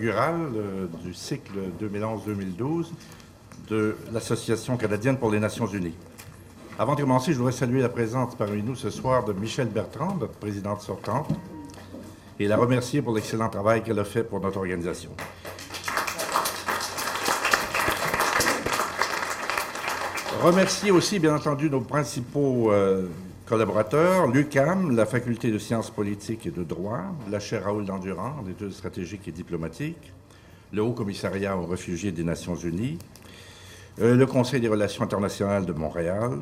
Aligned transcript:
euh, 0.00 0.86
du 1.04 1.14
cycle 1.14 1.52
2011-2012 1.80 2.86
de 3.68 3.96
l'Association 4.12 4.76
canadienne 4.76 5.18
pour 5.18 5.30
les 5.30 5.38
Nations 5.38 5.66
unies. 5.66 5.94
Avant 6.78 6.94
de 6.94 7.02
commencer, 7.02 7.32
je 7.32 7.38
voudrais 7.38 7.52
saluer 7.52 7.82
la 7.82 7.88
présence 7.88 8.34
parmi 8.34 8.62
nous 8.62 8.74
ce 8.74 8.90
soir 8.90 9.24
de 9.24 9.32
Michel 9.32 9.68
Bertrand, 9.68 10.16
notre 10.18 10.32
présidente 10.34 10.80
sortante, 10.80 11.28
et 12.40 12.48
la 12.48 12.56
remercier 12.56 13.02
pour 13.02 13.14
l'excellent 13.14 13.48
travail 13.50 13.82
qu'elle 13.82 13.98
a 13.98 14.04
fait 14.04 14.24
pour 14.24 14.40
notre 14.40 14.58
organisation. 14.58 15.10
Remercier 20.42 20.90
aussi, 20.90 21.18
bien 21.18 21.36
entendu, 21.36 21.70
nos 21.70 21.82
principaux 21.82 22.72
euh, 22.72 23.06
collaborateurs, 23.52 24.28
l'UCAM, 24.28 24.96
la 24.96 25.04
Faculté 25.04 25.50
de 25.50 25.58
sciences 25.58 25.90
politiques 25.90 26.46
et 26.46 26.50
de 26.50 26.64
droit, 26.64 27.02
la 27.30 27.38
chaire 27.38 27.64
Raoul 27.64 27.84
Dandurand, 27.84 28.42
d'études 28.46 28.72
stratégiques 28.72 29.28
et 29.28 29.30
diplomatiques, 29.30 30.10
le 30.72 30.80
Haut 30.80 30.92
Commissariat 30.92 31.54
aux 31.54 31.66
réfugiés 31.66 32.12
des 32.12 32.24
Nations 32.24 32.54
unies, 32.54 32.98
euh, 34.00 34.16
le 34.16 34.24
Conseil 34.24 34.62
des 34.62 34.68
relations 34.68 35.04
internationales 35.04 35.66
de 35.66 35.74
Montréal, 35.74 36.38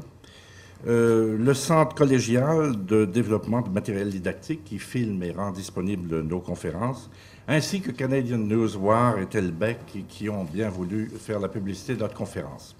euh, 0.86 1.36
le 1.36 1.52
Centre 1.52 1.96
collégial 1.96 2.84
de 2.86 3.06
développement 3.06 3.62
de 3.62 3.70
matériel 3.70 4.10
didactique 4.10 4.62
qui 4.62 4.78
filme 4.78 5.20
et 5.24 5.32
rend 5.32 5.50
disponible 5.50 6.20
nos 6.20 6.38
conférences, 6.38 7.10
ainsi 7.48 7.80
que 7.80 7.90
Canadian 7.90 8.38
Newswire 8.38 9.18
et 9.20 9.26
Telbec 9.26 9.78
qui, 9.88 10.04
qui 10.04 10.28
ont 10.28 10.44
bien 10.44 10.68
voulu 10.68 11.10
faire 11.18 11.40
la 11.40 11.48
publicité 11.48 11.96
de 11.96 12.02
notre 12.02 12.14
conférence. 12.14 12.76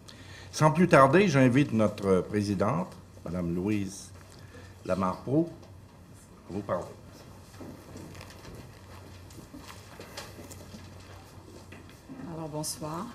Sans 0.52 0.70
plus 0.70 0.86
tarder, 0.86 1.26
j'invite 1.26 1.72
notre 1.72 2.20
présidente, 2.20 2.96
Mme 3.24 3.56
Louise 3.56 4.09
Lamar 4.86 5.18
Pro, 5.22 5.48
vous 6.48 6.60
parlez. 6.60 6.84
Alors, 12.34 12.48
bonsoir. 12.48 13.06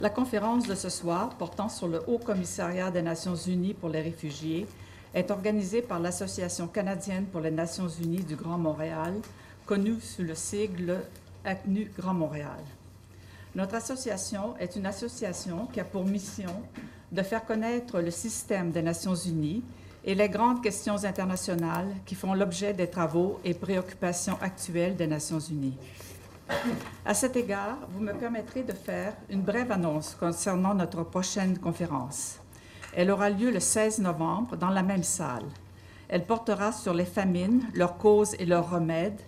La 0.00 0.10
conférence 0.10 0.68
de 0.68 0.76
ce 0.76 0.88
soir, 0.88 1.30
portant 1.30 1.68
sur 1.68 1.88
le 1.88 2.00
Haut 2.06 2.18
Commissariat 2.18 2.92
des 2.92 3.02
Nations 3.02 3.34
unies 3.34 3.74
pour 3.74 3.88
les 3.88 4.00
réfugiés, 4.00 4.68
est 5.12 5.32
organisée 5.32 5.82
par 5.82 5.98
l'Association 5.98 6.68
canadienne 6.68 7.26
pour 7.26 7.40
les 7.40 7.50
Nations 7.50 7.88
unies 7.88 8.22
du 8.22 8.36
Grand 8.36 8.58
Montréal, 8.58 9.14
connue 9.66 10.00
sous 10.00 10.22
le 10.22 10.36
sigle 10.36 11.00
ACNU 11.44 11.90
Grand 11.98 12.14
Montréal. 12.14 12.60
Notre 13.56 13.74
association 13.74 14.56
est 14.58 14.76
une 14.76 14.86
association 14.86 15.66
qui 15.66 15.80
a 15.80 15.84
pour 15.84 16.04
mission 16.04 16.62
de 17.12 17.22
faire 17.22 17.44
connaître 17.44 18.00
le 18.00 18.10
système 18.10 18.70
des 18.70 18.82
Nations 18.82 19.14
unies 19.14 19.62
et 20.04 20.14
les 20.14 20.28
grandes 20.28 20.62
questions 20.62 21.04
internationales 21.04 21.88
qui 22.06 22.14
font 22.14 22.34
l'objet 22.34 22.72
des 22.72 22.88
travaux 22.88 23.40
et 23.44 23.54
préoccupations 23.54 24.38
actuelles 24.40 24.96
des 24.96 25.06
Nations 25.06 25.40
unies. 25.40 25.76
À 27.04 27.14
cet 27.14 27.36
égard, 27.36 27.78
vous 27.90 28.00
me 28.00 28.12
permettrez 28.12 28.62
de 28.62 28.72
faire 28.72 29.14
une 29.28 29.42
brève 29.42 29.70
annonce 29.70 30.14
concernant 30.14 30.74
notre 30.74 31.02
prochaine 31.02 31.58
conférence. 31.58 32.38
Elle 32.96 33.10
aura 33.10 33.30
lieu 33.30 33.50
le 33.50 33.60
16 33.60 33.98
novembre 33.98 34.56
dans 34.56 34.70
la 34.70 34.82
même 34.82 35.02
salle. 35.02 35.44
Elle 36.08 36.24
portera 36.24 36.72
sur 36.72 36.94
les 36.94 37.04
famines, 37.04 37.64
leurs 37.74 37.98
causes 37.98 38.34
et 38.38 38.46
leurs 38.46 38.70
remèdes, 38.70 39.20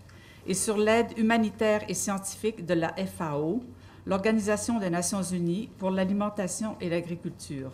et 0.47 0.55
sur 0.55 0.79
l'aide 0.79 1.13
humanitaire 1.19 1.83
et 1.89 1.95
scientifique 1.95 2.65
de 2.65 2.75
la 2.75 2.95
FAO, 2.95 3.61
l'Organisation 4.07 4.79
des 4.79 4.91
Nations 4.91 5.23
unies 5.23 5.69
pour 5.79 5.91
l'alimentation 5.91 6.77
et 6.81 6.89
l'agriculture. 6.89 7.73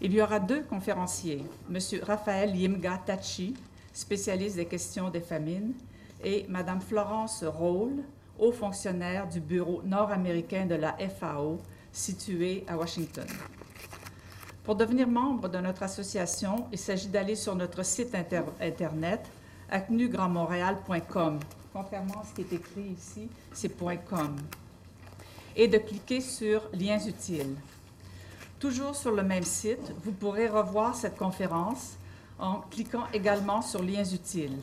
Il 0.00 0.12
y 0.12 0.20
aura 0.20 0.40
deux 0.40 0.62
conférenciers, 0.62 1.44
M. 1.70 1.78
Raphaël 2.02 2.54
Yimga 2.54 3.00
Tachi, 3.04 3.54
spécialiste 3.92 4.56
des 4.56 4.66
questions 4.66 5.08
des 5.10 5.20
famines, 5.20 5.72
et 6.22 6.46
Mme 6.48 6.80
Florence 6.80 7.44
Roll, 7.44 8.02
haut 8.38 8.52
fonctionnaire 8.52 9.28
du 9.28 9.40
bureau 9.40 9.82
nord-américain 9.84 10.66
de 10.66 10.74
la 10.74 10.96
FAO, 10.98 11.58
situé 11.92 12.64
à 12.68 12.76
Washington. 12.76 13.26
Pour 14.64 14.74
devenir 14.74 15.06
membre 15.08 15.48
de 15.48 15.58
notre 15.58 15.82
association, 15.84 16.66
il 16.72 16.78
s'agit 16.78 17.08
d'aller 17.08 17.36
sur 17.36 17.54
notre 17.54 17.84
site 17.84 18.14
internet 18.14 19.24
acnugrandmontréal.com. 19.70 21.38
Contrairement 21.72 22.20
à 22.20 22.24
ce 22.24 22.34
qui 22.34 22.40
est 22.42 22.52
écrit 22.52 22.94
ici, 22.96 23.28
c'est 23.52 23.70
.com. 23.78 24.36
Et 25.56 25.68
de 25.68 25.78
cliquer 25.78 26.20
sur 26.20 26.62
Liens 26.72 27.00
utiles. 27.00 27.56
Toujours 28.60 28.94
sur 28.94 29.12
le 29.12 29.22
même 29.22 29.42
site, 29.42 29.92
vous 30.04 30.12
pourrez 30.12 30.48
revoir 30.48 30.94
cette 30.94 31.16
conférence 31.16 31.96
en 32.38 32.60
cliquant 32.70 33.04
également 33.12 33.62
sur 33.62 33.82
Liens 33.82 34.04
utiles. 34.04 34.58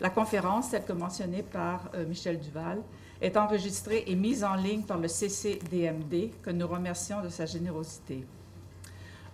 La 0.00 0.10
conférence, 0.10 0.70
telle 0.70 0.84
que 0.84 0.92
mentionnée 0.92 1.42
par 1.42 1.88
euh, 1.94 2.06
Michel 2.06 2.40
Duval, 2.40 2.82
est 3.20 3.36
enregistrée 3.36 4.04
et 4.06 4.16
mise 4.16 4.44
en 4.44 4.54
ligne 4.54 4.82
par 4.82 4.98
le 4.98 5.08
CCDMD, 5.08 6.30
que 6.42 6.50
nous 6.50 6.66
remercions 6.66 7.22
de 7.22 7.28
sa 7.28 7.46
générosité. 7.46 8.26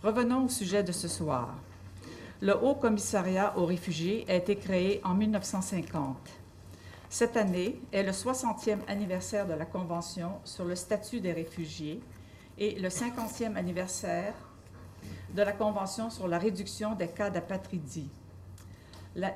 Revenons 0.03 0.45
au 0.45 0.49
sujet 0.49 0.83
de 0.83 0.93
ce 0.93 1.09
soir. 1.09 1.55
Le 2.41 2.57
Haut 2.57 2.75
Commissariat 2.75 3.53
aux 3.57 3.67
réfugiés 3.67 4.25
a 4.29 4.35
été 4.35 4.57
créé 4.57 5.01
en 5.05 5.15
1950. 5.15 6.17
Cette 7.13 7.37
année 7.37 7.83
est 7.91 8.05
le 8.05 8.13
60e 8.13 8.79
anniversaire 8.87 9.45
de 9.45 9.55
la 9.55 9.67
Convention 9.67 10.39
sur 10.45 10.65
le 10.65 10.77
statut 10.77 11.21
des 11.21 11.33
réfugiés 11.33 12.01
et 12.57 12.79
le 12.79 12.89
50e 12.89 13.57
anniversaire 13.57 14.33
de 15.35 15.43
la 15.43 15.51
Convention 15.51 16.09
sur 16.09 16.29
la 16.29 16.39
réduction 16.39 16.95
des 16.95 17.09
cas 17.09 17.29
d'apatridie. 17.29 18.09
La, 19.17 19.35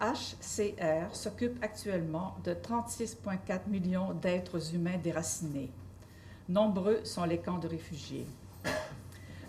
HCR 0.00 1.14
s'occupe 1.14 1.62
actuellement 1.62 2.36
de 2.42 2.52
36,4 2.52 3.68
millions 3.68 4.12
d'êtres 4.12 4.74
humains 4.74 4.98
déracinés. 4.98 5.70
Nombreux 6.48 7.04
sont 7.04 7.24
les 7.24 7.38
camps 7.38 7.58
de 7.58 7.68
réfugiés. 7.68 8.26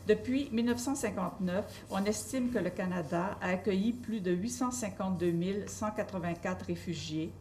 Depuis 0.09 0.49
1959, 0.51 1.85
on 1.91 2.03
estime 2.05 2.49
que 2.49 2.57
le 2.57 2.71
Canada 2.71 3.37
a 3.39 3.49
accueilli 3.49 3.93
plus 3.93 4.21
de 4.21 4.31
852 4.31 5.67
184 5.67 6.65
réfugiés 6.65 7.31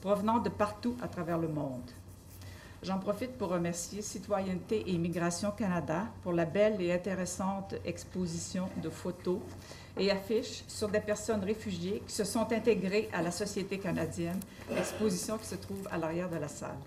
provenant 0.00 0.38
de 0.38 0.48
partout 0.48 0.96
à 1.02 1.08
travers 1.08 1.36
le 1.36 1.48
monde. 1.48 1.90
J'en 2.82 2.98
profite 2.98 3.32
pour 3.32 3.50
remercier 3.50 4.00
Citoyenneté 4.00 4.88
et 4.88 4.92
Immigration 4.92 5.50
Canada 5.50 6.06
pour 6.22 6.32
la 6.32 6.46
belle 6.46 6.80
et 6.80 6.94
intéressante 6.94 7.74
exposition 7.84 8.70
de 8.82 8.88
photos 8.88 9.40
et 9.98 10.10
affiches 10.10 10.64
sur 10.66 10.88
des 10.88 11.00
personnes 11.00 11.44
réfugiées 11.44 12.02
qui 12.06 12.14
se 12.14 12.24
sont 12.24 12.50
intégrées 12.52 13.10
à 13.12 13.20
la 13.20 13.32
société 13.32 13.78
canadienne, 13.78 14.40
exposition 14.74 15.36
qui 15.36 15.46
se 15.46 15.56
trouve 15.56 15.86
à 15.90 15.98
l'arrière 15.98 16.30
de 16.30 16.36
la 16.36 16.48
salle. 16.48 16.78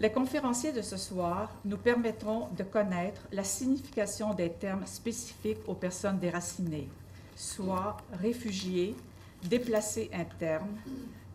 Les 0.00 0.12
conférenciers 0.12 0.70
de 0.70 0.80
ce 0.80 0.96
soir 0.96 1.50
nous 1.64 1.76
permettront 1.76 2.46
de 2.56 2.62
connaître 2.62 3.22
la 3.32 3.42
signification 3.42 4.32
des 4.32 4.50
termes 4.50 4.86
spécifiques 4.86 5.58
aux 5.66 5.74
personnes 5.74 6.20
déracinées, 6.20 6.88
soit 7.34 7.96
réfugiés, 8.12 8.94
déplacés 9.42 10.08
internes, 10.12 10.78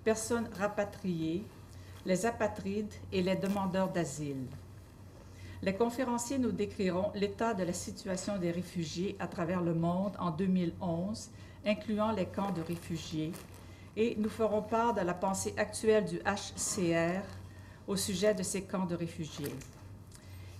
personnes 0.06 0.48
rapatriées, 0.58 1.44
les 2.06 2.26
apatrides 2.26 2.94
et 3.12 3.22
les 3.22 3.36
demandeurs 3.36 3.90
d'asile. 3.90 4.48
Les 5.62 5.76
conférenciers 5.76 6.38
nous 6.38 6.52
décriront 6.54 7.12
l'état 7.16 7.54
de 7.54 7.64
la 7.64 7.74
situation 7.74 8.38
des 8.38 8.52
réfugiés 8.52 9.18
à 9.20 9.28
travers 9.28 9.62
le 9.62 9.74
monde 9.74 10.14
en 10.20 10.32
2011, 10.32 11.32
incluant 11.66 12.14
les 12.14 12.28
camps 12.28 12.52
de 12.52 12.62
réfugiés, 12.62 13.34
et 13.98 14.16
nous 14.18 14.30
ferons 14.30 14.62
part 14.62 14.94
de 14.94 15.02
la 15.02 15.14
pensée 15.14 15.54
actuelle 15.58 16.06
du 16.06 16.20
HCR 16.20 17.24
au 17.88 17.96
sujet 17.96 18.34
de 18.34 18.44
ces 18.44 18.64
camps 18.64 18.86
de 18.86 18.96
réfugiés. 18.96 19.56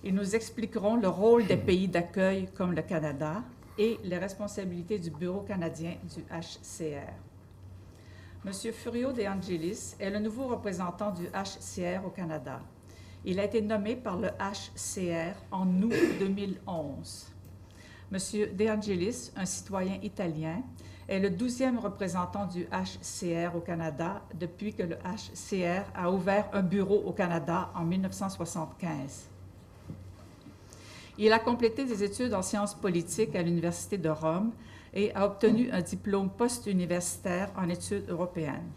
Ils 0.02 0.14
nous 0.14 0.34
expliqueront 0.34 0.96
le 0.96 1.08
rôle 1.08 1.46
des 1.46 1.56
pays 1.56 1.88
d'accueil 1.88 2.48
comme 2.54 2.72
le 2.74 2.82
Canada 2.82 3.42
et 3.78 3.98
les 4.04 4.18
responsabilités 4.18 4.98
du 4.98 5.10
Bureau 5.10 5.40
canadien 5.40 5.94
du 6.14 6.22
HCR. 6.30 7.12
M. 8.44 8.52
Furio 8.72 9.12
De 9.12 9.22
Angelis 9.22 9.94
est 9.98 10.10
le 10.10 10.18
nouveau 10.18 10.48
représentant 10.48 11.10
du 11.12 11.24
HCR 11.28 12.04
au 12.04 12.10
Canada. 12.10 12.60
Il 13.24 13.40
a 13.40 13.44
été 13.44 13.62
nommé 13.62 13.96
par 13.96 14.18
le 14.18 14.28
HCR 14.28 15.34
en 15.50 15.66
août 15.82 15.94
2011. 16.20 17.26
M. 18.12 18.18
De 18.54 18.68
Angelis, 18.68 19.32
un 19.34 19.46
citoyen 19.46 19.98
italien, 20.02 20.62
est 21.08 21.18
le 21.18 21.30
douzième 21.30 21.78
représentant 21.78 22.46
du 22.46 22.66
HCR 22.66 23.54
au 23.56 23.60
Canada 23.60 24.22
depuis 24.34 24.72
que 24.74 24.82
le 24.82 24.96
HCR 24.96 25.84
a 25.94 26.10
ouvert 26.10 26.48
un 26.52 26.62
bureau 26.62 27.02
au 27.04 27.12
Canada 27.12 27.70
en 27.74 27.84
1975. 27.84 29.28
Il 31.16 31.32
a 31.32 31.38
complété 31.38 31.84
des 31.84 32.02
études 32.02 32.34
en 32.34 32.42
sciences 32.42 32.74
politiques 32.74 33.36
à 33.36 33.42
l'Université 33.42 33.98
de 33.98 34.08
Rome 34.08 34.50
et 34.92 35.14
a 35.14 35.26
obtenu 35.26 35.70
un 35.70 35.80
diplôme 35.80 36.30
post-universitaire 36.30 37.50
en 37.56 37.68
études 37.68 38.08
européennes. 38.08 38.70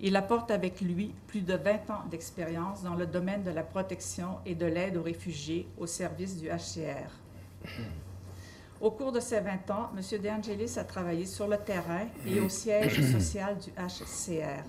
Il 0.00 0.16
apporte 0.16 0.50
avec 0.50 0.80
lui 0.80 1.12
plus 1.26 1.42
de 1.42 1.54
20 1.54 1.90
ans 1.90 2.02
d'expérience 2.10 2.82
dans 2.82 2.94
le 2.94 3.06
domaine 3.06 3.42
de 3.42 3.50
la 3.50 3.62
protection 3.62 4.38
et 4.46 4.54
de 4.54 4.66
l'aide 4.66 4.96
aux 4.96 5.02
réfugiés 5.02 5.68
au 5.78 5.86
service 5.86 6.38
du 6.38 6.48
HCR. 6.48 7.10
Au 8.80 8.90
cours 8.90 9.12
de 9.12 9.20
ces 9.20 9.40
20 9.40 9.70
ans, 9.70 9.90
M. 9.94 10.20
De 10.22 10.28
Angelis 10.28 10.78
a 10.78 10.84
travaillé 10.84 11.26
sur 11.26 11.46
le 11.46 11.58
terrain 11.58 12.06
et 12.26 12.40
au 12.40 12.48
siège 12.48 13.00
social 13.12 13.58
du 13.58 13.70
HCR. 13.72 14.64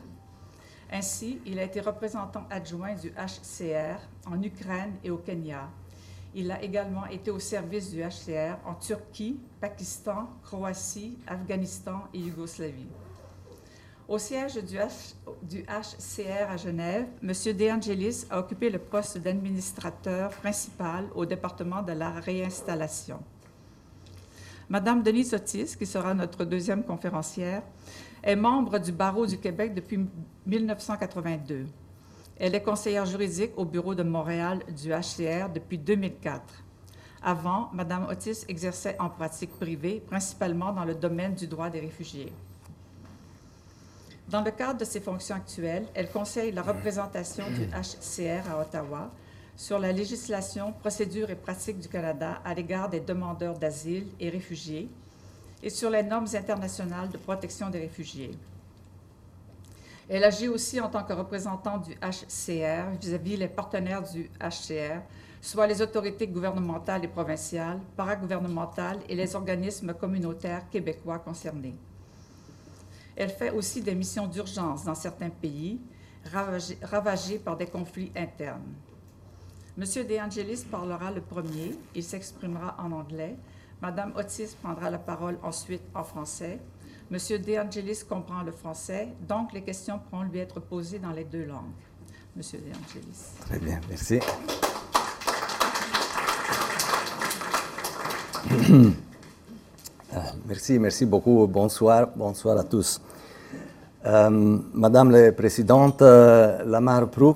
Ainsi, 0.91 1.39
il 1.45 1.57
a 1.59 1.63
été 1.63 1.79
représentant 1.79 2.43
adjoint 2.49 2.93
du 2.95 3.11
HCR 3.11 3.99
en 4.29 4.41
Ukraine 4.43 4.95
et 5.05 5.09
au 5.09 5.17
Kenya. 5.17 5.69
Il 6.35 6.51
a 6.51 6.61
également 6.61 7.05
été 7.05 7.31
au 7.31 7.39
service 7.39 7.89
du 7.91 8.01
HCR 8.01 8.57
en 8.65 8.73
Turquie, 8.75 9.39
Pakistan, 9.61 10.29
Croatie, 10.43 11.17
Afghanistan 11.27 12.01
et 12.13 12.19
Yougoslavie. 12.19 12.89
Au 14.09 14.17
siège 14.17 14.55
du, 14.55 14.75
H- 14.75 15.13
du 15.41 15.63
HCR 15.63 16.49
à 16.51 16.57
Genève, 16.57 17.07
M. 17.23 17.29
De 17.29 17.69
Angelis 17.71 18.25
a 18.29 18.39
occupé 18.39 18.69
le 18.69 18.79
poste 18.79 19.19
d'administrateur 19.19 20.31
principal 20.31 21.05
au 21.15 21.25
département 21.25 21.81
de 21.81 21.93
la 21.93 22.09
réinstallation. 22.09 23.19
Madame 24.71 25.03
Denise 25.03 25.33
Otis, 25.33 25.75
qui 25.77 25.85
sera 25.85 26.13
notre 26.13 26.45
deuxième 26.45 26.85
conférencière, 26.85 27.61
est 28.23 28.37
membre 28.37 28.79
du 28.79 28.93
barreau 28.93 29.25
du 29.25 29.37
Québec 29.37 29.73
depuis 29.73 29.99
1982. 30.45 31.65
Elle 32.39 32.55
est 32.55 32.63
conseillère 32.63 33.05
juridique 33.05 33.51
au 33.57 33.65
bureau 33.65 33.95
de 33.95 34.03
Montréal 34.03 34.61
du 34.69 34.91
HCR 34.91 35.49
depuis 35.53 35.77
2004. 35.77 36.41
Avant, 37.21 37.69
Madame 37.73 38.07
Otis 38.07 38.45
exerçait 38.47 38.95
en 38.97 39.09
pratique 39.09 39.51
privée, 39.59 40.01
principalement 40.07 40.71
dans 40.71 40.85
le 40.85 40.95
domaine 40.95 41.35
du 41.35 41.47
droit 41.47 41.69
des 41.69 41.81
réfugiés. 41.81 42.31
Dans 44.29 44.41
le 44.41 44.51
cadre 44.51 44.79
de 44.79 44.85
ses 44.85 45.01
fonctions 45.01 45.35
actuelles, 45.35 45.87
elle 45.93 46.09
conseille 46.09 46.53
la 46.53 46.61
représentation 46.61 47.43
du 47.49 47.65
HCR 47.65 48.49
à 48.49 48.61
Ottawa 48.61 49.11
sur 49.55 49.79
la 49.79 49.91
législation, 49.91 50.73
procédures 50.73 51.29
et 51.29 51.35
pratiques 51.35 51.79
du 51.79 51.87
Canada 51.87 52.41
à 52.43 52.53
l'égard 52.53 52.89
des 52.89 52.99
demandeurs 52.99 53.57
d'asile 53.57 54.07
et 54.19 54.29
réfugiés 54.29 54.89
et 55.63 55.69
sur 55.69 55.89
les 55.89 56.03
normes 56.03 56.27
internationales 56.33 57.09
de 57.09 57.17
protection 57.17 57.69
des 57.69 57.79
réfugiés. 57.79 58.31
Elle 60.09 60.23
agit 60.23 60.47
aussi 60.47 60.79
en 60.81 60.89
tant 60.89 61.03
que 61.03 61.13
représentante 61.13 61.87
du 61.87 61.93
HCR 61.95 62.97
vis-à-vis 62.99 63.37
les 63.37 63.47
partenaires 63.47 64.03
du 64.03 64.29
HCR, 64.39 65.01
soit 65.41 65.67
les 65.67 65.81
autorités 65.81 66.27
gouvernementales 66.27 67.05
et 67.05 67.07
provinciales, 67.07 67.79
paragouvernementales 67.95 68.99
et 69.07 69.15
les 69.15 69.35
organismes 69.35 69.93
communautaires 69.93 70.69
québécois 70.69 71.19
concernés. 71.19 71.75
Elle 73.15 73.29
fait 73.29 73.51
aussi 73.51 73.81
des 73.81 73.95
missions 73.95 74.27
d'urgence 74.27 74.83
dans 74.83 74.95
certains 74.95 75.29
pays 75.29 75.79
ravagés 76.81 77.39
par 77.39 77.55
des 77.55 77.67
conflits 77.67 78.11
internes. 78.15 78.73
Monsieur 79.81 80.03
De 80.03 80.13
Angelis 80.19 80.63
parlera 80.69 81.09
le 81.09 81.21
premier. 81.21 81.75
Il 81.95 82.03
s'exprimera 82.03 82.75
en 82.77 82.91
anglais. 82.91 83.35
Madame 83.81 84.13
Otis 84.15 84.55
prendra 84.61 84.91
la 84.91 84.99
parole 84.99 85.39
ensuite 85.41 85.81
en 85.95 86.03
français. 86.03 86.59
Monsieur 87.09 87.39
De 87.39 87.57
Angelis 87.57 88.03
comprend 88.07 88.43
le 88.43 88.51
français, 88.51 89.07
donc 89.27 89.53
les 89.53 89.63
questions 89.63 89.97
pourront 89.97 90.21
lui 90.21 90.37
être 90.37 90.59
posées 90.59 90.99
dans 90.99 91.09
les 91.09 91.23
deux 91.23 91.45
langues. 91.45 91.73
Monsieur 92.35 92.59
De 92.59 92.65
Angelis. 92.69 93.31
Très 93.39 93.57
bien, 93.57 93.81
merci. 93.89 94.19
Ah, 100.13 100.33
Merci, 100.45 100.77
merci 100.77 101.05
beaucoup. 101.07 101.47
Bonsoir, 101.47 102.07
bonsoir 102.15 102.55
à 102.59 102.63
tous. 102.63 103.01
Euh, 104.05 104.59
Madame 104.73 105.09
la 105.09 105.31
Présidente 105.31 106.03
euh, 106.03 106.63
Lamar 106.65 107.09
Prou, 107.09 107.35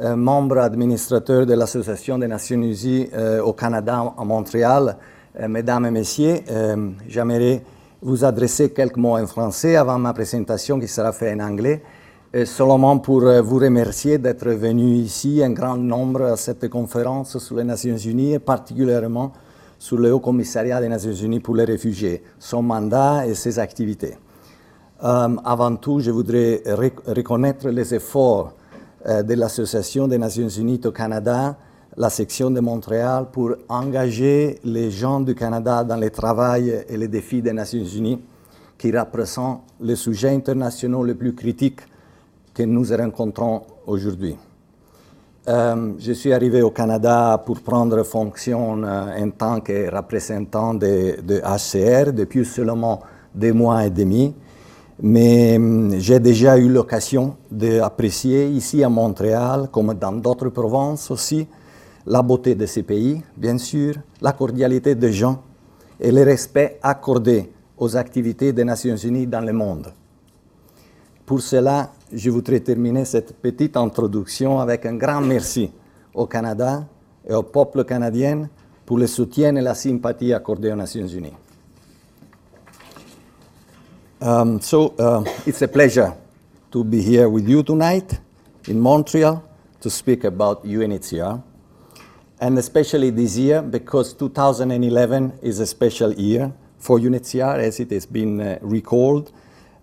euh, 0.00 0.16
membre 0.16 0.58
administrateur 0.58 1.46
de 1.46 1.54
l'Association 1.54 2.18
des 2.18 2.26
Nations 2.26 2.56
Unies 2.56 3.08
euh, 3.14 3.40
au 3.42 3.52
Canada, 3.52 4.12
à 4.16 4.24
Montréal, 4.24 4.96
euh, 5.40 5.48
Mesdames 5.48 5.86
et 5.86 5.90
Messieurs, 5.90 6.40
j'aimerais 7.08 7.62
vous 8.02 8.24
adresser 8.24 8.70
quelques 8.70 8.96
mots 8.96 9.16
en 9.16 9.26
français 9.26 9.76
avant 9.76 9.98
ma 9.98 10.12
présentation 10.12 10.78
qui 10.78 10.88
sera 10.88 11.12
faite 11.12 11.40
en 11.40 11.44
anglais. 11.44 11.82
Seulement 12.44 12.98
pour 12.98 13.20
vous 13.20 13.58
remercier 13.58 14.18
d'être 14.18 14.50
venu 14.50 14.96
ici, 14.96 15.40
un 15.42 15.52
grand 15.52 15.76
nombre 15.76 16.22
à 16.22 16.36
cette 16.36 16.68
conférence 16.68 17.38
sur 17.38 17.56
les 17.56 17.62
Nations 17.64 17.96
Unies 17.96 18.34
et 18.34 18.38
particulièrement 18.40 19.32
sur 19.78 19.98
le 19.98 20.12
Haut 20.12 20.18
Commissariat 20.18 20.80
des 20.80 20.88
Nations 20.88 21.12
Unies 21.12 21.38
pour 21.38 21.54
les 21.54 21.64
réfugiés, 21.64 22.24
son 22.38 22.60
mandat 22.60 23.24
et 23.26 23.34
ses 23.34 23.58
activités. 23.60 24.18
Avant 25.00 25.76
tout, 25.76 26.00
je 26.00 26.10
voudrais 26.10 26.62
rec- 26.66 27.06
reconnaître 27.06 27.68
les 27.68 27.94
efforts 27.94 28.52
de 29.06 29.34
l'Association 29.34 30.08
des 30.08 30.18
Nations 30.18 30.48
Unies 30.48 30.80
au 30.84 30.92
Canada, 30.92 31.56
la 31.96 32.10
section 32.10 32.50
de 32.50 32.60
Montréal, 32.60 33.26
pour 33.30 33.54
engager 33.68 34.58
les 34.64 34.90
gens 34.90 35.20
du 35.20 35.34
Canada 35.34 35.84
dans 35.84 35.96
le 35.96 36.10
travail 36.10 36.84
et 36.88 36.96
les 36.96 37.08
défis 37.08 37.42
des 37.42 37.52
Nations 37.52 37.84
Unies, 37.84 38.20
qui 38.78 38.96
représentent 38.96 39.62
les 39.80 39.96
sujets 39.96 40.30
internationaux 40.30 41.04
les 41.04 41.14
plus 41.14 41.34
critiques 41.34 41.80
que 42.52 42.62
nous 42.62 42.84
rencontrons 42.96 43.62
aujourd'hui. 43.86 44.36
Euh, 45.46 45.92
je 45.98 46.12
suis 46.12 46.32
arrivé 46.32 46.62
au 46.62 46.70
Canada 46.70 47.42
pour 47.44 47.60
prendre 47.60 48.02
fonction 48.02 48.82
euh, 48.82 49.22
en 49.22 49.30
tant 49.30 49.60
que 49.60 49.94
représentant 49.94 50.72
de 50.72 51.16
HCR 51.42 52.12
depuis 52.14 52.46
seulement 52.46 53.00
deux 53.34 53.52
mois 53.52 53.84
et 53.84 53.90
demi, 53.90 54.34
mais 55.02 55.56
hum, 55.56 55.94
j'ai 55.98 56.20
déjà 56.20 56.56
eu 56.58 56.68
l'occasion 56.68 57.36
d'apprécier 57.50 58.48
ici 58.48 58.84
à 58.84 58.88
Montréal, 58.88 59.68
comme 59.72 59.94
dans 59.94 60.12
d'autres 60.12 60.48
provinces 60.50 61.10
aussi, 61.10 61.46
la 62.06 62.22
beauté 62.22 62.54
de 62.54 62.66
ces 62.66 62.82
pays, 62.82 63.22
bien 63.36 63.58
sûr, 63.58 63.94
la 64.20 64.32
cordialité 64.32 64.94
des 64.94 65.12
gens 65.12 65.42
et 65.98 66.12
le 66.12 66.22
respect 66.22 66.78
accordé 66.82 67.50
aux 67.78 67.96
activités 67.96 68.52
des 68.52 68.64
Nations 68.64 68.96
Unies 68.96 69.26
dans 69.26 69.40
le 69.40 69.52
monde. 69.52 69.92
Pour 71.26 71.40
cela, 71.40 71.90
je 72.12 72.30
voudrais 72.30 72.60
terminer 72.60 73.04
cette 73.04 73.34
petite 73.36 73.76
introduction 73.76 74.60
avec 74.60 74.84
un 74.86 74.94
grand 74.94 75.22
merci 75.22 75.70
au 76.12 76.26
Canada 76.26 76.84
et 77.26 77.34
au 77.34 77.42
peuple 77.42 77.84
canadien 77.84 78.48
pour 78.84 78.98
le 78.98 79.06
soutien 79.06 79.56
et 79.56 79.60
la 79.62 79.74
sympathie 79.74 80.34
accordée 80.34 80.70
aux 80.70 80.76
Nations 80.76 81.06
Unies. 81.06 81.32
Um, 84.20 84.60
so 84.60 84.94
uh, 84.96 85.24
it's 85.44 85.60
a 85.62 85.68
pleasure 85.68 86.14
to 86.70 86.84
be 86.84 87.02
here 87.02 87.28
with 87.28 87.48
you 87.48 87.62
tonight 87.62 88.20
in 88.68 88.78
Montreal 88.78 89.42
to 89.80 89.90
speak 89.90 90.24
about 90.24 90.64
UNHCR, 90.64 91.42
and 92.40 92.58
especially 92.58 93.10
this 93.10 93.36
year 93.36 93.60
because 93.60 94.14
2011 94.14 95.40
is 95.42 95.58
a 95.58 95.66
special 95.66 96.12
year 96.12 96.52
for 96.78 96.98
UNHCR 96.98 97.58
as 97.58 97.80
it 97.80 97.90
has 97.90 98.06
been 98.06 98.40
uh, 98.40 98.58
recalled. 98.62 99.32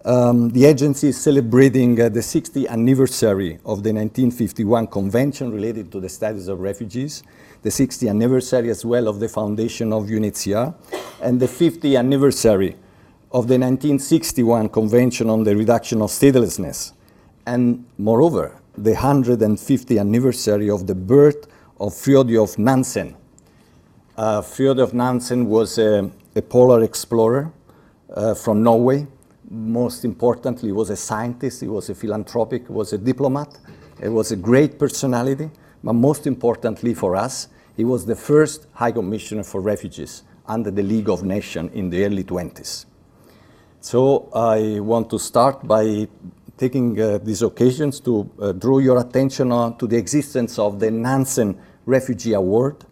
Um, 0.06 0.50
the 0.50 0.66
agency 0.66 1.10
is 1.10 1.22
celebrating 1.22 2.00
uh, 2.02 2.10
the 2.10 2.22
60th 2.22 2.68
anniversary 2.70 3.60
of 3.66 3.84
the 3.84 3.94
1951 3.94 4.88
Convention 4.88 5.52
related 5.52 5.92
to 5.92 6.00
the 6.00 6.10
status 6.10 6.48
of 6.48 6.62
refugees, 6.62 7.22
the 7.62 7.70
60th 7.70 8.10
anniversary 8.10 8.70
as 8.70 8.86
well 8.86 9.08
of 9.08 9.20
the 9.20 9.28
foundation 9.28 9.92
of 9.92 10.06
UNHCR, 10.06 10.74
and 11.22 11.40
the 11.40 11.48
50th 11.48 12.00
anniversary 12.00 12.78
of 13.34 13.48
the 13.48 13.58
1961 13.58 14.68
Convention 14.68 15.30
on 15.30 15.46
the 15.46 15.56
Reduction 15.56 16.02
of 16.02 16.10
Statelessness, 16.10 16.92
and 17.46 17.86
moreover, 17.98 18.60
the 18.78 18.92
150th 18.92 19.98
anniversary 19.98 20.70
of 20.70 20.86
the 20.86 20.96
birth 20.96 21.48
of 21.80 21.94
Fridtjof 21.94 22.58
Nansen. 22.58 23.16
Uh, 24.18 24.42
Fridtjof 24.42 24.92
Nansen 24.92 25.48
was 25.48 25.78
a, 25.78 26.12
a 26.36 26.42
polar 26.42 26.84
explorer 26.84 27.54
uh, 28.14 28.34
from 28.34 28.64
Norway. 28.64 29.08
Most 29.50 30.04
importantly, 30.04 30.68
he 30.68 30.74
was 30.74 30.90
a 30.90 30.98
scientist, 30.98 31.62
he 31.62 31.70
was 31.70 31.90
a 31.90 31.96
philanthropic, 31.96 32.68
he 32.68 32.74
was 32.74 32.92
a 32.92 32.98
diplomat, 32.98 33.58
he 34.02 34.10
was 34.10 34.34
a 34.34 34.36
great 34.36 34.78
personality, 34.78 35.50
but 35.82 35.94
most 35.94 36.28
importantly 36.28 36.94
for 36.94 37.16
us, 37.16 37.48
he 37.78 37.86
was 37.86 38.06
the 38.06 38.16
first 38.16 38.68
High 38.74 38.92
Commissioner 38.92 39.44
for 39.44 39.62
Refugees 39.62 40.24
under 40.48 40.70
the 40.70 40.84
League 40.84 41.08
of 41.08 41.24
Nations 41.24 41.72
in 41.74 41.90
the 41.90 42.04
early 42.04 42.26
20s. 42.26 42.88
So 43.84 44.30
I 44.32 44.80
want 44.80 45.10
to 45.10 45.18
start 45.18 45.68
by 45.68 46.08
taking 46.56 47.02
uh, 47.02 47.18
these 47.18 47.42
occasions 47.42 48.00
to 48.02 48.30
uh, 48.40 48.52
draw 48.52 48.78
your 48.78 49.00
attention 49.00 49.52
on 49.52 49.76
to 49.80 49.88
the 49.88 49.98
existence 49.98 50.60
of 50.60 50.80
the 50.80 50.92
Nansen 50.92 51.60
Refugee 51.88 52.34
Award, 52.34 52.86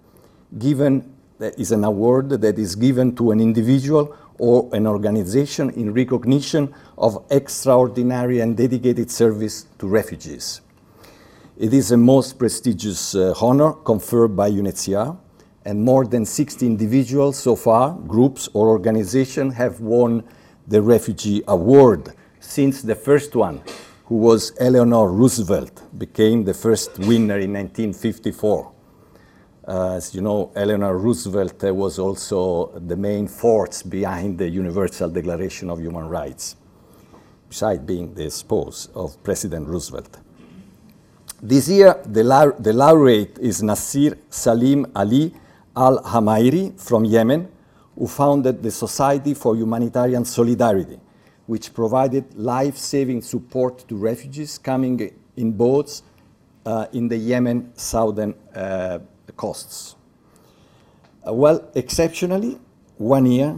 given 0.57 1.13
that 1.37 1.59
is 1.59 1.71
an 1.71 1.83
award 1.83 2.31
that 2.31 2.57
is 2.57 2.75
given 2.75 3.15
to 3.17 3.29
an 3.29 3.39
individual 3.39 4.17
or 4.39 4.67
an 4.73 4.87
organization 4.87 5.69
in 5.69 5.93
recognition 5.93 6.73
of 6.97 7.23
extraordinary 7.29 8.39
and 8.39 8.57
dedicated 8.57 9.11
service 9.11 9.67
to 9.77 9.87
refugees. 9.87 10.61
It 11.55 11.71
is 11.71 11.91
a 11.91 11.97
most 11.97 12.39
prestigious 12.39 13.13
uh, 13.13 13.35
honor 13.39 13.73
conferred 13.73 14.29
by 14.29 14.49
UNHCR, 14.49 15.15
and 15.65 15.83
more 15.83 16.07
than 16.07 16.25
60 16.25 16.65
individuals 16.65 17.37
so 17.37 17.55
far, 17.55 17.93
groups 17.93 18.49
or 18.53 18.69
organizations, 18.69 19.53
have 19.53 19.81
won 19.81 20.23
the 20.69 20.81
Refugee 20.81 21.41
Award 21.47 22.13
since 22.39 22.83
the 22.83 22.95
first 22.95 23.35
one, 23.35 23.61
who 24.05 24.15
was 24.17 24.53
Eleanor 24.59 25.11
Roosevelt, 25.11 25.83
became 25.97 26.43
the 26.43 26.53
first 26.53 26.97
winner 26.99 27.39
in 27.39 27.53
1954. 27.53 28.71
Uh, 29.67 29.93
as 29.95 30.13
you 30.15 30.21
know, 30.21 30.51
Eleanor 30.55 30.97
Roosevelt 30.97 31.63
uh, 31.63 31.73
was 31.73 31.99
also 31.99 32.71
the 32.87 32.95
main 32.95 33.27
force 33.27 33.81
behind 33.83 34.37
the 34.37 34.47
Universal 34.47 35.09
Declaration 35.09 35.69
of 35.69 35.79
Human 35.79 36.07
Rights, 36.07 36.55
besides 37.49 37.81
being 37.81 38.13
the 38.13 38.29
spouse 38.29 38.89
of 38.93 39.21
President 39.23 39.67
Roosevelt. 39.67 40.17
This 41.41 41.67
year, 41.67 41.99
the, 42.05 42.23
lau- 42.23 42.51
the 42.59 42.73
laureate 42.73 43.39
is 43.39 43.63
Nasir 43.63 44.17
Salim 44.29 44.85
Ali 44.95 45.33
Al 45.75 46.03
Hamairi 46.03 46.79
from 46.79 47.05
Yemen, 47.05 47.47
who 47.99 48.07
founded 48.07 48.63
the 48.63 48.71
Society 48.71 49.33
for 49.33 49.57
Humanitarian 49.57 50.23
Solidarity, 50.23 50.97
which 51.47 51.73
provided 51.73 52.33
life 52.33 52.77
saving 52.77 53.21
support 53.21 53.85
to 53.89 53.97
refugees 53.97 54.57
coming 54.57 55.11
in 55.35 55.51
boats 55.51 56.03
uh, 56.65 56.85
in 56.93 57.09
the 57.09 57.17
Yemen 57.17 57.73
southern 57.75 58.33
uh, 58.55 58.99
coasts. 59.35 59.97
Uh, 61.27 61.33
well, 61.33 61.69
exceptionally, 61.75 62.57
one 62.97 63.25
year, 63.25 63.53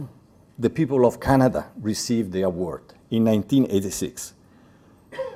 the 0.58 0.68
people 0.68 1.06
of 1.06 1.20
Canada 1.20 1.66
received 1.80 2.32
the 2.32 2.42
award 2.42 2.82
in 3.10 3.24
1986. 3.24 4.34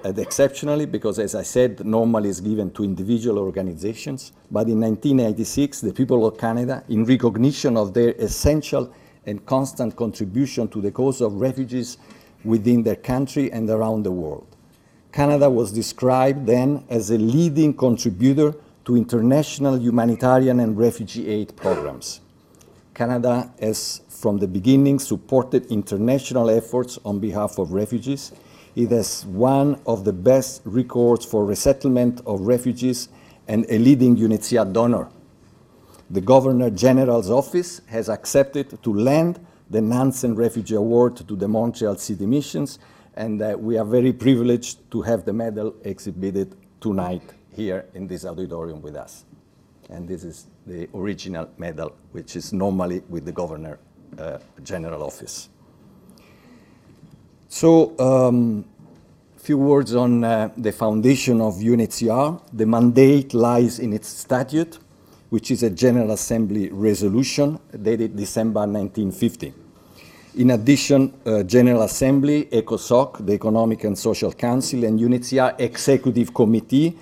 And 0.05 0.19
exceptionally, 0.19 0.87
because 0.87 1.19
as 1.19 1.35
I 1.35 1.43
said, 1.43 1.85
normally 1.85 2.29
it's 2.29 2.41
given 2.41 2.71
to 2.73 2.85
individual 2.85 3.39
organizations, 3.39 4.33
but 4.51 4.69
in 4.69 4.81
1986, 4.81 5.81
the 5.81 5.93
people 5.93 6.27
of 6.27 6.39
Canada, 6.39 6.85
in 6.89 7.05
recognition 7.05 7.77
of 7.77 7.93
their 7.93 8.11
essential 8.19 8.93
and 9.27 9.45
constant 9.45 9.97
contribution 9.97 10.69
to 10.69 10.81
the 10.81 10.93
cause 10.93 11.21
of 11.21 11.35
refugees 11.35 11.99
within 12.45 12.83
their 12.83 12.97
country 12.97 13.51
and 13.51 13.69
around 13.69 14.05
the 14.05 14.13
world. 14.13 14.47
Canada 15.13 15.51
was 15.51 15.73
described 15.73 16.47
then 16.47 16.85
as 16.89 17.11
a 17.11 17.19
leading 17.19 17.75
contributor 17.75 18.55
to 18.85 18.97
international 18.97 19.77
humanitarian 19.79 20.61
and 20.61 20.79
refugee 20.79 21.29
aid 21.29 21.57
programs. 21.57 22.21
Canada 22.95 23.51
has, 23.61 24.03
from 24.09 24.39
the 24.39 24.47
beginning, 24.47 24.99
supported 24.99 25.67
international 25.67 26.49
efforts 26.49 26.99
on 27.05 27.19
behalf 27.19 27.59
of 27.59 27.73
refugees. 27.73 28.33
It 28.77 28.91
has 28.91 29.25
one 29.25 29.81
of 29.87 30.05
the 30.05 30.13
best 30.13 30.61
records 30.67 31.25
for 31.25 31.47
resettlement 31.47 32.21
of 32.27 32.43
refugees 32.43 33.09
and 33.49 33.65
a 33.71 33.79
leading 33.79 34.15
UNHCR 34.17 34.71
donor. 34.71 35.09
The 36.11 36.21
Governor 36.21 36.69
General's 36.69 37.31
office 37.31 37.81
has 37.87 38.11
accepted 38.11 38.83
to 38.83 38.93
lend 38.93 39.41
the 39.71 39.81
Nansen 39.81 40.35
Refugee 40.35 40.75
Award 40.75 41.17
to 41.17 41.35
the 41.35 41.49
Montreal 41.49 41.97
City 41.97 42.27
Missions, 42.27 42.79
and 43.15 43.41
uh, 43.41 43.57
we 43.59 43.79
are 43.79 43.85
very 43.85 44.13
privileged 44.13 44.91
to 44.91 45.01
have 45.01 45.25
the 45.25 45.33
medal 45.33 45.75
exhibited 45.83 46.55
tonight 46.79 47.23
here 47.55 47.87
in 47.95 48.07
this 48.07 48.27
auditorium 48.27 48.83
with 48.83 48.95
us. 48.95 49.25
And 49.89 50.07
this 50.07 50.23
is 50.23 50.49
the 50.67 50.87
original 50.95 51.49
medal, 51.57 51.95
which 52.13 52.37
is 52.37 52.53
normally 52.53 53.03
with 53.09 53.25
the 53.25 53.33
Governor 53.33 53.79
uh, 54.19 54.39
General 54.63 55.03
office. 55.03 55.49
So, 57.59 57.99
um, 57.99 58.67
few 59.39 59.57
words 59.57 59.95
on 59.95 60.23
uh, 60.23 60.51
the 60.59 60.73
foundation 60.73 61.41
of 61.41 61.55
UNHCR. 61.55 62.43
The 62.53 62.67
mandate 62.67 63.33
lies 63.33 63.79
in 63.79 63.95
its 63.95 64.09
statute, 64.09 64.79
which 65.31 65.51
is 65.51 65.63
a 65.63 65.71
General 65.71 66.11
Assembly 66.11 66.69
resolution 66.69 67.59
dated 67.83 68.15
December 68.15 68.67
1950. 68.67 69.55
In 70.37 70.51
addition, 70.51 71.15
uh, 71.25 71.45
General 71.45 71.85
Assembly, 71.85 72.45
ECOSOC, 72.53 73.25
the 73.25 73.33
Economic 73.33 73.85
and 73.85 73.97
Social 73.97 74.33
Council, 74.35 74.85
and 74.85 75.01
UNHCR 75.01 75.59
Executive 75.59 76.35
Committee, 76.35 76.99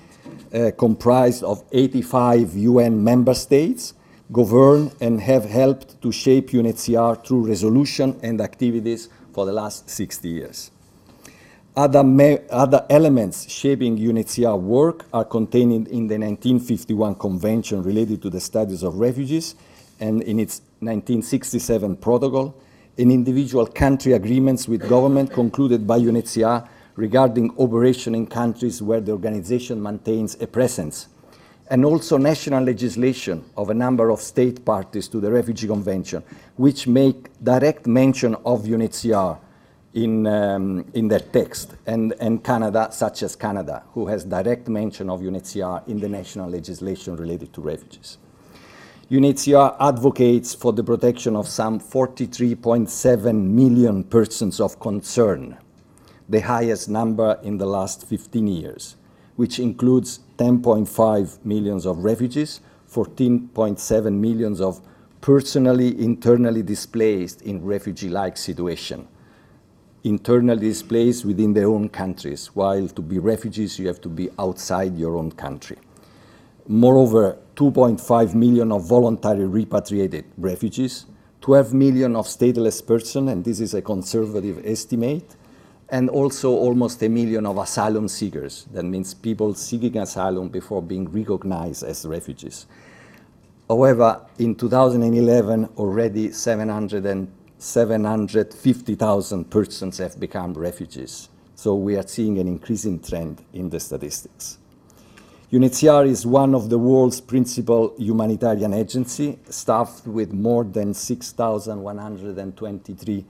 uh, 0.54 0.70
comprised 0.78 1.42
of 1.42 1.64
85 1.72 2.54
UN 2.54 3.02
member 3.02 3.34
states, 3.34 3.94
govern 4.30 4.92
and 5.00 5.20
have 5.20 5.46
helped 5.46 6.00
to 6.00 6.12
shape 6.12 6.50
UNHCR 6.50 7.26
through 7.26 7.48
resolution 7.48 8.20
and 8.22 8.40
activities 8.40 9.08
for 9.34 9.44
the 9.44 9.52
last 9.52 9.90
60 9.90 10.28
years. 10.28 10.70
Other, 11.76 12.04
other 12.50 12.86
elements 12.88 13.50
shaping 13.50 13.98
UNHCR 13.98 14.60
work 14.60 15.06
are 15.12 15.24
contained 15.24 15.88
in 15.88 16.06
the 16.06 16.16
1951 16.16 17.16
Convention 17.16 17.82
related 17.82 18.22
to 18.22 18.30
the 18.30 18.38
status 18.38 18.84
of 18.84 18.94
refugees 18.94 19.56
and 19.98 20.22
in 20.22 20.38
its 20.38 20.60
1967 20.78 21.96
protocol, 21.96 22.54
in 22.96 23.10
individual 23.10 23.66
country 23.66 24.12
agreements 24.12 24.68
with 24.68 24.88
government 24.88 25.32
concluded 25.32 25.84
by 25.84 25.98
UNHCR 25.98 26.68
regarding 26.94 27.52
operation 27.58 28.14
in 28.14 28.26
countries 28.28 28.80
where 28.80 29.00
the 29.00 29.10
organization 29.10 29.82
maintains 29.82 30.40
a 30.40 30.46
presence, 30.46 31.08
and 31.68 31.84
also 31.84 32.18
national 32.18 32.62
legislation 32.62 33.44
of 33.56 33.70
a 33.70 33.74
number 33.74 34.10
of 34.10 34.20
state 34.20 34.64
parties 34.64 35.08
to 35.08 35.20
the 35.20 35.30
Refugee 35.30 35.66
Convention, 35.66 36.22
which 36.56 36.86
make 36.86 37.30
direct 37.42 37.86
mention 37.86 38.34
of 38.44 38.64
UNHCR 38.64 39.38
in, 39.94 40.26
um, 40.26 40.84
in 40.92 41.08
their 41.08 41.20
text, 41.20 41.74
and, 41.86 42.14
and 42.20 42.42
Canada, 42.42 42.88
such 42.90 43.22
as 43.22 43.36
Canada, 43.36 43.82
who 43.92 44.06
has 44.08 44.24
direct 44.24 44.68
mention 44.68 45.08
of 45.08 45.20
UNHCR 45.20 45.88
in 45.88 46.00
the 46.00 46.08
national 46.08 46.50
legislation 46.50 47.16
related 47.16 47.52
to 47.54 47.60
refugees. 47.60 48.18
UNHCR 49.10 49.76
advocates 49.80 50.54
for 50.54 50.72
the 50.72 50.82
protection 50.82 51.36
of 51.36 51.46
some 51.46 51.78
43.7 51.78 53.34
million 53.34 54.02
persons 54.02 54.60
of 54.60 54.80
concern, 54.80 55.56
the 56.28 56.40
highest 56.40 56.88
number 56.88 57.38
in 57.42 57.58
the 57.58 57.66
last 57.66 58.06
15 58.06 58.46
years, 58.48 58.96
which 59.36 59.58
includes 59.58 60.20
10.5 60.38 61.44
millions 61.44 61.86
of 61.86 61.98
refugees, 61.98 62.60
14.7 62.90 64.12
millions 64.12 64.60
of 64.60 64.80
personally 65.20 66.00
internally 66.00 66.62
displaced 66.62 67.42
in 67.42 67.64
refugee-like 67.64 68.36
situation, 68.36 69.08
internally 70.04 70.68
displaced 70.68 71.24
within 71.24 71.54
their 71.54 71.66
own 71.66 71.88
countries, 71.88 72.48
while 72.54 72.86
to 72.88 73.02
be 73.02 73.18
refugees 73.18 73.78
you 73.78 73.86
have 73.86 74.00
to 74.00 74.08
be 74.08 74.28
outside 74.38 74.96
your 74.96 75.16
own 75.16 75.32
country. 75.32 75.78
Moreover, 76.68 77.38
2.5 77.56 78.34
million 78.34 78.70
of 78.70 78.86
voluntary 78.86 79.46
repatriated 79.46 80.24
refugees, 80.36 81.06
12 81.40 81.74
million 81.74 82.16
of 82.16 82.26
stateless 82.26 82.84
persons, 82.86 83.30
and 83.30 83.44
this 83.44 83.60
is 83.60 83.74
a 83.74 83.82
conservative 83.82 84.62
estimate, 84.64 85.36
and 85.94 86.10
also 86.10 86.50
almost 86.50 87.00
a 87.04 87.08
million 87.08 87.46
of 87.46 87.56
asylum 87.56 88.08
seekers. 88.08 88.66
That 88.72 88.82
means 88.82 89.14
people 89.14 89.54
seeking 89.54 89.96
asylum 89.98 90.48
before 90.48 90.82
being 90.82 91.08
recognized 91.08 91.84
as 91.84 92.04
refugees. 92.04 92.66
However, 93.68 94.20
in 94.40 94.56
2011, 94.56 95.68
already 95.76 96.32
700 96.32 97.06
and 97.06 97.30
750,000 97.58 99.48
persons 99.48 99.98
have 99.98 100.18
become 100.18 100.54
refugees. 100.54 101.28
So 101.54 101.76
we 101.76 101.96
are 101.96 102.08
seeing 102.08 102.40
an 102.40 102.48
increasing 102.48 102.98
trend 102.98 103.44
in 103.52 103.70
the 103.70 103.78
statistics. 103.78 104.58
UNHCR 105.52 106.08
is 106.08 106.26
one 106.26 106.56
of 106.56 106.70
the 106.70 106.78
world's 106.78 107.20
principal 107.20 107.94
humanitarian 107.96 108.74
agencies, 108.74 109.36
staffed 109.48 110.08
with 110.08 110.32
more 110.32 110.64
than 110.64 110.92
6,123 110.92 113.24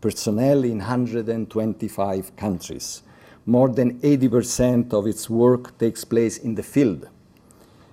personnel 0.00 0.64
in 0.64 0.78
125 0.78 2.36
countries. 2.36 3.02
More 3.46 3.68
than 3.68 3.98
80% 4.00 4.92
of 4.92 5.06
its 5.06 5.28
work 5.28 5.76
takes 5.78 6.04
place 6.04 6.38
in 6.38 6.54
the 6.54 6.62
field, 6.62 7.08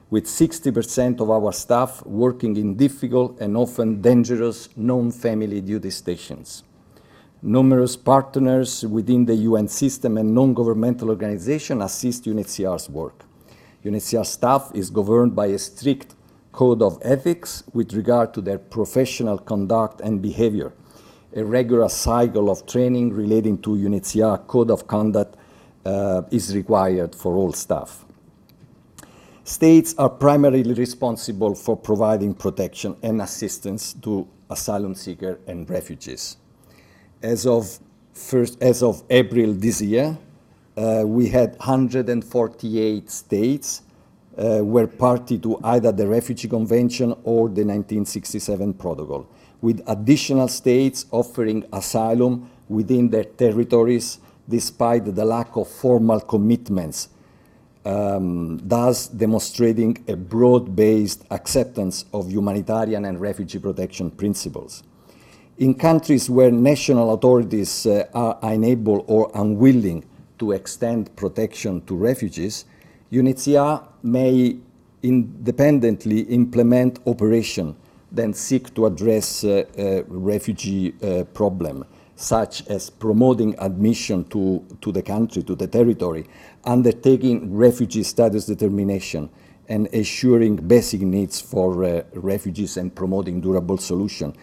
with 0.10 0.26
60% 0.26 1.20
of 1.20 1.30
our 1.30 1.52
staff 1.52 2.06
working 2.06 2.58
in 2.58 2.76
difficult 2.76 3.40
and 3.40 3.58
often 3.58 4.02
dangerous 4.02 4.70
non-family 4.76 5.62
duty 5.62 5.90
stations. 5.90 6.64
Numerous 7.42 7.96
partners 7.96 8.84
within 8.86 9.26
the 9.26 9.36
UN 9.36 9.68
system 9.68 10.18
and 10.18 10.34
non-governmental 10.34 11.10
organizations 11.10 11.84
assist 11.84 12.26
UNHCR's 12.26 12.90
work. 12.90 13.24
UNHCR 13.86 14.26
staff 14.26 14.72
is 14.74 14.90
governed 14.90 15.36
by 15.36 15.48
a 15.48 15.58
strict 15.58 16.16
code 16.52 16.82
of 16.82 16.98
ethics 17.04 17.64
with 17.74 17.94
regard 17.94 18.34
to 18.34 18.42
their 18.42 18.58
professional 18.58 19.38
conduct 19.38 20.02
and 20.02 20.22
behavior. 20.22 20.74
A 21.36 21.44
regular 21.44 21.90
cycle 21.90 22.50
of 22.50 22.66
training 22.66 23.14
relating 23.14 23.58
to 23.60 23.72
UNHCR 23.72 24.48
code 24.48 24.72
of 24.72 24.88
conduct 24.88 25.36
uh, 25.86 26.24
is 26.32 26.56
required 26.56 27.14
for 27.16 27.36
all 27.36 27.54
staff. 27.54 28.06
States 29.44 29.96
are 29.98 30.10
primarily 30.10 30.74
responsible 30.74 31.56
for 31.56 31.78
providing 31.78 32.34
protection 32.34 32.96
and 33.02 33.22
assistance 33.22 33.94
to 33.94 34.28
asylum 34.50 34.94
seekers 34.94 35.38
and 35.48 35.70
refugees. 35.70 36.38
As 37.22 37.46
of, 37.46 37.80
first, 38.14 38.62
as 38.62 38.84
of 38.84 39.04
April 39.10 39.54
this 39.54 39.82
year, 39.82 40.18
uh, 40.76 41.04
we 41.06 41.30
had 41.30 41.52
148 41.58 43.10
states 43.10 43.82
uh, 44.38 44.60
were 44.64 44.86
party 44.86 45.38
to 45.40 45.58
either 45.64 45.92
the 45.92 46.08
Refugee 46.08 46.48
Convention 46.48 47.12
or 47.24 47.48
the 47.48 47.64
1967 47.64 48.74
Protocol, 48.74 49.28
with 49.62 49.82
additional 49.88 50.48
states 50.48 51.06
offering 51.12 51.66
asylum 51.74 52.50
within 52.70 53.10
their 53.10 53.24
territories 53.24 54.20
despite 54.48 55.04
the 55.16 55.26
lack 55.26 55.56
of 55.56 55.68
formal 55.68 56.20
commitments 56.20 57.10
um, 57.88 58.58
thus 58.68 59.08
demonstrating 59.08 60.04
a 60.10 60.16
broad-based 60.16 61.24
acceptance 61.32 62.04
of 62.12 62.30
humanitarian 62.30 63.06
and 63.06 63.22
refugee 63.22 63.60
protection 63.60 64.12
principles. 64.12 64.84
In 65.58 65.74
countries 65.74 66.30
where 66.30 66.52
national 66.52 67.14
authorities 67.14 67.86
uh, 67.86 68.06
are 68.14 68.38
unable 68.44 69.06
or 69.08 69.32
unwilling 69.34 70.04
to 70.40 70.52
extend 70.52 71.16
protection 71.16 71.82
to 71.86 71.96
refugees, 71.96 72.66
UNHCR 73.12 73.88
may 74.04 74.58
independently 75.02 76.22
implement 76.22 77.00
operation 77.08 77.76
then 78.18 78.34
seek 78.34 78.74
to 78.76 78.86
address 78.86 79.44
uh, 79.44 79.64
uh, 79.78 80.04
refugee 80.08 80.94
uh, 81.02 81.24
problem, 81.26 81.86
such 82.16 82.66
as 82.68 82.90
promoting 82.90 83.56
admission 83.60 84.24
to, 84.26 84.66
to 84.82 84.92
the 84.92 85.02
country, 85.02 85.44
to 85.44 85.56
the 85.56 85.68
territory, 85.68 86.26
undertaking 86.66 87.56
refugee 87.56 88.04
status 88.04 88.46
determination, 88.46 89.30
and 89.70 89.88
assuring 89.94 90.56
basic 90.56 91.02
needs 91.02 91.40
for 91.42 91.84
uh, 91.84 92.02
refugees 92.14 92.78
and 92.78 92.96
promoting 92.96 93.42
durable 93.42 93.78
solution. 93.78 94.36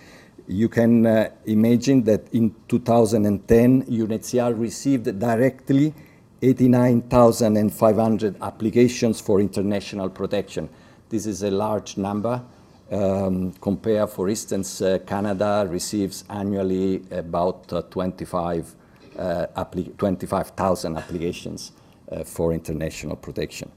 You 0.47 0.69
can 0.69 1.07
uh, 1.07 1.31
imagine 1.47 2.05
that 2.05 2.29
in 2.33 2.55
2010, 2.69 3.85
UNHCR 3.85 4.59
received 4.59 5.19
directly 5.19 5.95
89,500 6.43 8.37
applications 8.43 9.21
for 9.21 9.41
international 9.41 10.11
protection. 10.11 10.69
This 11.09 11.25
is 11.25 11.43
a 11.43 11.51
large 11.51 11.97
number. 11.97 12.43
Um, 12.91 13.53
compare, 13.61 14.07
for 14.07 14.29
instance, 14.29 14.83
uh, 14.83 14.99
Canada 15.07 15.67
receives 15.69 16.25
annually 16.29 17.03
about 17.11 17.73
uh, 17.73 17.83
25 17.83 18.75
uh, 19.19 19.47
25,000 19.97 20.97
applications 20.97 21.73
uh, 22.11 22.25
for 22.25 22.53
international 22.53 23.17
protection. 23.17 23.71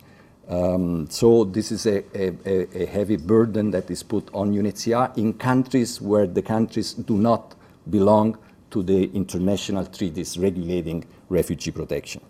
Um, 0.50 1.10
so 1.10 1.44
this 1.44 1.72
is 1.72 1.86
a, 1.86 2.04
a, 2.18 2.84
a, 2.84 2.86
heavy 2.86 3.18
burden 3.18 3.70
that 3.72 3.92
is 3.92 4.02
put 4.02 4.30
on 4.34 4.54
UNHCR 4.54 5.18
in 5.18 5.34
countries 5.34 6.02
where 6.02 6.26
the 6.26 6.42
countries 6.42 6.94
do 6.94 7.18
not 7.18 7.54
belong 7.90 8.38
to 8.72 8.82
the 8.82 9.12
international 9.14 9.86
treaties 9.86 10.38
regulating 10.38 11.04
refugee 11.30 11.72
protection. 11.72 12.22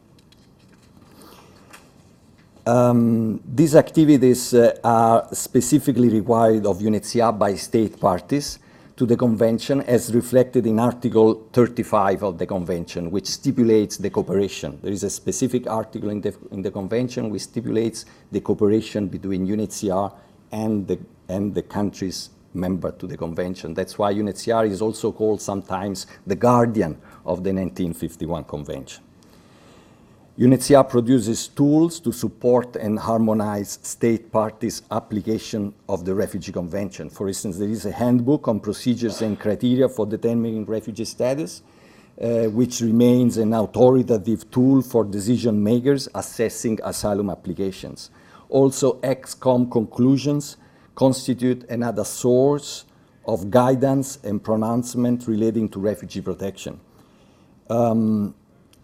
Um, 2.68 3.40
these 3.46 3.78
activities 3.78 4.54
uh, 4.54 4.76
are 4.84 5.34
specifically 5.34 6.10
required 6.10 6.66
of 6.66 6.80
UNHCR 6.80 7.40
by 7.40 7.56
state 7.56 7.98
parties 7.98 8.60
to 8.98 9.06
the 9.06 9.16
Convention 9.16 9.80
as 9.84 10.14
reflected 10.14 10.68
in 10.68 10.78
Article 10.78 11.48
35 11.54 12.24
of 12.24 12.38
the 12.38 12.46
Convention, 12.46 13.10
which 13.10 13.28
stipulates 13.28 13.96
the 13.96 14.10
cooperation. 14.10 14.80
There 14.84 14.92
is 14.92 15.04
a 15.04 15.10
specific 15.10 15.66
article 15.66 16.10
in 16.10 16.20
the, 16.20 16.36
in 16.52 16.62
the 16.62 16.70
Convention 16.70 17.30
which 17.30 17.44
stipulates 17.44 18.04
the 18.34 18.42
cooperation 18.42 19.08
between 19.08 19.48
UNHCR 19.48 20.14
and 20.52 20.86
the, 20.90 21.00
and 21.30 21.56
the 21.56 21.62
countries 21.62 22.32
member 22.54 22.92
to 22.92 23.08
the 23.08 23.16
Convention. 23.16 23.76
That's 23.76 23.98
why 23.98 24.14
UNHCR 24.14 24.70
is 24.70 24.82
also 24.82 25.14
called 25.14 25.42
sometimes 25.42 26.06
the 26.26 26.36
guardian 26.36 26.98
of 27.26 27.46
the 27.46 27.54
1951 27.54 28.44
Convention. 28.44 29.07
UNHCR 30.40 30.88
produces 30.88 31.48
tools 31.48 32.00
to 32.00 32.12
support 32.12 32.76
and 32.76 33.00
harmonize 33.00 33.80
state 33.82 34.32
parties' 34.32 34.84
application 34.92 35.74
of 35.90 36.06
the 36.06 36.14
Refugee 36.14 36.52
Convention. 36.52 37.10
For 37.10 37.28
instance, 37.28 37.58
there 37.58 37.68
is 37.68 37.88
a 37.88 37.92
handbook 37.92 38.48
on 38.48 38.60
procedures 38.60 39.24
and 39.24 39.40
criteria 39.40 39.90
for 39.90 40.06
determining 40.06 40.64
refugee 40.66 41.06
status, 41.06 41.64
uh, 42.22 42.44
which 42.50 42.82
remains 42.82 43.38
an 43.38 43.52
authoritative 43.52 44.52
tool 44.52 44.84
for 44.84 45.04
decision 45.04 45.64
makers 45.64 46.08
assessing 46.14 46.78
asylum 46.84 47.32
applications. 47.32 48.12
Also, 48.48 49.00
ExCom 49.02 49.72
conclusions 49.72 50.58
constitute 50.94 51.68
another 51.68 52.04
source 52.04 52.86
of 53.26 53.50
guidance 53.50 54.20
and 54.24 54.44
pronouncement 54.44 55.28
relating 55.28 55.68
to 55.70 55.80
refugee 55.80 56.22
protection. 56.22 56.80
Um, 57.72 58.36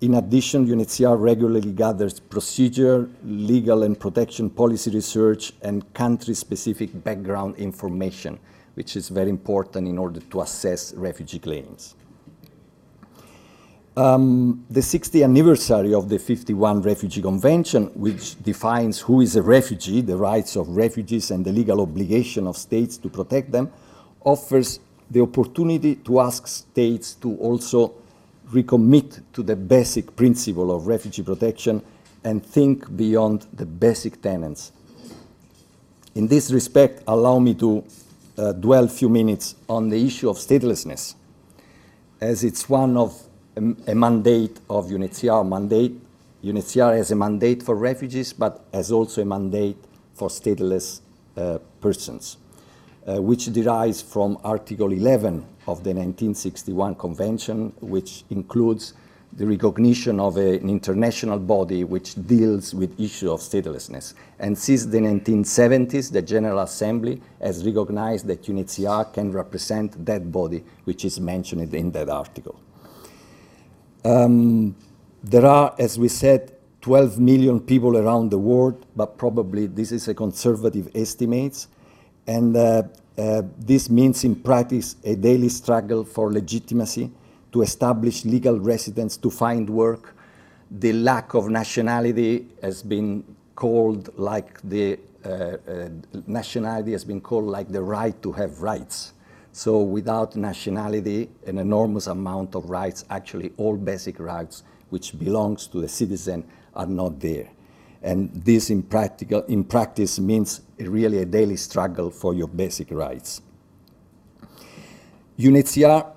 in 0.03 0.15
addition, 0.15 0.67
UNHCR 0.67 1.17
regularly 1.17 1.71
gathers 1.71 2.19
procedure, 2.19 3.09
legal 3.23 3.83
and 3.83 3.97
protection 3.97 4.49
policy 4.49 4.91
research, 4.91 5.53
and 5.61 5.93
country-specific 5.93 7.05
background 7.05 7.55
information, 7.55 8.37
which 8.73 8.97
is 8.97 9.07
very 9.07 9.29
important 9.29 9.87
in 9.87 9.97
order 9.97 10.19
to 10.19 10.41
assess 10.41 10.93
refugee 10.95 11.39
claims. 11.39 11.95
Um, 13.95 14.65
the 14.69 14.81
60th 14.81 15.23
anniversary 15.23 15.93
of 15.93 16.09
the 16.09 16.19
51 16.19 16.81
Refugee 16.81 17.21
Convention, 17.21 17.85
which 17.95 18.43
defines 18.43 18.99
who 18.99 19.21
is 19.21 19.37
a 19.37 19.41
refugee, 19.41 20.01
the 20.01 20.17
rights 20.17 20.57
of 20.57 20.67
refugees, 20.67 21.31
and 21.31 21.45
the 21.45 21.53
legal 21.53 21.79
obligation 21.79 22.45
of 22.45 22.57
states 22.57 22.97
to 22.97 23.07
protect 23.07 23.53
them, 23.53 23.71
offers 24.25 24.81
the 25.09 25.21
opportunity 25.21 25.95
to 25.95 26.19
ask 26.19 26.45
states 26.45 27.13
to 27.13 27.37
also 27.37 28.02
recommit 28.53 29.21
to 29.33 29.43
the 29.43 29.55
basic 29.55 30.15
principle 30.15 30.71
of 30.75 30.87
refugee 30.87 31.23
protection 31.23 31.81
and 32.23 32.45
think 32.45 32.95
beyond 32.95 33.45
the 33.53 33.65
basic 33.65 34.21
tenets. 34.21 34.71
In 36.15 36.27
this 36.27 36.51
respect, 36.51 37.03
allow 37.07 37.39
me 37.39 37.55
to 37.55 37.83
uh, 38.37 38.53
dwell 38.53 38.85
a 38.85 38.89
few 38.89 39.09
minutes 39.09 39.55
on 39.67 39.89
the 39.89 40.05
issue 40.05 40.29
of 40.29 40.37
statelessness, 40.37 41.15
as 42.21 42.43
it's 42.43 42.69
one 42.69 42.95
of 42.97 43.19
a, 43.55 43.91
a 43.91 43.95
mandate 43.95 44.59
of 44.69 44.87
UNHCR. 44.87 45.47
Mandate, 45.47 45.99
UNHCR 46.43 46.97
has 46.97 47.11
a 47.11 47.15
mandate 47.15 47.63
for 47.63 47.75
refugees, 47.75 48.33
but 48.33 48.65
has 48.73 48.91
also 48.91 49.21
a 49.21 49.25
mandate 49.25 49.77
for 50.13 50.29
stateless 50.29 51.01
uh, 51.35 51.57
persons, 51.81 52.37
uh, 53.07 53.21
which 53.21 53.51
derives 53.51 54.01
from 54.01 54.37
Article 54.43 54.91
11 54.91 55.45
of 55.67 55.83
the 55.83 55.91
1961 55.91 56.95
Convention, 56.95 57.73
which 57.79 58.23
includes 58.29 58.93
the 59.35 59.45
recognition 59.47 60.19
of 60.19 60.37
a, 60.37 60.57
an 60.57 60.69
international 60.69 61.39
body 61.39 61.83
which 61.83 62.15
deals 62.27 62.73
with 62.73 62.99
issue 62.99 63.31
of 63.31 63.39
statelessness. 63.39 64.13
And 64.37 64.57
since 64.57 64.85
the 64.85 64.99
1970s, 64.99 66.11
the 66.11 66.21
General 66.21 66.59
Assembly 66.59 67.21
has 67.41 67.65
recognized 67.65 68.27
that 68.27 68.43
UNHCR 68.43 69.11
can 69.13 69.31
represent 69.31 70.05
that 70.05 70.31
body 70.31 70.63
which 70.83 71.03
is 71.05 71.19
mentioned 71.19 71.73
in 71.73 71.91
that 71.91 72.09
article. 72.09 72.59
Um, 74.05 74.75
there 75.23 75.45
are, 75.45 75.73
as 75.79 75.97
we 75.97 76.09
said, 76.09 76.51
12 76.81 77.17
million 77.17 77.61
people 77.61 77.97
around 77.97 78.29
the 78.29 78.37
world, 78.37 78.85
but 78.95 79.17
probably 79.17 79.67
this 79.67 79.91
is 79.91 80.07
a 80.09 80.13
conservative 80.13 80.89
estimate. 80.93 81.65
And 82.27 82.55
uh, 82.55 82.83
uh, 83.17 83.43
this 83.59 83.89
means 83.89 84.23
in 84.23 84.35
practice 84.35 84.95
a 85.03 85.15
daily 85.15 85.49
struggle 85.49 86.03
for 86.03 86.31
legitimacy 86.31 87.11
to 87.51 87.61
establish 87.61 88.25
legal 88.25 88.59
residence, 88.59 89.17
to 89.17 89.29
find 89.29 89.69
work. 89.69 90.15
The 90.71 90.93
lack 90.93 91.35
of 91.35 91.49
nationality 91.49 92.47
has 92.61 92.81
been 92.81 93.23
called 93.55 94.17
like 94.17 94.59
the 94.63 94.99
uh, 95.23 95.29
uh, 95.29 95.89
nationality 96.27 96.91
has 96.91 97.05
been 97.05 97.21
called 97.21 97.45
like 97.45 97.69
the 97.69 97.81
right 97.81 98.19
to 98.23 98.31
have 98.31 98.61
rights. 98.61 99.13
So 99.51 99.79
without 99.81 100.35
nationality, 100.35 101.29
an 101.45 101.59
enormous 101.59 102.07
amount 102.07 102.55
of 102.55 102.69
rights, 102.69 103.05
actually 103.09 103.53
all 103.57 103.77
basic 103.77 104.19
rights 104.19 104.63
which 104.89 105.17
belongs 105.17 105.67
to 105.67 105.79
the 105.79 105.87
citizen 105.87 106.43
are 106.75 106.87
not 106.87 107.19
there. 107.19 107.49
And 108.03 108.29
this 108.33 108.69
in, 108.69 108.83
practical, 108.83 109.43
in 109.43 109.63
practice 109.63 110.19
means 110.19 110.61
really 110.77 111.19
a 111.19 111.25
daily 111.25 111.55
struggle 111.55 112.09
for 112.09 112.33
your 112.33 112.49
basic 112.49 112.91
rights. 112.91 113.41
UNHCR 115.39 116.11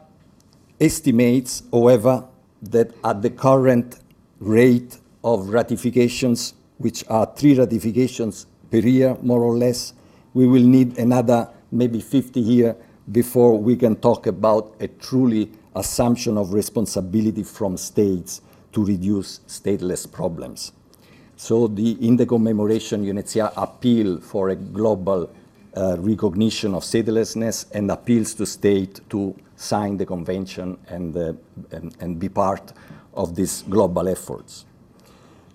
estimates, 0.81 1.63
however, 1.73 2.27
that 2.63 2.93
at 3.05 3.23
the 3.23 3.31
current 3.31 4.01
rate 4.41 4.99
of 5.23 5.49
ratifications, 5.49 6.55
which 6.79 7.05
are 7.09 7.33
three 7.37 7.55
ratifications 7.55 8.47
per 8.71 8.79
year, 8.79 9.17
more 9.23 9.43
or 9.43 9.57
less, 9.57 9.95
we 10.35 10.47
will 10.47 10.63
need 10.63 10.99
another 10.99 11.49
maybe 11.71 12.01
50 12.01 12.41
years 12.41 12.75
before 13.11 13.57
we 13.57 13.77
can 13.77 13.97
talk 13.97 14.27
about 14.27 14.75
a 14.81 14.89
truly 14.89 15.51
assumption 15.77 16.37
of 16.37 16.53
responsibility 16.53 17.43
from 17.43 17.77
states 17.77 18.41
to 18.73 18.85
reduce 18.85 19.39
stateless 19.47 20.11
problems. 20.11 20.73
So 21.37 21.69
the, 21.69 21.93
in 22.01 22.17
the 22.17 22.25
commemoration, 22.25 23.05
UNHCR 23.05 23.53
appeal 23.57 24.21
for 24.21 24.49
a 24.49 24.57
global 24.57 25.31
uh, 25.77 25.97
recognition 25.99 26.75
of 26.75 26.83
statelessness 26.83 27.67
and 27.73 27.91
appeals 27.91 28.33
to 28.35 28.47
state 28.47 29.01
to 29.11 29.37
sign 29.55 29.99
the 29.99 30.07
convention 30.07 30.79
and, 30.89 31.15
uh, 31.15 31.33
and, 31.71 31.95
and, 32.01 32.19
be 32.19 32.31
part 32.31 32.73
of 33.13 33.35
these 33.35 33.63
global 33.63 34.09
efforts. 34.09 34.65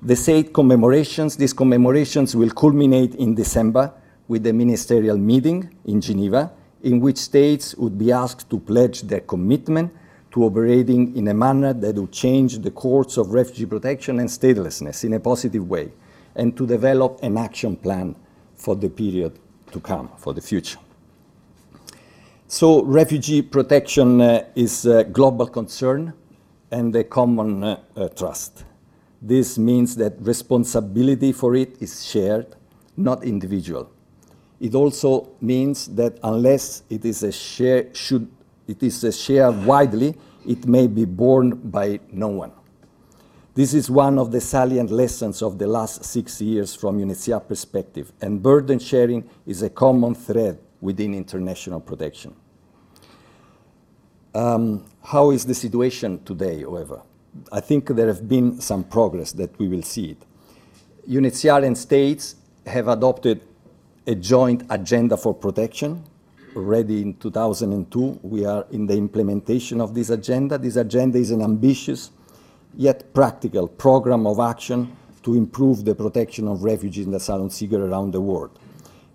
The 0.04 0.16
state 0.16 0.54
commemorations, 0.54 1.38
these 1.38 1.54
commemorations 1.54 2.36
will 2.36 2.52
culminate 2.52 3.16
in 3.16 3.34
December 3.34 3.92
with 4.28 4.44
the 4.44 4.54
ministerial 4.54 5.18
meeting 5.18 5.70
in 5.86 6.02
Geneva, 6.02 6.52
in 6.84 7.00
which 7.00 7.18
states 7.18 7.76
would 7.76 7.98
be 7.98 8.12
asked 8.12 8.50
to 8.52 8.60
pledge 8.60 9.02
their 9.02 9.22
commitment 9.22 9.92
to 10.32 10.46
operating 10.46 11.16
in 11.16 11.28
a 11.28 11.34
manner 11.34 11.74
that 11.74 11.96
would 11.96 12.12
change 12.12 12.60
the 12.60 12.72
course 12.72 13.18
of 13.18 13.34
refugee 13.34 13.66
protection 13.66 14.20
and 14.20 14.30
statelessness 14.30 15.04
in 15.04 15.14
a 15.14 15.20
positive 15.20 15.68
way. 15.70 15.92
and 16.36 16.56
to 16.58 16.66
develop 16.66 17.20
an 17.22 17.38
action 17.38 17.76
plan 17.76 18.16
for 18.56 18.76
the 18.76 18.90
period 18.90 19.38
to 19.72 19.80
come, 19.80 20.10
for 20.18 20.34
the 20.34 20.42
future. 20.42 20.80
So 22.48 22.84
refugee 22.84 23.42
protection 23.42 24.22
uh, 24.22 24.46
is 24.56 24.86
a 24.86 25.04
global 25.04 25.48
concern 25.48 26.14
and 26.70 26.96
a 26.96 27.04
common 27.04 27.64
uh, 27.64 27.80
uh, 27.96 28.10
trust. 28.10 28.66
This 29.22 29.58
means 29.58 29.96
that 29.98 30.14
responsibility 30.20 31.32
for 31.32 31.56
it 31.56 31.82
is 31.82 32.06
shared, 32.06 32.56
not 32.98 33.24
individual. 33.24 33.90
It 34.60 34.76
also 34.76 35.30
means 35.42 35.88
that 35.96 36.20
unless 36.24 36.84
it 36.90 37.06
is 37.06 37.24
a 37.24 37.32
share, 37.32 37.94
should 37.94 38.30
it 38.68 38.82
is 38.84 39.04
a 39.04 39.12
shared 39.12 39.66
widely, 39.66 40.16
it 40.48 40.66
may 40.66 40.88
be 40.88 41.06
borne 41.06 41.56
by 41.56 42.00
no 42.12 42.28
one. 42.28 42.52
This 43.54 43.74
is 43.74 43.90
one 43.90 44.18
of 44.18 44.32
the 44.32 44.40
salient 44.40 44.92
lessons 44.92 45.42
of 45.42 45.58
the 45.58 45.68
last 45.68 46.06
six 46.06 46.42
years 46.42 46.74
from 46.74 47.00
UNHCR 47.00 47.48
perspective, 47.48 48.14
and 48.22 48.42
burden 48.42 48.80
sharing 48.80 49.30
is 49.46 49.62
a 49.62 49.70
common 49.70 50.16
thread 50.16 50.58
within 50.80 51.14
international 51.14 51.82
protection. 51.82 52.34
Um, 54.34 54.86
how 55.04 55.32
is 55.32 55.46
the 55.46 55.54
situation 55.54 56.24
today, 56.24 56.62
however? 56.62 57.02
I 57.52 57.60
think 57.60 57.88
there 57.88 58.08
have 58.08 58.28
been 58.28 58.62
some 58.62 58.84
progress 58.84 59.34
that 59.34 59.58
we 59.60 59.68
will 59.68 59.84
see 59.84 60.12
it. 60.12 60.26
UNHCR 61.10 61.66
and 61.66 61.78
states 61.78 62.36
have 62.66 62.88
adopted 62.88 63.42
a 64.08 64.16
joint 64.16 64.64
agenda 64.70 65.18
for 65.18 65.34
protection. 65.34 66.04
Already 66.54 67.02
in 67.02 67.14
2002, 67.14 68.20
we 68.24 68.46
are 68.46 68.66
in 68.72 68.86
the 68.86 68.94
implementation 68.94 69.80
of 69.80 69.94
this 69.94 70.10
agenda. 70.10 70.58
This 70.58 70.76
agenda 70.76 71.18
is 71.18 71.32
an 71.32 71.42
ambitious 71.42 72.12
yet 72.76 73.14
practical 73.14 73.70
program 73.70 74.28
of 74.28 74.38
action 74.40 74.98
to 75.24 75.36
improve 75.36 75.86
the 75.86 75.96
protection 75.96 76.50
of 76.50 76.64
refugees 76.64 77.06
and 77.06 77.16
asylum 77.16 77.50
seekers 77.50 77.90
around 77.90 78.12
the 78.12 78.20
world. 78.20 78.60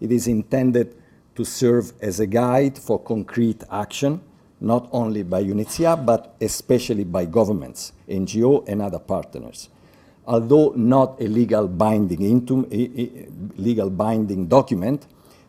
It 0.00 0.12
is 0.12 0.28
intended 0.28 0.96
to 1.34 1.44
serve 1.44 1.92
as 2.00 2.20
a 2.20 2.26
guide 2.26 2.78
for 2.78 2.98
concrete 2.98 3.62
action 3.70 4.22
not 4.58 4.88
only 4.90 5.22
by 5.22 5.44
UNHCR, 5.44 6.06
but 6.06 6.34
especially 6.40 7.04
by 7.04 7.26
governments, 7.26 7.92
NGO, 8.08 8.66
and 8.66 8.80
other 8.80 8.98
partners. 8.98 9.68
Although 10.26 10.72
not 10.74 11.20
a 11.20 11.26
legal 11.28 11.68
binding, 11.68 12.22
into, 12.22 12.66
legal 13.58 13.90
binding 13.90 14.46
document, 14.46 15.06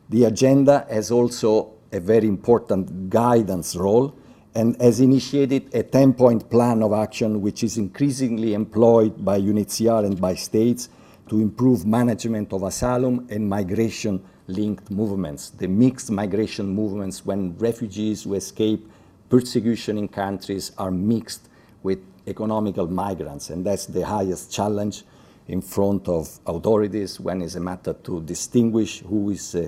the 0.10 0.26
agenda 0.26 0.86
has 0.90 1.12
also 1.12 1.77
a 1.92 2.00
very 2.00 2.28
important 2.28 3.10
guidance 3.10 3.76
role 3.76 4.16
and 4.56 4.80
has 4.82 5.00
initiated 5.00 5.74
a 5.74 5.84
10-point 5.84 6.50
plan 6.50 6.82
of 6.82 6.94
action 6.94 7.42
which 7.42 7.64
is 7.64 7.78
increasingly 7.78 8.54
employed 8.54 9.24
by 9.24 9.40
UNHCR 9.40 10.06
and 10.06 10.20
by 10.20 10.34
states 10.34 10.90
to 11.30 11.40
improve 11.40 11.86
management 11.86 12.54
of 12.54 12.64
asylum 12.64 13.28
and 13.30 13.48
migration 13.48 14.24
linked 14.48 14.90
movements, 14.90 15.50
the 15.50 15.68
mixed 15.68 16.10
migration 16.10 16.68
movements 16.68 17.26
when 17.26 17.58
refugees 17.58 18.24
who 18.24 18.34
escape 18.34 18.90
persecution 19.30 19.98
in 19.98 20.08
countries 20.08 20.72
are 20.78 20.92
mixed 20.92 21.50
with 21.84 22.00
economical 22.28 22.88
migrants, 22.88 23.50
and 23.50 23.66
that's 23.66 23.86
the 23.86 24.06
highest 24.06 24.52
challenge 24.52 25.04
in 25.48 25.62
front 25.62 26.08
of 26.08 26.40
authorities 26.46 27.20
when 27.20 27.42
it's 27.42 27.56
a 27.56 27.60
matter 27.60 27.94
to 27.94 28.22
distinguish 28.22 29.02
who 29.02 29.30
is 29.30 29.56
uh, 29.56 29.68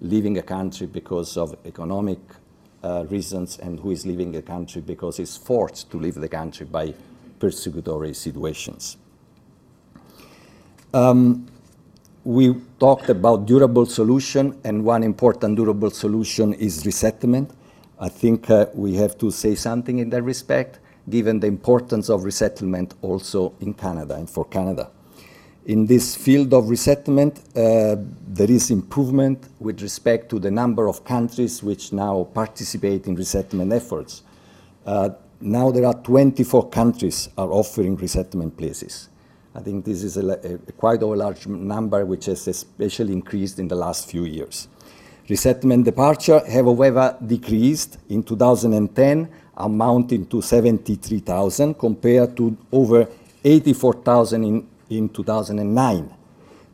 leaving 0.00 0.38
a 0.38 0.42
country 0.42 0.86
because 0.86 1.36
of 1.36 1.56
economic 1.64 2.18
uh, 2.82 3.04
reasons 3.08 3.58
and 3.58 3.80
who 3.80 3.90
is 3.90 4.06
leaving 4.06 4.36
a 4.36 4.42
country 4.42 4.80
because 4.80 5.16
he's 5.16 5.36
forced 5.36 5.90
to 5.90 5.98
leave 5.98 6.14
the 6.14 6.28
country 6.28 6.66
by 6.66 6.94
persecutory 7.38 8.14
situations. 8.14 8.96
Um, 10.92 11.46
we 12.24 12.54
talked 12.80 13.08
about 13.08 13.46
durable 13.46 13.86
solution, 13.86 14.58
and 14.64 14.84
one 14.84 15.04
important 15.04 15.56
durable 15.56 15.90
solution 15.90 16.54
is 16.54 16.84
resettlement. 16.84 17.50
I 18.00 18.08
think 18.08 18.50
uh, 18.50 18.66
we 18.74 18.94
have 18.94 19.16
to 19.18 19.30
say 19.30 19.54
something 19.54 19.98
in 19.98 20.10
that 20.10 20.22
respect, 20.22 20.80
given 21.08 21.40
the 21.40 21.46
importance 21.46 22.08
of 22.08 22.24
resettlement 22.24 22.94
also 23.00 23.54
in 23.60 23.74
Canada 23.74 24.14
and 24.14 24.28
for 24.28 24.44
Canada. 24.44 24.90
In 25.66 25.84
this 25.84 26.14
field 26.14 26.54
of 26.54 26.68
resettlement, 26.70 27.40
uh, 27.56 27.96
there 28.28 28.48
is 28.48 28.70
improvement 28.70 29.48
with 29.58 29.82
respect 29.82 30.30
to 30.30 30.38
the 30.38 30.50
number 30.50 30.86
of 30.86 31.04
countries 31.04 31.60
which 31.60 31.92
now 31.92 32.22
participate 32.32 33.08
in 33.08 33.16
resettlement 33.16 33.72
efforts. 33.72 34.22
Uh, 34.86 35.10
now 35.40 35.72
there 35.72 35.84
are 35.84 35.94
24 35.94 36.68
countries 36.68 37.28
are 37.36 37.50
offering 37.50 37.96
resettlement 37.96 38.56
places. 38.56 39.08
I 39.56 39.60
think 39.60 39.84
this 39.84 40.04
is 40.04 40.16
a, 40.16 40.38
a, 40.68 40.72
quite 40.72 41.02
a 41.02 41.06
large 41.06 41.48
number 41.48 42.06
which 42.06 42.26
has 42.26 42.46
especially 42.46 43.12
increased 43.12 43.58
in 43.58 43.66
the 43.66 43.74
last 43.74 44.08
few 44.08 44.24
years. 44.24 44.68
Resettlement 45.28 45.84
departure 45.84 46.42
have, 46.46 46.66
however, 46.66 47.16
decreased 47.26 47.98
in 48.08 48.22
2010, 48.22 49.28
amounting 49.56 50.26
to 50.26 50.40
73,000 50.40 51.74
compared 51.74 52.36
to 52.36 52.56
over 52.70 53.08
84,000 53.42 54.44
in, 54.44 54.68
in 54.90 55.08
2009. 55.08 56.14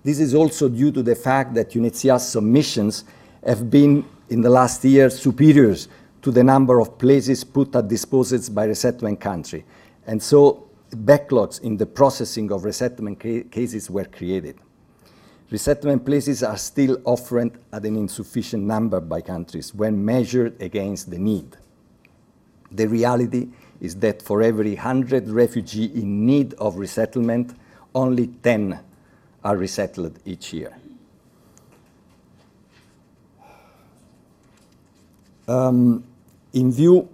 This 0.05 0.19
is 0.19 0.35
also 0.35 0.69
due 0.69 0.91
to 0.93 1.03
the 1.03 1.15
fact 1.15 1.55
that 1.55 1.71
UNHCR 1.71 2.19
submissions 2.19 3.05
have 3.45 3.71
been, 3.71 4.05
in 4.29 4.41
the 4.41 4.51
last 4.51 4.85
year, 4.85 5.11
superior 5.11 5.77
to 6.23 6.31
the 6.31 6.43
number 6.43 6.81
of 6.81 6.99
places 6.99 7.45
put 7.45 7.75
at 7.77 7.89
disposal 7.89 8.41
by 8.53 8.65
resettlement 8.65 9.21
country. 9.21 9.65
And 10.07 10.23
so 10.23 10.69
backlogs 10.91 11.61
in 11.63 11.77
the 11.77 11.87
processing 11.87 12.53
of 12.53 12.65
resettlement 12.65 13.21
ca 13.21 13.43
cases 13.45 13.91
were 13.91 14.05
created. 14.05 14.57
Resettlement 15.51 16.05
places 16.07 16.43
are 16.43 16.57
still 16.57 16.99
offered 17.05 17.59
at 17.73 17.85
an 17.85 17.97
insufficient 17.97 18.63
number 18.63 19.01
by 19.01 19.21
countries 19.21 19.75
when 19.75 20.03
measured 20.03 20.61
against 20.63 21.11
the 21.11 21.19
need. 21.19 21.57
The 22.71 22.89
reality 22.89 23.49
is 23.81 23.97
that 23.97 24.23
for 24.23 24.43
every 24.43 24.75
100 24.75 25.29
refugees 25.29 25.93
in 25.95 26.25
need 26.25 26.55
of 26.55 26.77
resettlement, 26.77 27.55
only 27.95 28.27
10 28.27 28.79
are 29.45 29.57
resettled 29.57 30.19
each 30.25 30.53
year. 30.53 30.77
Um, 35.49 36.05
in 36.53 36.73
view 36.73 37.09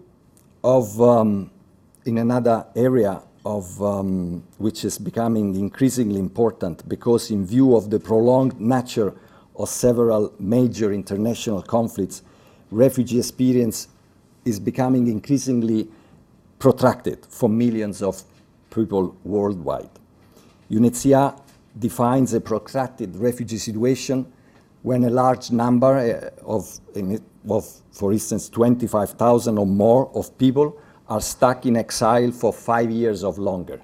of, 0.62 1.00
um, 1.00 1.50
in 2.04 2.18
another 2.18 2.66
area 2.76 3.22
of, 3.44 3.82
um, 3.82 4.42
which 4.58 4.84
is 4.84 4.98
becoming 4.98 5.54
increasingly 5.56 6.20
important 6.20 6.86
because 6.88 7.30
in 7.30 7.46
view 7.46 7.74
of 7.74 7.90
the 7.90 7.98
prolonged 7.98 8.60
nature 8.60 9.14
of 9.56 9.68
several 9.68 10.32
major 10.38 10.92
international 10.92 11.62
conflicts, 11.62 12.22
refugee 12.70 13.18
experience 13.18 13.88
is 14.44 14.60
becoming 14.60 15.08
increasingly 15.08 15.88
protracted 16.58 17.24
for 17.26 17.48
millions 17.48 18.02
of 18.02 18.22
people 18.70 19.16
worldwide. 19.24 19.97
UNHCR 20.70 21.40
defines 21.78 22.34
a 22.34 22.40
protracted 22.40 23.16
refugee 23.16 23.58
situation 23.58 24.30
when 24.82 25.04
a 25.04 25.10
large 25.10 25.50
number 25.50 25.98
uh, 25.98 26.44
of, 26.44 26.80
of, 27.48 27.66
for 27.90 28.12
instance, 28.12 28.48
25,000 28.48 29.58
or 29.58 29.66
more 29.66 30.10
of 30.14 30.36
people 30.38 30.78
are 31.08 31.20
stuck 31.20 31.66
in 31.66 31.76
exile 31.76 32.30
for 32.30 32.52
five 32.52 32.90
years 32.90 33.24
or 33.24 33.32
longer. 33.34 33.80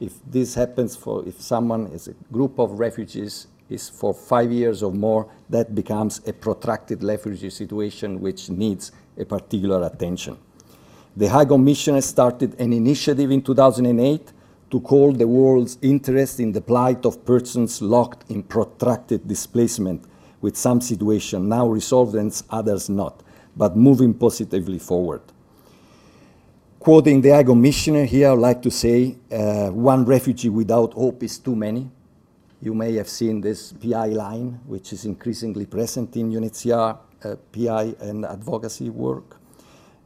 If 0.00 0.12
this 0.26 0.54
happens 0.54 0.96
for, 0.96 1.26
if 1.26 1.40
someone 1.40 1.86
is 1.88 2.08
a 2.08 2.14
group 2.32 2.58
of 2.58 2.78
refugees 2.78 3.46
is 3.68 3.88
for 3.88 4.14
five 4.14 4.50
years 4.50 4.82
or 4.82 4.92
more, 4.92 5.28
that 5.50 5.74
becomes 5.74 6.20
a 6.26 6.32
protracted 6.32 7.02
refugee 7.02 7.50
situation 7.50 8.20
which 8.20 8.48
needs 8.48 8.92
a 9.18 9.24
particular 9.24 9.86
attention. 9.86 10.38
The 11.16 11.26
High 11.26 11.44
Commissioner 11.44 12.00
started 12.00 12.58
an 12.60 12.72
initiative 12.72 13.30
in 13.30 13.42
2008 13.42 14.32
to 14.70 14.80
call 14.80 15.12
the 15.12 15.26
world's 15.26 15.78
interest 15.82 16.40
in 16.40 16.52
the 16.52 16.60
plight 16.60 17.04
of 17.06 17.24
persons 17.24 17.80
locked 17.80 18.30
in 18.30 18.42
protracted 18.42 19.26
displacement, 19.26 20.04
with 20.40 20.56
some 20.56 20.80
situation 20.80 21.48
now 21.48 21.66
resolved 21.68 22.14
and 22.14 22.42
others 22.50 22.88
not, 22.88 23.22
but 23.56 23.76
moving 23.76 24.14
positively 24.14 24.78
forward. 24.78 25.22
Quoting 26.78 27.20
the 27.20 27.30
High 27.30 27.42
Commissioner 27.42 28.04
here, 28.04 28.30
I'd 28.30 28.38
like 28.38 28.62
to 28.62 28.70
say 28.70 29.16
uh, 29.32 29.68
one 29.70 30.04
refugee 30.04 30.48
without 30.48 30.92
hope 30.94 31.22
is 31.22 31.38
too 31.38 31.56
many. 31.56 31.90
You 32.60 32.72
may 32.74 32.94
have 32.94 33.08
seen 33.08 33.40
this 33.40 33.72
PI 33.72 34.08
line, 34.08 34.60
which 34.66 34.92
is 34.92 35.04
increasingly 35.04 35.66
present 35.66 36.16
in 36.16 36.30
UNHCR 36.30 36.98
uh, 37.24 37.36
PI 37.52 37.94
and 38.00 38.24
advocacy 38.24 38.90
work. 38.90 39.36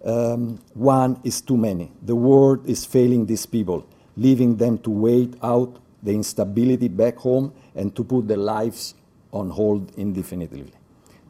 Um, 0.05 0.59
one 0.75 1.21
is 1.25 1.41
too 1.41 1.57
many. 1.57 1.93
The 2.03 2.17
world 2.17 2.67
is 2.67 2.85
failing 2.85 3.27
these 3.27 3.47
people, 3.47 3.87
leaving 4.17 4.57
them 4.57 4.79
to 4.79 4.91
wait 4.91 5.35
out 5.43 5.79
the 6.03 6.13
instability 6.13 6.89
back 6.89 7.17
home 7.17 7.53
and 7.75 7.95
to 7.95 8.05
put 8.05 8.29
their 8.29 8.37
lives 8.37 8.95
on 9.33 9.51
hold 9.51 9.93
indefinitely. 9.97 10.73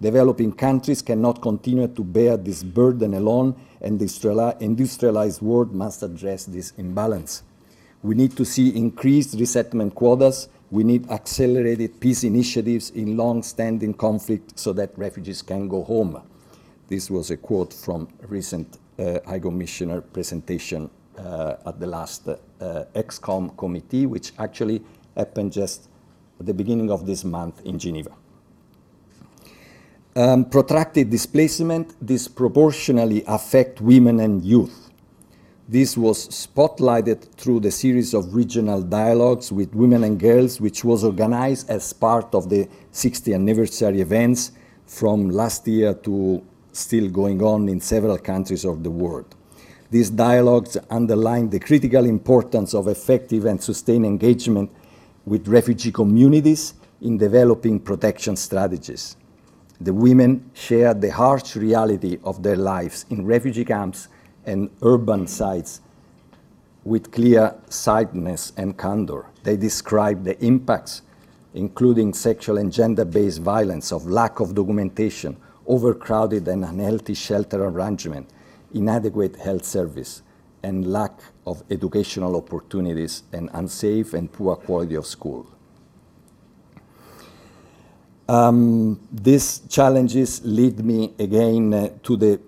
Developing 0.01 0.53
countries 0.53 1.01
cannot 1.01 1.41
continue 1.41 1.87
to 1.87 2.03
bear 2.03 2.37
this 2.37 2.65
burden 2.65 3.15
alone, 3.15 3.55
and 3.81 4.01
the 4.01 4.57
industrialized 4.59 5.41
world 5.41 5.73
must 5.73 6.03
address 6.03 6.45
this 6.45 6.73
imbalance. 6.77 7.45
We 8.03 8.17
need 8.17 8.37
to 8.37 8.45
see 8.45 8.75
increased 8.75 9.39
resettlement 9.39 9.95
quotas. 9.95 10.49
We 10.73 10.83
need 10.83 11.09
accelerated 11.09 12.01
peace 12.01 12.25
initiatives 12.25 12.91
in 12.91 13.17
long-standing 13.17 13.95
conflict 13.95 14.59
so 14.59 14.73
that 14.73 14.99
refugees 14.99 15.41
can 15.41 15.69
go 15.69 15.85
home. 15.85 16.21
This 16.89 17.09
was 17.09 17.31
a 17.31 17.37
quote 17.37 17.73
from 17.73 18.09
a 18.25 18.27
recent 18.27 18.79
uh, 18.99 19.21
High 19.25 19.39
Commissioner 19.39 20.01
presentation 20.01 20.91
at 21.19 21.79
the 21.79 21.87
last 21.87 22.29
uh, 22.29 22.37
ExCom 22.95 23.57
committee, 23.57 24.07
which 24.07 24.33
actually 24.39 24.83
happened 25.17 25.53
just 25.53 25.89
at 26.41 26.47
the 26.47 26.55
beginning 26.55 26.91
of 26.91 27.07
this 27.07 27.25
month 27.25 27.61
in 27.65 27.79
Geneva. 27.79 28.13
Um, 30.15 30.45
protracted 30.45 31.09
displacement 31.09 32.05
disproportionately 32.05 33.25
affect 33.27 33.81
women 33.81 34.21
and 34.21 34.45
youth. 34.45 34.91
This 35.67 35.97
was 35.97 36.29
spotlighted 36.29 37.33
through 37.37 37.61
the 37.61 37.71
series 37.71 38.13
of 38.13 38.35
regional 38.35 38.83
dialogues 38.83 39.51
with 39.51 39.75
women 39.75 40.05
and 40.05 40.21
girls, 40.21 40.61
which 40.61 40.85
was 40.85 41.03
organized 41.03 41.71
as 41.71 41.93
part 41.95 42.35
of 42.35 42.51
the 42.51 42.69
60th 42.93 43.35
anniversary 43.35 44.03
events 44.03 44.53
from 44.85 45.31
last 45.31 45.67
year 45.67 45.95
to 45.95 46.45
still 46.73 47.09
going 47.09 47.43
on 47.43 47.71
in 47.71 47.81
several 47.81 48.19
countries 48.19 48.67
of 48.67 48.83
the 48.83 48.91
world. 48.91 49.35
These 49.93 50.09
dialogues 50.09 50.79
underline 50.89 51.51
the 51.51 51.61
critical 51.61 52.07
importance 52.07 52.73
of 52.73 52.89
effective 52.89 53.45
and 53.45 53.63
sustained 53.63 54.07
engagement 54.07 54.71
with 55.27 55.47
refugee 55.47 55.93
communities 55.93 56.73
in 57.03 57.19
developing 57.19 57.79
protection 57.79 58.37
strategies. 58.37 59.19
The 59.83 59.93
women 59.93 60.51
share 60.55 60.95
the 60.95 61.11
harsh 61.11 61.57
reality 61.57 62.19
of 62.25 62.43
their 62.43 62.57
lives 62.57 63.05
in 63.11 63.27
refugee 63.27 63.67
camps 63.67 64.09
and 64.47 64.71
urban 64.81 65.27
sites 65.27 65.83
with 66.85 67.13
clear 67.13 67.55
sightedness 67.69 68.55
and 68.57 68.79
candor. 68.79 69.27
They 69.43 69.59
describe 69.59 70.25
the 70.25 70.43
impacts, 70.43 71.03
including 71.53 72.15
sexual 72.15 72.57
and 72.57 72.73
gender 72.73 73.05
based 73.05 73.43
violence, 73.43 73.93
of 73.93 74.07
lack 74.07 74.41
of 74.41 74.55
documentation, 74.55 75.37
overcrowded 75.67 76.49
and 76.49 76.65
unhealthy 76.65 77.13
shelter 77.13 77.63
arrangement, 77.63 78.31
inadequate 78.75 79.37
health 79.37 79.65
service, 79.65 80.23
and 80.63 80.87
lack 80.87 81.21
of 81.47 81.63
educational 81.71 82.37
opportunities 82.37 83.25
and 83.33 83.51
unsafe 83.53 84.15
and 84.15 84.33
poor 84.33 84.57
quality 84.57 84.95
of 84.95 85.07
school. 85.07 85.47
Um, 88.29 89.01
these 89.11 89.61
challenges 89.69 90.41
lead 90.45 90.85
me 90.85 91.13
again 91.19 91.75
uh, 91.75 91.89
to, 92.05 92.17
the, 92.17 92.41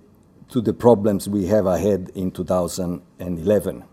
to 0.49 0.61
the 0.61 0.73
problems 0.73 1.29
we 1.29 1.47
have 1.47 1.67
ahead 1.67 2.11
in 2.15 2.31
2011. 2.31 3.85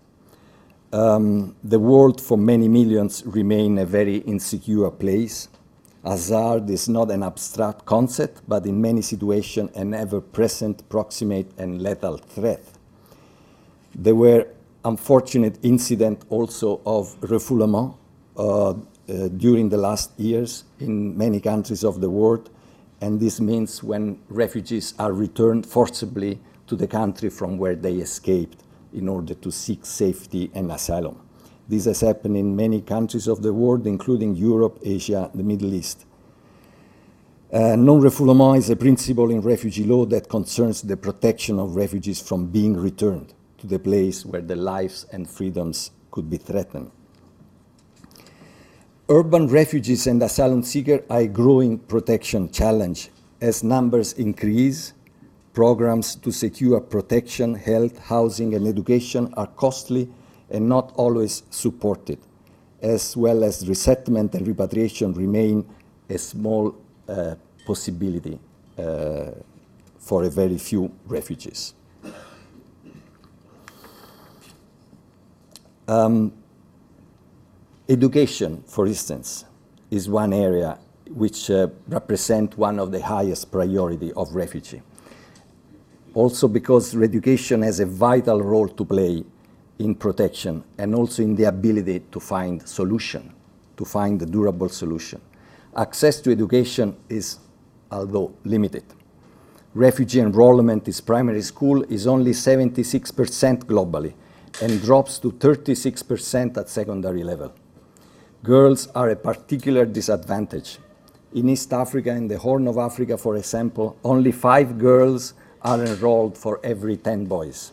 Um, 0.94 1.56
the 1.63 1.80
world 1.80 2.22
for 2.22 2.38
many 2.38 2.67
millions 2.67 3.24
remain 3.26 3.78
a 3.78 3.86
very 3.86 4.17
insecure 4.17 4.91
place. 4.91 5.48
Hazard 6.04 6.70
is 6.70 6.90
not 6.90 7.12
an 7.12 7.22
abstract 7.22 7.86
concept, 7.86 8.42
but 8.48 8.66
in 8.66 8.82
many 8.82 9.02
situations 9.02 9.70
an 9.76 9.94
ever-present, 9.94 10.88
proximate 10.90 11.52
and 11.58 11.82
lethal 11.82 12.18
threat. 12.18 12.64
There 13.94 14.16
were 14.16 14.48
unfortunate 14.84 15.60
incidents 15.62 16.26
also 16.30 16.82
of 16.86 17.20
refoulement 17.22 17.96
uh, 18.36 18.70
uh, 18.70 18.74
during 19.38 19.70
the 19.70 19.78
last 19.78 20.20
years 20.20 20.64
in 20.80 21.16
many 21.16 21.40
countries 21.40 21.84
of 21.84 22.02
the 22.02 22.10
world, 22.10 22.50
and 23.00 23.20
this 23.20 23.40
means 23.40 23.84
when 23.84 24.20
refugees 24.30 24.96
are 24.98 25.12
returned 25.12 25.66
forcibly 25.66 26.40
to 26.66 26.76
the 26.76 26.88
country 26.88 27.30
from 27.30 27.58
where 27.58 27.76
they 27.76 27.96
escaped 27.96 28.64
in 28.94 29.08
order 29.08 29.36
to 29.36 29.52
seek 29.52 29.86
safety 29.86 30.50
and 30.56 30.72
asylum. 30.72 31.20
This 31.72 31.86
has 31.86 32.02
happened 32.02 32.36
in 32.36 32.54
many 32.54 32.82
countries 32.82 33.30
of 33.30 33.42
the 33.42 33.54
world, 33.54 33.88
including 33.88 34.36
Europe, 34.36 34.78
Asia, 34.84 35.32
the 35.34 35.42
Middle 35.42 35.74
East. 35.74 36.06
Uh, 37.50 37.78
non-refoulement 37.78 38.58
is 38.58 38.70
a 38.70 38.76
principle 38.76 39.32
in 39.32 39.40
refugee 39.40 39.86
law 39.86 40.04
that 40.08 40.28
concerns 40.28 40.82
the 40.82 40.98
protection 40.98 41.60
of 41.60 41.78
refugees 41.78 42.20
from 42.20 42.48
being 42.48 42.76
returned 42.76 43.34
to 43.58 43.68
the 43.68 43.80
place 43.80 44.26
where 44.26 44.42
their 44.42 44.58
lives 44.58 45.06
and 45.14 45.30
freedoms 45.30 45.92
could 46.12 46.30
be 46.30 46.36
threatened. 46.36 46.92
Urban 49.08 49.48
refugees 49.48 50.08
and 50.08 50.22
asylum 50.24 50.64
seekers 50.64 51.04
are 51.10 51.22
a 51.22 51.28
growing 51.28 51.78
protection 51.78 52.52
challenge. 52.52 53.12
As 53.40 53.64
numbers 53.64 54.12
increase, 54.12 54.92
programs 55.54 56.16
to 56.16 56.34
secure 56.34 56.82
protection, 56.82 57.56
health, 57.56 57.98
housing, 57.98 58.56
and 58.56 58.68
education 58.68 59.34
are 59.38 59.48
costly 59.48 60.10
and 60.52 60.68
not 60.68 60.92
always 60.96 61.44
supported, 61.50 62.20
as 62.82 63.16
well 63.18 63.44
as 63.44 63.68
resettlement 63.68 64.36
and 64.36 64.48
repatriation 64.48 65.14
remain 65.14 65.66
a 66.10 66.18
small 66.18 66.76
uh, 67.08 67.36
possibility 67.66 68.40
uh, 68.78 69.32
for 70.00 70.24
a 70.24 70.30
very 70.30 70.58
few 70.58 70.92
refugees. 71.08 71.74
Um, 75.88 76.34
Education, 77.92 78.64
for 78.68 78.88
instance, 78.88 79.44
is 79.90 80.08
one 80.08 80.32
area 80.32 80.80
which 81.10 81.50
uh, 81.52 81.68
represent 81.90 82.58
one 82.58 82.80
of 82.80 82.90
the 82.90 83.02
highest 83.02 83.52
priority 83.52 84.14
of 84.14 84.34
refugee. 84.34 84.82
Also 86.14 86.48
because 86.48 86.96
education 86.96 87.62
has 87.64 87.82
a 87.82 87.86
vital 87.86 88.42
role 88.42 88.70
to 88.70 88.86
play 88.86 89.26
in 89.84 89.96
protection 89.96 90.63
and 90.78 90.96
also 90.96 91.24
in 91.24 91.36
the 91.36 91.46
ability 91.46 92.02
to 92.12 92.20
find 92.20 92.67
solution, 92.67 93.34
to 93.78 93.86
find 93.86 94.22
a 94.22 94.26
durable 94.26 94.70
solution. 94.70 95.20
Access 95.76 96.20
to 96.22 96.32
education 96.32 96.96
is, 97.10 97.39
although 97.91 98.34
limited. 98.44 98.84
Refugee 99.74 100.20
enrollment 100.20 100.88
in 100.88 100.94
primary 101.06 101.41
school 101.41 101.84
is 101.84 102.08
only 102.08 102.32
76% 102.32 103.65
globally 103.65 104.13
and 104.62 104.82
drops 104.82 105.17
to 105.20 105.32
36% 105.32 106.58
at 106.58 106.70
secondary 106.70 107.24
level 107.24 107.54
girls 108.44 108.88
are 108.96 109.10
a 109.10 109.15
particular 109.15 109.86
disadvantage. 109.86 110.80
In 111.34 111.50
East 111.50 111.72
Africa, 111.74 112.10
in 112.12 112.28
the 112.28 112.38
Horn 112.38 112.67
of 112.67 112.78
Africa, 112.78 113.17
for 113.17 113.38
example, 113.38 113.98
only 114.04 114.32
five 114.32 114.78
girls 114.78 115.34
are 115.62 115.84
enrolled 115.84 116.38
for 116.38 116.60
every 116.63 116.98
10 116.98 117.26
boys. 117.26 117.72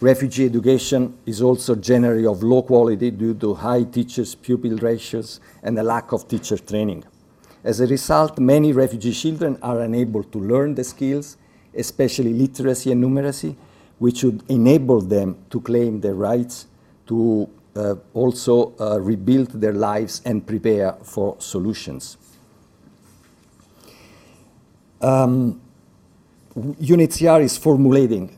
Refugee 0.00 0.44
education 0.44 1.16
is 1.24 1.40
also 1.40 1.74
generally 1.74 2.26
of 2.26 2.42
low 2.42 2.62
quality 2.62 3.10
due 3.10 3.32
to 3.34 3.54
high 3.54 3.82
teachers 3.84 4.34
pupil 4.34 4.76
ratios 4.76 5.40
and 5.62 5.78
a 5.78 5.82
lack 5.82 6.12
of 6.12 6.28
teacher 6.28 6.58
training. 6.58 7.02
As 7.64 7.80
a 7.80 7.86
result, 7.86 8.38
many 8.38 8.72
refugee 8.72 9.12
children 9.12 9.58
are 9.62 9.80
unable 9.80 10.22
to 10.22 10.38
learn 10.38 10.74
the 10.74 10.84
skills, 10.84 11.38
especially 11.74 12.34
literacy 12.34 12.92
and 12.92 13.02
numeracy, 13.02 13.56
which 13.98 14.22
would 14.22 14.42
enable 14.50 15.00
them 15.00 15.38
to 15.48 15.62
claim 15.62 16.00
their 16.02 16.14
rights 16.14 16.66
to 17.06 17.48
uh, 17.74 17.94
also 18.12 18.74
uh, 18.78 19.00
rebuild 19.00 19.50
their 19.60 19.72
lives 19.72 20.20
and 20.26 20.46
prepare 20.46 20.92
for 21.02 21.36
solutions. 21.38 22.18
Um, 25.00 25.60
UNHCR 26.54 27.42
is 27.42 27.56
formulating, 27.56 28.35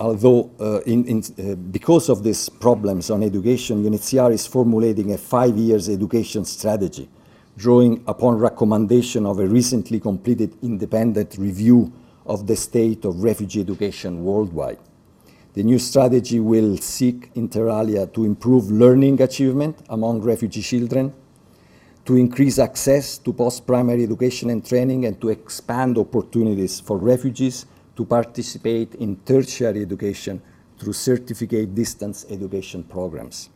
although 0.00 0.50
uh, 0.60 0.80
in, 0.80 1.04
in, 1.06 1.22
uh, 1.38 1.54
because 1.54 2.08
of 2.08 2.22
these 2.22 2.48
problems 2.48 3.10
on 3.10 3.22
education, 3.22 3.82
UNHCR 3.82 4.32
is 4.32 4.46
formulating 4.46 5.12
a 5.12 5.18
five 5.18 5.56
years 5.56 5.88
education 5.88 6.44
strategy, 6.44 7.08
drawing 7.56 8.02
upon 8.06 8.38
recommendation 8.38 9.24
of 9.24 9.38
a 9.38 9.46
recently 9.46 10.00
completed 10.00 10.54
independent 10.62 11.36
review 11.38 11.92
of 12.26 12.46
the 12.46 12.56
state 12.56 13.04
of 13.04 13.22
refugee 13.22 13.60
education 13.60 14.24
worldwide. 14.24 14.78
The 15.54 15.62
new 15.62 15.78
strategy 15.78 16.40
will 16.40 16.76
seek, 16.78 17.30
inter 17.34 17.70
alia, 17.70 18.08
to 18.08 18.24
improve 18.24 18.70
learning 18.70 19.22
achievement 19.22 19.78
among 19.88 20.20
refugee 20.22 20.62
children, 20.62 21.14
to 22.04 22.16
increase 22.16 22.58
access 22.58 23.18
to 23.18 23.32
post-primary 23.32 24.02
education 24.02 24.50
and 24.50 24.66
training, 24.66 25.06
and 25.06 25.20
to 25.20 25.28
expand 25.28 25.96
opportunities 25.96 26.80
for 26.80 26.98
refugees 26.98 27.66
to 27.96 28.04
participate 28.04 28.94
in 28.96 29.16
tertiary 29.16 29.82
education 29.82 30.40
through 30.78 30.92
certificate 30.92 31.74
distance 31.74 32.26
education 32.30 32.82
programs. 32.82 33.50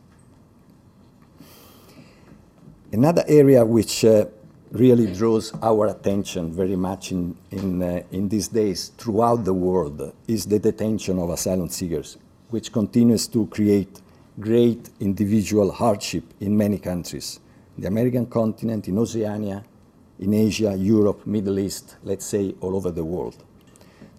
Another 2.91 3.23
area 3.27 3.63
which 3.63 4.03
uh, 4.03 4.25
really 4.71 5.11
draws 5.13 5.53
our 5.61 5.87
attention 5.87 6.51
very 6.53 6.75
much 6.75 7.11
in, 7.11 7.35
in, 7.51 7.81
uh, 7.81 8.01
in 8.11 8.29
these 8.29 8.47
days 8.47 8.89
throughout 8.97 9.43
the 9.43 9.53
world 9.53 10.13
is 10.27 10.45
the 10.45 10.59
detention 10.59 11.19
of 11.19 11.29
asylum 11.29 11.69
seekers, 11.69 12.17
which 12.49 12.71
continues 12.71 13.27
to 13.27 13.47
create 13.47 14.01
great 14.39 14.89
individual 14.99 15.71
hardship 15.71 16.23
in 16.39 16.55
many 16.55 16.77
countries. 16.77 17.39
The 17.77 17.87
American 17.87 18.25
continent, 18.25 18.87
in 18.87 18.97
Oceania, 18.97 19.63
in 20.19 20.33
Asia, 20.33 20.75
Europe, 20.75 21.25
Middle 21.25 21.59
East, 21.59 21.97
let's 22.03 22.25
say 22.25 22.55
all 22.61 22.75
over 22.75 22.91
the 22.91 23.03
world. 23.03 23.43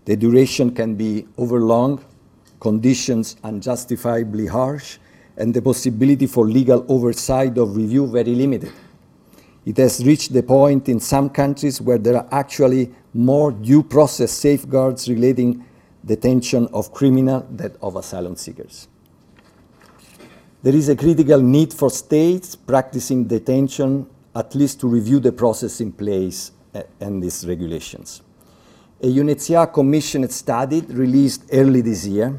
The 0.05 0.17
duration 0.17 0.75
can 0.75 0.95
be 0.95 1.27
overlong, 1.37 2.03
conditions 2.59 3.37
unjustifiably 3.45 4.47
harsh, 4.47 4.99
and 5.37 5.55
the 5.55 5.63
possibility 5.63 6.27
for 6.27 6.47
legal 6.47 6.85
oversight 6.89 7.57
of 7.59 7.77
review 7.77 8.07
very 8.07 8.35
limited. 8.35 8.73
It 9.65 9.77
has 9.77 10.05
reached 10.05 10.33
the 10.33 10.43
point 10.43 10.89
in 10.89 11.01
some 11.01 11.31
countries 11.31 11.81
where 11.81 11.99
there 11.99 12.17
are 12.17 12.29
actually 12.33 12.93
more 13.13 13.53
due 13.53 13.83
process 13.83 14.33
safeguards 14.33 15.09
relating 15.09 15.65
detention 16.05 16.67
of 16.73 16.93
criminal 16.93 17.47
than 17.51 17.77
of 17.83 17.97
asylum 17.97 18.37
seekers. 18.37 18.89
There 20.63 20.75
is 20.75 20.89
a 20.89 20.97
critical 20.97 21.41
need 21.41 21.73
for 21.73 21.91
states 21.91 22.55
practicing 22.57 23.25
detention 23.25 24.07
at 24.35 24.55
least 24.55 24.81
to 24.81 24.89
review 24.89 25.19
the 25.21 25.33
process 25.33 25.81
in 25.81 25.93
place 25.93 26.53
uh, 26.75 26.83
and 27.01 27.23
these 27.23 27.47
regulations. 27.47 28.23
A 29.03 29.07
UNHCR 29.07 29.73
commissioned 29.73 30.31
study 30.31 30.83
released 30.83 31.45
early 31.55 31.81
this 31.81 32.07
year 32.07 32.39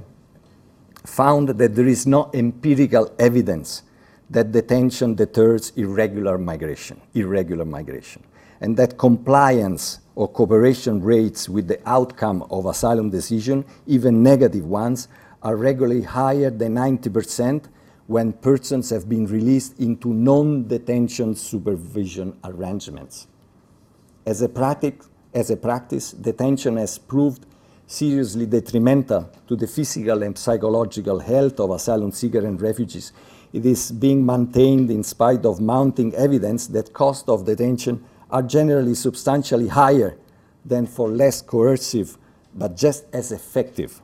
found 1.04 1.50
that 1.50 1.74
there 1.74 1.88
is 1.88 2.06
no 2.06 2.30
empirical 2.36 3.12
evidence 3.18 3.82
that 4.30 4.52
detention 4.52 5.16
deters 5.16 5.72
irregular 5.76 6.38
migration, 6.38 7.02
irregular 7.16 7.66
migration, 7.66 8.24
and 8.60 8.78
that 8.78 8.96
compliance 9.00 10.02
or 10.14 10.28
cooperation 10.28 11.02
rates 11.02 11.50
with 11.50 11.68
the 11.68 11.80
outcome 11.90 12.44
of 12.52 12.68
asylum 12.68 13.10
decision, 13.10 13.66
even 13.88 14.22
negative 14.22 14.68
ones, 14.68 15.08
are 15.42 15.56
regularly 15.56 16.04
higher 16.04 16.52
than 16.52 16.76
90% 16.76 17.64
when 18.06 18.34
persons 18.34 18.92
have 18.92 19.10
been 19.10 19.26
released 19.26 19.80
into 19.80 20.14
non-detention 20.14 21.34
supervision 21.34 22.38
arrangements. 22.44 23.26
As 24.28 24.44
a, 24.44 24.50
practic, 24.50 25.02
as 25.34 25.50
a 25.50 25.58
practice, 25.58 26.12
detention 26.12 26.78
has 26.78 26.98
proved 26.98 27.46
seriously 27.88 28.46
detrimental 28.46 29.30
to 29.48 29.56
the 29.56 29.68
physical 29.68 30.24
and 30.24 30.38
psychological 30.38 31.20
health 31.20 31.60
of 31.60 31.72
asylum 31.72 32.12
seekers 32.12 32.44
and 32.44 32.62
refugees. 32.62 33.12
It 33.54 33.66
is 33.66 33.92
being 33.92 34.26
maintained 34.26 34.90
in 34.90 35.04
spite 35.04 35.46
of 35.46 35.60
mounting 35.60 36.16
evidence 36.16 36.68
that 36.68 36.94
costs 36.94 37.28
of 37.28 37.46
detention 37.46 38.04
are 38.30 38.42
generally 38.42 38.96
substantially 38.96 39.68
higher 39.68 40.18
than 40.66 40.88
for 40.88 41.10
less 41.10 41.42
coercive 41.42 42.18
but 42.54 42.76
just 42.76 43.06
as 43.14 43.32
effective 43.32 44.02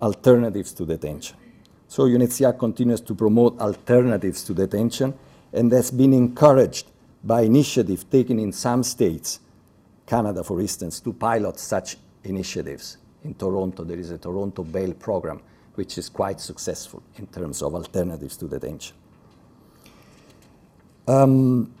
alternatives 0.00 0.72
to 0.72 0.86
detention. 0.86 1.36
So 1.88 2.04
UNHCR 2.04 2.58
continues 2.58 3.00
to 3.02 3.14
promote 3.14 3.58
alternatives 3.60 4.42
to 4.44 4.54
detention 4.54 5.14
and 5.52 5.70
has 5.72 5.90
been 5.90 6.12
encouraged 6.12 6.86
by 7.22 7.42
initiatives 7.42 8.04
taken 8.04 8.38
in 8.38 8.52
some 8.52 8.82
states, 8.82 9.40
Canada 10.06 10.44
for 10.44 10.60
instance, 10.60 11.00
to 11.00 11.12
pilot 11.12 11.58
such 11.58 11.96
initiatives 12.24 12.98
in 13.24 13.34
Toronto. 13.34 13.84
There 13.84 13.98
is 13.98 14.10
a 14.10 14.18
Toronto 14.18 14.62
bail 14.62 14.92
program, 14.92 15.40
which 15.74 15.98
is 15.98 16.08
quite 16.08 16.40
successful 16.40 17.02
in 17.16 17.26
terms 17.26 17.62
of 17.62 17.74
alternatives 17.74 18.36
to 18.38 18.48
detention. 18.48 18.96
Um, 21.06 21.74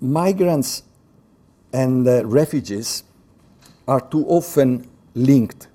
migrants 0.00 0.82
and 1.72 2.06
uh, 2.06 2.24
refugees 2.24 3.04
are 3.86 4.00
too 4.00 4.24
often 4.26 4.88
linked 5.14 5.68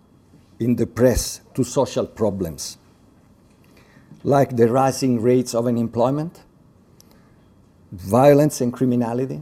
in 0.60 0.76
the 0.76 0.88
press 0.88 1.42
to 1.54 1.64
social 1.64 2.06
problems, 2.06 2.78
like 4.24 4.56
the 4.56 4.68
rising 4.68 5.22
rates 5.22 5.54
of 5.54 5.68
unemployment, 5.68 6.44
violence 7.92 8.62
and 8.62 8.72
criminality. 8.72 9.42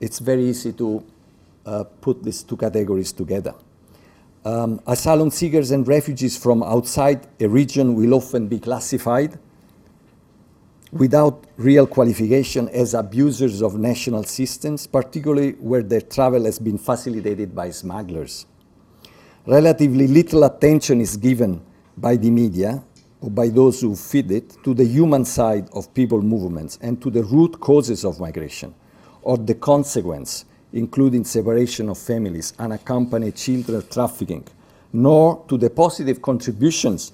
It's 0.00 0.20
very 0.20 0.44
easy 0.44 0.72
to 0.74 1.04
uh, 1.66 1.84
put 2.00 2.22
these 2.22 2.42
two 2.42 2.56
categories 2.56 3.12
together. 3.12 3.54
Um, 4.44 4.80
asylum 4.86 5.30
seekers 5.30 5.72
and 5.72 5.86
refugees 5.86 6.36
from 6.36 6.62
outside 6.62 7.26
a 7.40 7.48
region 7.48 7.94
will 7.94 8.14
often 8.14 8.46
be 8.46 8.60
classified 8.60 9.38
without 10.92 11.44
real 11.56 11.86
qualification 11.86 12.68
as 12.70 12.94
abusers 12.94 13.60
of 13.60 13.74
national 13.74 14.22
systems, 14.24 14.86
particularly 14.86 15.52
where 15.52 15.82
their 15.82 16.00
travel 16.00 16.44
has 16.44 16.58
been 16.58 16.78
facilitated 16.78 17.54
by 17.54 17.70
smugglers. 17.70 18.46
Relatively 19.46 20.06
little 20.06 20.44
attention 20.44 21.00
is 21.00 21.16
given 21.16 21.60
by 21.96 22.16
the 22.16 22.30
media 22.30 22.82
or 23.20 23.30
by 23.30 23.48
those 23.48 23.80
who 23.80 23.96
feed 23.96 24.30
it 24.30 24.56
to 24.62 24.72
the 24.72 24.84
human 24.84 25.24
side 25.24 25.68
of 25.72 25.92
people 25.92 26.22
movements 26.22 26.78
and 26.80 27.02
to 27.02 27.10
the 27.10 27.24
root 27.24 27.58
causes 27.58 28.04
of 28.04 28.20
migration 28.20 28.72
or 29.28 29.36
the 29.36 29.54
consequence 29.54 30.46
including 30.72 31.22
separation 31.22 31.90
of 31.90 31.98
families, 31.98 32.54
unaccompanied 32.58 33.36
children 33.36 33.82
trafficking, 33.90 34.46
nor 34.92 35.44
to 35.48 35.58
the 35.58 35.68
positive 35.68 36.22
contributions 36.22 37.12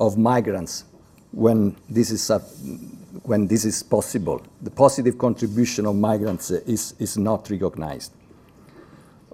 of 0.00 0.16
migrants 0.16 0.84
when 1.30 1.76
this 1.90 2.10
is, 2.10 2.30
when 3.24 3.46
this 3.46 3.66
is 3.66 3.82
possible. 3.82 4.42
The 4.62 4.70
positive 4.70 5.18
contribution 5.18 5.84
of 5.84 5.94
migrants 5.96 6.50
is, 6.50 6.94
is 6.98 7.18
not 7.18 7.50
recognized. 7.50 8.12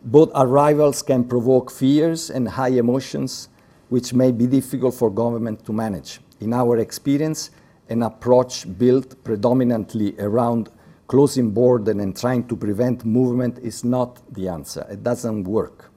Both 0.03 0.31
arrivals 0.35 1.03
can 1.03 1.23
provoke 1.23 1.71
fears 1.71 2.31
and 2.31 2.49
high 2.49 2.79
emotions, 2.79 3.49
which 3.91 4.13
may 4.13 4.33
be 4.33 4.49
difficult 4.49 4.95
for 4.95 5.09
government 5.09 5.65
to 5.67 5.73
manage. 5.73 6.19
In 6.41 6.53
our 6.53 6.79
experience, 6.79 7.51
an 7.89 8.03
approach 8.03 8.67
built 8.77 9.23
predominantly 9.23 10.15
around 10.19 10.71
closing 11.09 11.51
borders 11.51 11.97
and 11.97 12.17
trying 12.17 12.47
to 12.47 12.55
prevent 12.55 13.05
movement 13.05 13.59
is 13.59 13.83
not 13.83 14.23
the 14.33 14.47
answer. 14.47 14.87
It 14.91 15.03
doesn't 15.03 15.45
work. 15.45 15.91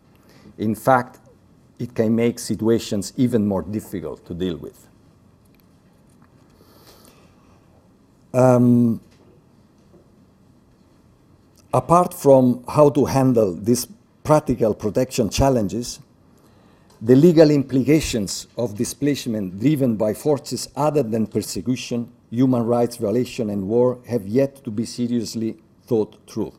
In 0.57 0.73
fact, 0.73 1.19
it 1.77 1.93
can 1.93 2.15
make 2.15 2.39
situations 2.39 3.13
even 3.17 3.45
more 3.45 3.61
difficult 3.61 4.25
to 4.25 4.33
deal 4.33 4.55
with. 4.57 4.87
Um, 8.33 9.01
apart 11.73 12.13
from 12.13 12.63
how 12.67 12.89
to 12.91 13.05
handle 13.05 13.53
these 13.53 13.87
practical 14.23 14.73
protection 14.73 15.29
challenges, 15.29 15.99
the 17.01 17.15
legal 17.15 17.51
implications 17.51 18.47
of 18.57 18.75
displacement 18.77 19.59
driven 19.59 19.97
by 19.97 20.13
forces 20.13 20.69
other 20.75 21.03
than 21.03 21.27
persecution 21.27 22.09
human 22.31 22.63
rights 22.63 22.97
violation 22.97 23.49
and 23.49 23.67
war 23.67 23.99
have 24.07 24.25
yet 24.25 24.63
to 24.63 24.71
be 24.71 24.85
seriously 24.85 25.57
thought 25.85 26.17
through. 26.25 26.53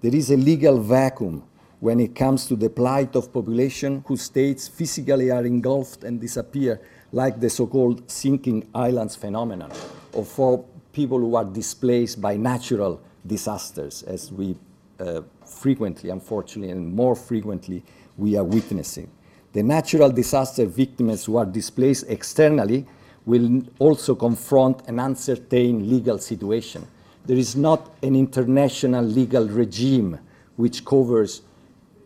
There 0.00 0.14
is 0.14 0.30
a 0.30 0.36
legal 0.36 0.80
vacuum 0.80 1.44
when 1.80 1.98
it 1.98 2.14
comes 2.14 2.46
to 2.46 2.54
the 2.56 2.70
plight 2.70 3.16
of 3.16 3.32
population 3.32 4.04
whose 4.06 4.22
states 4.22 4.68
physically 4.68 5.30
are 5.32 5.44
engulfed 5.44 6.04
and 6.04 6.20
disappear, 6.20 6.80
like 7.10 7.40
the 7.40 7.50
so-called 7.50 8.08
sinking 8.08 8.68
islands 8.74 9.16
phenomenon, 9.16 9.72
or 10.12 10.24
for 10.24 10.64
people 10.92 11.18
who 11.18 11.34
are 11.34 11.44
displaced 11.44 12.20
by 12.20 12.36
natural 12.36 13.00
disasters, 13.26 14.04
as 14.04 14.30
we 14.30 14.56
uh, 15.00 15.22
frequently, 15.44 16.10
unfortunately, 16.10 16.70
and 16.70 16.94
more 16.94 17.16
frequently, 17.16 17.82
we 18.16 18.36
are 18.36 18.44
witnessing. 18.44 19.10
The 19.52 19.62
natural 19.62 20.10
disaster 20.10 20.66
victims 20.66 21.24
who 21.24 21.36
are 21.36 21.46
displaced 21.46 22.04
externally 22.08 22.86
will 23.24 23.62
also 23.78 24.14
confront 24.14 24.86
an 24.88 24.98
uncertain 24.98 25.88
legal 25.88 26.18
situation. 26.18 26.86
There 27.24 27.36
is 27.36 27.54
not 27.54 27.94
an 28.02 28.16
international 28.16 29.04
legal 29.04 29.48
regime 29.48 30.18
which 30.56 30.84
covers 30.84 31.42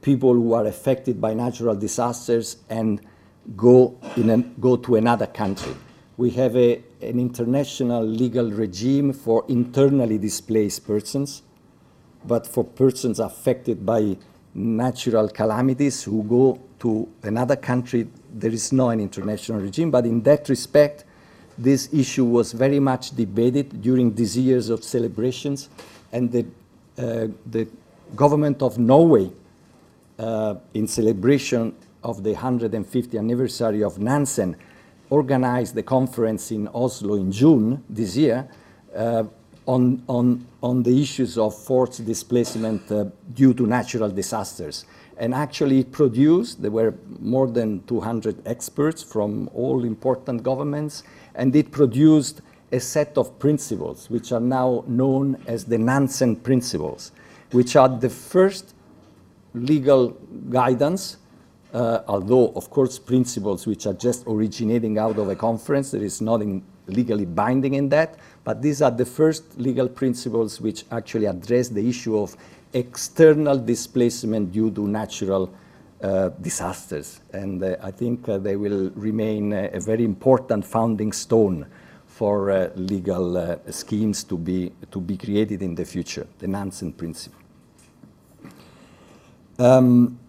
people 0.03 0.35
who 0.35 0.53
are 0.53 0.67
affected 0.67 1.21
by 1.21 1.35
natural 1.35 1.75
disasters 1.75 2.59
and 2.69 3.01
go, 3.57 3.99
go 4.61 4.77
to 4.77 4.97
another 4.97 5.27
country. 5.27 5.75
We 6.17 6.31
have 6.31 6.57
a, 6.57 6.83
an 7.03 7.19
international 7.19 8.05
legal 8.05 8.51
regime 8.51 9.13
for 9.13 9.45
internally 9.49 10.19
displaced 10.19 10.87
persons, 10.87 11.43
but 12.25 12.47
for 12.47 12.65
persons 12.65 13.21
affected 13.21 13.85
by 13.85 14.17
natural 14.55 15.29
calamities 15.29 16.03
who 16.03 16.23
go 16.25 16.61
to 16.79 17.09
another 17.23 17.57
country, 17.57 18.09
there 18.41 18.53
is 18.53 18.73
no 18.73 18.91
an 18.91 19.01
international 19.01 19.61
regime. 19.61 19.91
But 19.91 20.07
in 20.07 20.23
that 20.23 20.49
respect, 20.49 21.05
this 21.59 21.93
issue 21.93 22.25
was 22.25 22.53
very 22.53 22.81
much 22.81 23.17
debated 23.17 23.81
during 23.81 24.15
these 24.15 24.37
years 24.37 24.69
of 24.69 24.85
celebrations, 24.85 25.69
and 26.13 26.31
the, 26.31 26.47
uh, 26.99 27.29
the 27.47 27.67
government 28.15 28.63
of 28.63 28.79
Norway, 28.79 29.31
uh, 30.19 30.57
in 30.75 30.87
celebration 30.87 31.75
of 32.03 32.23
the 32.23 32.35
150th 32.35 33.19
anniversary 33.19 33.83
of 33.83 33.99
Nansen, 33.99 34.57
organized 35.11 35.75
the 35.75 35.83
conference 35.83 36.51
in 36.51 36.69
Oslo 36.69 37.15
in 37.15 37.31
June 37.31 37.83
this 37.89 38.17
year 38.17 38.49
uh, 38.95 39.25
on, 39.67 40.83
the 40.83 41.03
issues 41.03 41.39
of 41.39 41.57
forced 41.57 42.05
displacement 42.05 42.91
uh, 42.91 43.07
due 43.35 43.53
to 43.55 43.67
natural 43.67 44.11
disasters. 44.11 44.85
And 45.19 45.35
actually 45.35 45.85
produced, 45.85 46.63
there 46.63 46.71
were 46.71 46.95
more 47.21 47.47
than 47.47 47.83
200 47.87 48.47
experts 48.47 49.03
from 49.03 49.49
all 49.55 49.85
important 49.85 50.43
governments, 50.43 51.03
and 51.35 51.55
it 51.57 51.71
produced 51.73 52.43
a 52.73 52.81
set 52.81 53.17
of 53.17 53.39
principles 53.39 54.11
which 54.11 54.33
are 54.33 54.41
now 54.41 54.85
known 54.87 55.41
as 55.47 55.65
the 55.65 55.79
Nansen 55.79 56.37
Principles, 56.37 57.13
which 57.53 57.77
are 57.77 57.89
the 57.89 58.11
first 58.11 58.75
legal 59.55 60.11
guidance 60.51 61.17
uh, 61.77 62.03
although, 62.09 62.53
of 62.55 62.71
course, 62.71 62.99
principles 62.99 63.67
which 63.67 63.87
are 63.87 63.93
just 63.93 64.25
originating 64.27 64.97
out 64.97 65.19
of 65.19 65.29
a 65.29 65.37
conference, 65.37 65.91
there 65.91 66.03
is 66.03 66.23
nothing 66.23 66.65
legally 66.87 67.27
binding 67.27 67.75
in 67.75 67.91
that, 67.91 68.17
but 68.47 68.63
these 68.63 68.81
are 68.81 68.93
the 68.93 69.05
first 69.05 69.59
legal 69.59 69.89
principles 69.89 70.61
which 70.61 70.85
actually 70.93 71.27
address 71.27 71.69
the 71.69 71.89
issue 71.89 72.17
of 72.17 72.37
external 72.73 73.59
displacement 73.59 74.53
due 74.53 74.71
to 74.71 74.87
natural 74.87 75.53
uh, 76.01 76.29
disasters. 76.41 77.23
And 77.33 77.61
uh, 77.61 77.75
I 77.83 77.91
think 77.91 78.29
uh, 78.29 78.39
they 78.39 78.55
will 78.55 78.91
remain 78.95 79.53
a, 79.53 79.71
a, 79.73 79.81
very 79.81 80.05
important 80.05 80.65
founding 80.65 81.11
stone 81.11 81.67
for 82.07 82.53
uh, 82.53 82.71
legal 82.77 83.37
uh, 83.37 83.57
schemes 83.71 84.23
to 84.23 84.39
be, 84.39 84.71
to 84.93 85.01
be 85.01 85.17
created 85.17 85.61
in 85.61 85.75
the 85.75 85.85
future, 85.85 86.29
the 86.39 86.47
Nansen 86.47 86.93
principle. 86.93 87.41
Um, 89.59 90.21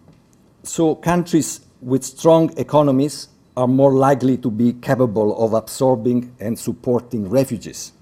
so 0.64 0.96
countries 0.96 1.60
with 1.80 2.02
strong 2.02 2.52
economies 2.58 3.28
are 3.56 3.68
more 3.68 3.92
likely 3.92 4.38
to 4.38 4.50
be 4.50 4.72
capable 4.72 5.40
of 5.44 5.52
absorbing 5.52 6.34
and 6.40 6.58
supporting 6.58 7.28
refugees. 7.28 7.92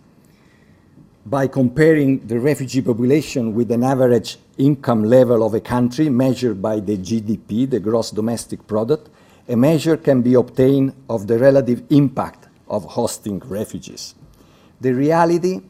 By 1.27 1.49
comparing 1.49 2.25
the 2.29 2.39
refugee 2.39 2.83
population 2.83 3.53
with 3.53 3.73
an 3.73 3.83
average 3.83 4.39
income 4.59 5.03
level 5.03 5.45
of 5.45 5.55
a 5.55 5.61
country 5.61 6.09
measured 6.09 6.63
by 6.63 6.79
the 6.79 6.97
GDP, 6.97 7.69
the 7.69 7.81
gross 7.81 8.13
domestic 8.13 8.65
product, 8.69 9.11
a 9.49 9.57
measure 9.57 9.97
can 9.97 10.23
be 10.23 10.35
obtained 10.35 10.95
of 11.09 11.27
the 11.27 11.37
relative 11.37 11.83
impact 11.91 12.47
of 12.69 12.85
hosting 12.85 13.41
refugees. 13.41 14.15
The 14.81 14.95
reality 14.95 15.63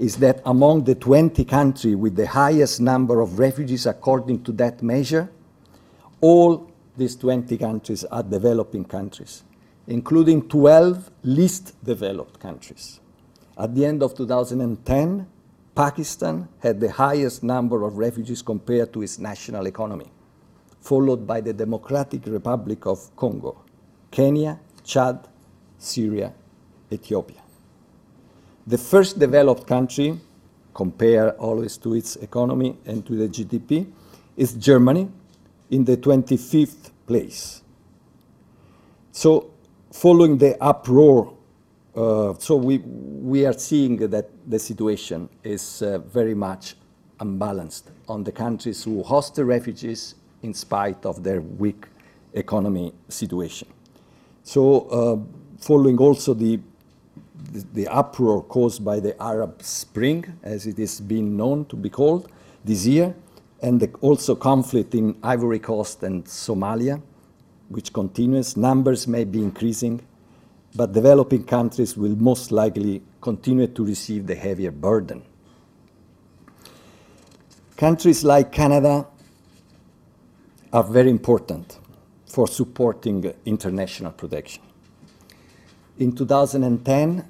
is 0.00 0.16
that 0.16 0.42
among 0.46 0.82
the 0.82 0.96
20 0.96 1.44
countries 1.44 1.94
with 1.94 2.16
the 2.16 2.26
highest 2.26 2.80
number 2.80 3.20
of 3.20 3.38
refugees 3.38 3.86
according 3.86 4.42
to 4.42 4.52
that 4.54 4.82
measure, 4.82 5.30
all 6.20 6.68
these 6.96 7.14
20 7.14 7.56
countries 7.56 8.02
are 8.06 8.24
developing 8.24 8.84
countries, 8.84 9.44
including 9.86 10.48
12 10.48 11.08
least 11.22 11.72
developed 11.84 12.40
countries. 12.40 12.98
At 13.56 13.74
the 13.74 13.86
end 13.86 14.02
of 14.02 14.14
2010, 14.16 15.26
Pakistan 15.74 16.48
had 16.60 16.80
the 16.80 16.90
highest 16.90 17.42
number 17.42 17.82
of 17.84 17.98
refugees 17.98 18.42
compared 18.42 18.92
to 18.92 19.02
its 19.02 19.18
national 19.18 19.66
economy, 19.66 20.10
followed 20.80 21.26
by 21.26 21.40
the 21.40 21.52
Democratic 21.52 22.26
Republic 22.26 22.86
of 22.86 23.14
Congo, 23.16 23.64
Kenya, 24.10 24.58
Chad, 24.82 25.28
Syria, 25.78 26.32
Ethiopia. 26.92 27.42
The 28.66 28.78
first 28.78 29.18
developed 29.18 29.66
country, 29.66 30.18
compare 30.72 31.32
always 31.32 31.76
to 31.78 31.94
its 31.94 32.16
economy 32.16 32.76
and 32.86 33.04
to 33.06 33.14
the 33.14 33.28
GDP, 33.28 33.90
is 34.36 34.54
Germany 34.54 35.08
in 35.70 35.84
the 35.84 35.96
25th 35.96 36.90
place. 37.06 37.62
So, 39.12 39.50
following 39.92 40.38
the 40.38 40.56
uproar, 40.62 41.33
so 41.94 42.56
we, 42.56 42.78
we 42.78 43.46
are 43.46 43.52
seeing 43.52 43.96
that 44.10 44.28
the 44.50 44.58
situation 44.58 45.28
is 45.42 45.82
uh, 45.82 45.98
very 45.98 46.34
much 46.34 46.74
unbalanced 47.20 47.90
on 48.08 48.24
the 48.24 48.32
countries 48.32 48.82
who 48.84 49.02
host 49.02 49.36
the 49.36 49.44
refugees 49.44 50.16
in 50.42 50.52
spite 50.52 51.06
of 51.06 51.22
their 51.22 51.40
weak 51.40 51.86
economy 52.34 52.92
situation. 53.08 53.68
So, 54.42 54.80
uh, 54.88 55.16
following 55.58 55.98
also 55.98 56.34
the, 56.34 56.60
uproar 57.88 58.42
caused 58.42 58.84
by 58.84 59.00
the 59.00 59.20
Arab 59.22 59.62
Spring, 59.62 60.24
as 60.42 60.66
it 60.66 60.78
is 60.78 61.00
being 61.00 61.36
known 61.36 61.64
to 61.66 61.76
be 61.76 61.88
called 61.88 62.30
this 62.64 62.86
year, 62.86 63.14
and 63.62 63.80
the, 63.80 63.90
also 64.00 64.34
conflict 64.34 64.94
in 64.94 65.16
Ivory 65.22 65.60
Coast 65.60 66.02
and 66.02 66.24
Somalia, 66.24 67.00
which 67.68 67.92
continues. 67.92 68.56
Numbers 68.56 69.06
may 69.06 69.24
be 69.24 69.38
increasing, 69.42 70.02
but 70.74 70.92
developing 70.92 71.44
countries 71.44 71.96
will 71.96 72.16
most 72.16 72.50
likely 72.50 73.02
continue 73.20 73.66
to 73.68 73.84
receive 73.84 74.26
the 74.26 74.34
heavier 74.34 74.70
burden. 74.70 75.22
Countries 77.76 78.24
like 78.24 78.52
Canada 78.52 79.06
are 80.72 80.84
very 80.84 81.10
important 81.10 81.78
for 82.26 82.48
supporting 82.48 83.32
international 83.44 84.12
protection. 84.12 84.62
In 85.98 86.12
2010, 86.12 87.24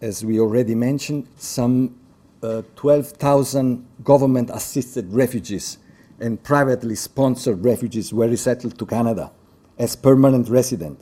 as 0.00 0.24
we 0.24 0.40
already 0.40 0.74
mentioned, 0.74 1.28
some 1.36 1.94
uh, 2.42 2.62
12,000 2.76 3.86
government 4.02 4.50
assisted 4.52 5.12
refugees 5.12 5.78
and 6.20 6.42
privately 6.42 6.96
sponsored 6.96 7.64
refugees 7.64 8.12
were 8.12 8.28
resettled 8.28 8.78
to 8.78 8.86
Canada 8.86 9.30
as 9.78 9.94
permanent 9.94 10.48
resident. 10.48 11.00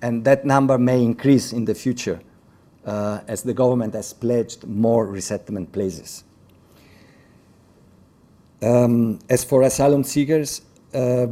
And 0.00 0.24
that 0.24 0.44
number 0.44 0.78
may 0.78 1.02
increase 1.02 1.52
in 1.52 1.64
the 1.64 1.74
future 1.74 2.20
uh, 2.84 3.20
as 3.26 3.42
the 3.42 3.54
government 3.54 3.94
has 3.94 4.12
pledged 4.12 4.66
more 4.66 5.06
resettlement 5.06 5.72
places. 5.72 6.24
Um, 8.62 9.18
as 9.28 9.44
for 9.44 9.62
asylum 9.62 10.04
seekers, 10.04 10.62
uh, 10.94 11.26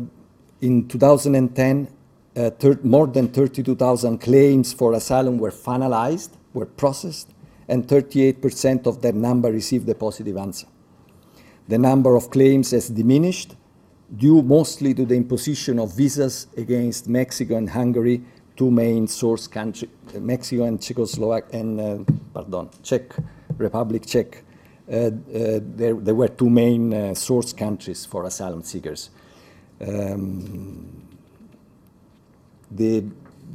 in 0.60 0.88
2010, 0.88 1.88
uh, 2.36 2.50
more 2.82 3.06
than 3.06 3.28
32,000 3.28 4.18
claims 4.18 4.72
for 4.72 4.92
asylum 4.92 5.38
were 5.38 5.50
finalized, 5.50 6.30
were 6.52 6.66
processed, 6.66 7.30
and 7.68 7.86
38% 7.86 8.86
of 8.86 9.02
that 9.02 9.14
number 9.14 9.50
received 9.50 9.88
a 9.88 9.94
positive 9.94 10.36
answer. 10.36 10.66
The 11.68 11.78
number 11.78 12.14
of 12.14 12.30
claims 12.30 12.70
has 12.70 12.88
diminished 12.88 13.56
due 14.16 14.40
mostly 14.42 14.94
to 14.94 15.04
the 15.04 15.16
imposition 15.16 15.78
of 15.80 15.96
visas 15.96 16.46
against 16.56 17.08
Mexico 17.08 17.56
and 17.56 17.70
Hungary, 17.70 18.22
two 18.56 18.70
main 18.70 19.06
source 19.06 19.46
countries, 19.46 19.90
Mexico 20.18 20.64
and 20.64 20.80
Czechoslovakia, 20.80 21.60
and, 21.60 21.80
uh, 21.80 21.98
pardon, 22.32 22.68
Czech 22.82 23.16
Republic, 23.58 24.06
Czech. 24.06 24.42
Uh, 24.88 24.94
uh, 24.94 25.10
there, 25.76 25.94
there, 25.94 26.14
were 26.14 26.28
two 26.28 26.48
main 26.48 26.94
uh, 26.94 27.14
source 27.14 27.52
countries 27.52 28.06
for 28.06 28.24
asylum 28.24 28.62
seekers. 28.62 29.10
Um, 29.80 30.86
the 32.70 33.04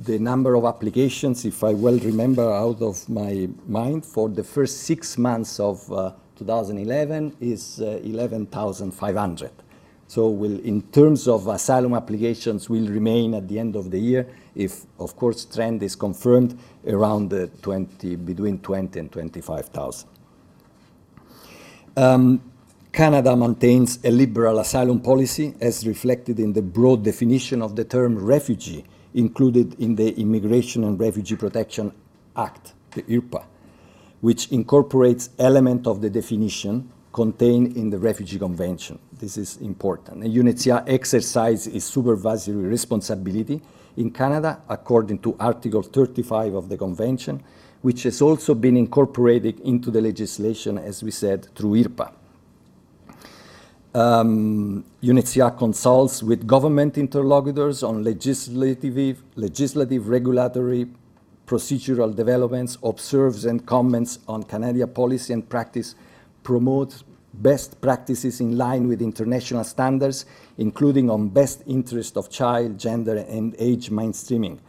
the 0.04 0.18
number 0.18 0.56
of 0.56 0.66
applications, 0.66 1.45
if 1.45 1.64
I 1.64 1.74
well 1.74 1.99
remember 1.99 2.52
out 2.52 2.82
of 2.82 3.08
my 3.08 3.47
mind, 3.68 4.06
for 4.06 4.30
the 4.30 4.43
first 4.43 4.82
six 4.82 5.18
months 5.18 5.60
of 5.60 5.91
uh, 5.91 6.12
2011 6.38 7.38
is 7.39 7.82
uh, 7.82 7.99
11,500. 8.04 9.52
So 10.12 10.28
will, 10.28 10.59
in 10.59 10.82
terms 10.91 11.26
of 11.26 11.47
asylum 11.47 11.93
applications, 11.93 12.70
will 12.70 12.86
remain 12.86 13.34
at 13.34 13.47
the 13.47 13.57
end 13.57 13.78
of 13.78 13.91
the 13.91 13.97
year, 13.97 14.28
if, 14.53 14.86
of 14.99 15.16
course, 15.16 15.45
trend 15.45 15.82
is 15.84 15.95
confirmed, 15.95 16.59
around 16.86 17.30
the 17.30 17.47
20, 17.62 18.18
between 18.18 18.59
20 18.59 18.99
and 18.99 19.09
25,000. 19.09 20.09
Um, 21.95 22.41
Canada 22.91 23.38
maintains 23.38 24.03
a 24.03 24.12
liberal 24.12 24.59
asylum 24.59 24.99
policy 24.99 25.55
as 25.62 25.88
reflected 25.88 26.41
in 26.41 26.51
the 26.51 26.62
broad 26.62 27.05
definition 27.05 27.62
of 27.62 27.78
the 27.78 27.86
term 27.86 28.18
refugee 28.18 28.84
included 29.14 29.80
in 29.80 29.95
the 29.95 30.14
Immigration 30.20 30.84
and 30.84 30.99
Refugee 30.99 31.38
Protection 31.38 31.89
Act, 32.36 32.74
the 32.95 33.03
IRPA, 33.03 33.45
which 34.20 34.51
incorporates 34.51 35.30
element 35.39 35.88
of 35.88 36.01
the 36.01 36.09
definition 36.09 36.91
contained 37.12 37.76
in 37.76 37.89
the 37.89 37.97
Refugee 37.97 38.39
Convention. 38.39 38.99
This 39.12 39.38
is 39.38 39.57
important. 39.57 40.24
And 40.24 40.34
UNHCR 40.34 40.84
exercises 40.88 41.68
its 41.68 41.86
supervisory 41.86 42.68
responsibility 42.68 43.62
in 43.97 44.12
Canada 44.12 44.62
according 44.70 45.20
to 45.20 45.36
Article 45.39 45.82
35 45.82 46.53
of 46.53 46.70
the 46.70 46.78
Convention, 46.78 47.43
which 47.82 48.03
has 48.03 48.22
also 48.22 48.53
been 48.53 48.78
incorporated 48.78 49.59
into 49.62 49.91
the 49.91 50.01
legislation, 50.01 50.78
as 50.78 51.03
we 51.03 51.12
said, 51.12 51.47
through 51.55 51.84
IRPA. 51.84 52.14
Um, 53.93 54.86
UNHCR 55.03 55.57
consults 55.57 56.24
with 56.24 56.47
government 56.47 56.97
interlocutors 56.97 57.84
on 57.84 58.05
legislative, 58.05 59.22
legislative, 59.36 60.07
regulatory, 60.07 60.88
procedural 61.45 62.16
developments, 62.16 62.78
observes 62.84 63.43
and 63.43 63.66
comments 63.66 64.20
on 64.30 64.43
Canadian 64.43 64.88
policy 64.88 65.34
and 65.34 65.47
practice, 65.49 65.95
promotes 66.44 67.04
best 67.34 67.80
practices 67.82 68.42
in 68.42 68.58
line 68.58 68.88
with 68.88 69.02
international 69.02 69.64
standards, 69.64 70.26
including 70.58 71.10
on 71.10 71.30
best 71.30 71.64
interest 71.66 72.18
of 72.18 72.30
child, 72.30 72.78
gender, 72.78 73.18
and 73.18 73.56
age 73.58 73.89
mainstreaming, 73.89 74.60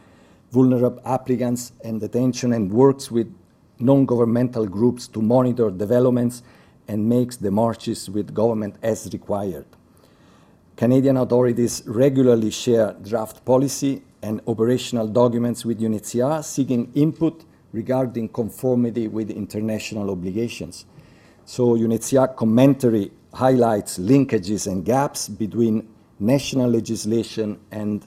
vulnerable 0.51 1.01
applicants 1.05 1.73
and 1.83 1.99
detention, 1.99 2.53
and 2.53 2.71
works 2.71 3.11
with 3.11 3.33
non-governmental 3.79 4.65
groups 4.65 5.07
to 5.07 5.21
monitor 5.21 5.69
developments 5.69 6.43
and 6.87 7.07
makes 7.07 7.37
the 7.37 7.51
marches 7.51 8.09
with 8.09 8.33
government 8.33 8.75
as 8.81 9.09
required. 9.11 9.65
Canadian 10.75 11.17
authorities 11.17 11.83
regularly 11.85 12.49
share 12.49 12.93
draft 13.03 13.45
policy 13.45 14.01
and 14.21 14.41
operational 14.47 15.07
documents 15.07 15.65
with 15.65 15.79
UNHCR 15.79 16.43
seeking 16.43 16.91
input 16.95 17.45
regarding 17.73 18.29
conformity 18.29 19.07
with 19.07 19.29
international 19.29 20.09
obligations. 20.09 20.85
So 21.45 21.75
UNHCR 21.75 22.35
commentary 22.37 23.11
highlights 23.33 23.99
linkages 23.99 24.71
and 24.71 24.85
gaps 24.85 25.27
between 25.27 25.89
national 26.19 26.69
legislation 26.69 27.59
and 27.71 28.05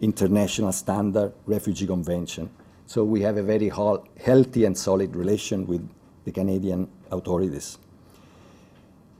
international 0.00 0.72
standard 0.72 1.32
refugee 1.46 1.86
convention. 1.86 2.50
So 2.86 3.02
we 3.02 3.22
have 3.22 3.38
a 3.38 3.42
very 3.42 3.70
healthy 3.70 4.66
and 4.66 4.76
solid 4.76 5.16
relation 5.16 5.66
with 5.66 5.88
the 6.26 6.32
Canadian 6.32 6.90
authorities. 7.10 7.78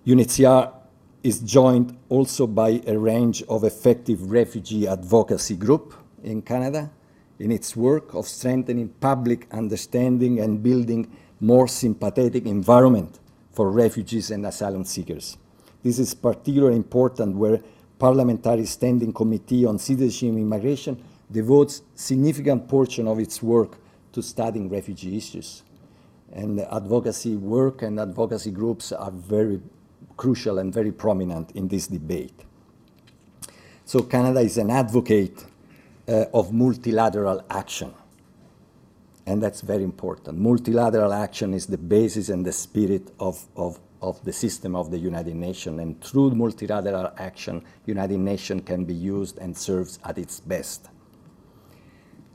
UNHCR 0.07 0.71
is 1.23 1.41
joined 1.41 1.97
also 2.11 2.47
by 2.47 2.83
a 2.87 2.99
range 2.99 3.43
of 3.45 3.65
effective 3.65 4.31
refugee 4.31 4.87
advocacy 4.87 5.57
group 5.57 5.95
in 6.23 6.43
Canada 6.43 6.91
in 7.39 7.51
its 7.51 7.75
work 7.75 8.13
of 8.13 8.29
strengthening 8.29 8.91
public 9.01 9.47
understanding 9.53 10.41
and 10.41 10.63
building 10.63 11.11
more 11.41 11.67
sympathetic 11.67 12.45
environment 12.45 13.21
for 13.55 13.71
refugees 13.71 14.31
and 14.31 14.45
asylum 14.47 14.85
seekers. 14.85 15.39
This 15.83 15.99
is 15.99 16.15
particularly 16.15 16.77
important 16.77 17.37
where 17.37 17.61
Parliamentary 17.99 18.67
Standing 18.67 19.13
Committee 19.13 19.65
on 19.65 19.79
Citizenship 19.79 20.31
and 20.31 20.39
Immigration 20.39 21.03
devotes 21.31 21.83
significant 21.95 22.69
portion 22.69 23.07
of 23.09 23.19
its 23.19 23.43
work 23.43 23.79
to 24.13 24.23
studying 24.23 24.69
refugee 24.69 25.17
issues. 25.17 25.63
And 26.33 26.61
advocacy 26.61 27.37
work 27.37 27.83
and 27.83 28.01
advocacy 28.01 28.51
groups 28.51 28.93
are 28.93 29.11
very 29.11 29.61
crucial 30.17 30.59
and 30.59 30.73
very 30.73 30.93
prominent 30.93 31.53
in 31.53 31.69
this 31.69 31.87
debate. 31.87 32.45
So 33.85 34.03
Canada 34.03 34.41
is 34.41 34.59
an 34.59 34.71
advocate 34.71 35.45
uh, 36.09 36.25
of 36.33 36.53
multilateral 36.53 37.45
action. 37.51 37.95
And 39.27 39.43
that's 39.43 39.63
very 39.63 39.83
important. 39.83 40.39
Multilateral 40.39 41.13
action 41.13 41.55
is 41.55 41.67
the 41.67 41.79
basis 41.79 42.29
and 42.29 42.45
the 42.45 42.53
spirit 42.53 43.11
of, 43.19 43.47
of, 43.57 43.81
of 44.03 44.23
the 44.25 44.33
system 44.33 44.77
of 44.77 44.91
the 44.91 44.99
United 44.99 45.35
Nations. 45.35 45.81
And 45.81 46.01
through 46.03 46.33
multilateral 46.33 47.13
action, 47.17 47.65
United 47.87 48.19
Nations 48.19 48.63
can 48.67 48.85
be 48.85 48.95
used 48.95 49.39
and 49.39 49.57
serves 49.57 49.99
at 50.05 50.19
its 50.19 50.41
best. 50.41 50.89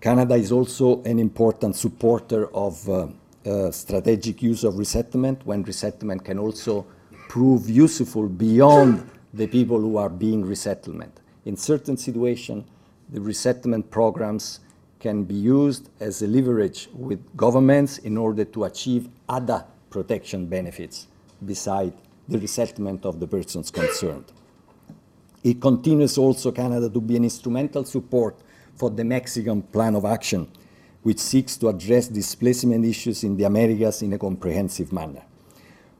Canada 0.01 0.35
is 0.35 0.51
also 0.51 1.03
an 1.03 1.19
important 1.19 1.75
supporter 1.75 2.47
of 2.55 2.89
uh, 2.89 3.07
uh, 3.45 3.69
strategic 3.69 4.41
use 4.41 4.63
of 4.63 4.77
resettlement 4.77 5.45
when 5.45 5.61
resettlement 5.63 6.23
can 6.23 6.39
also 6.39 6.85
prove 7.27 7.69
useful 7.69 8.27
beyond 8.27 9.07
the 9.33 9.45
people 9.45 9.79
who 9.79 9.97
are 9.97 10.09
being 10.09 10.43
resettlement. 10.43 11.19
In 11.45 11.55
certain 11.55 11.97
situations, 11.97 12.65
the 13.09 13.21
resettlement 13.21 13.91
programs 13.91 14.59
can 14.99 15.23
be 15.23 15.35
used 15.35 15.89
as 15.99 16.21
a 16.21 16.27
leverage 16.27 16.89
with 16.93 17.19
governments 17.37 17.99
in 17.99 18.17
order 18.17 18.43
to 18.45 18.65
achieve 18.65 19.09
other 19.27 19.63
protection 19.89 20.45
benefits 20.45 21.07
beside 21.45 21.93
the 22.27 22.37
resettlement 22.37 23.05
of 23.05 23.19
the 23.19 23.27
persons 23.27 23.71
concerned. 23.71 24.25
It 25.43 25.61
continues 25.61 26.17
also 26.17 26.51
Canada 26.51 26.89
to 26.89 27.01
be 27.01 27.15
an 27.15 27.23
instrumental 27.23 27.85
support 27.85 28.35
for 28.75 28.89
the 28.89 29.03
Mexican 29.03 29.61
Plan 29.61 29.95
of 29.95 30.05
Action, 30.05 30.47
which 31.01 31.19
seeks 31.19 31.55
to 31.57 31.69
address 31.69 32.07
displacement 32.09 32.85
issues 32.85 33.23
in 33.23 33.37
the 33.37 33.45
Americas 33.45 34.01
in 34.01 34.13
a 34.13 34.17
comprehensive 34.17 34.91
manner. 34.91 35.23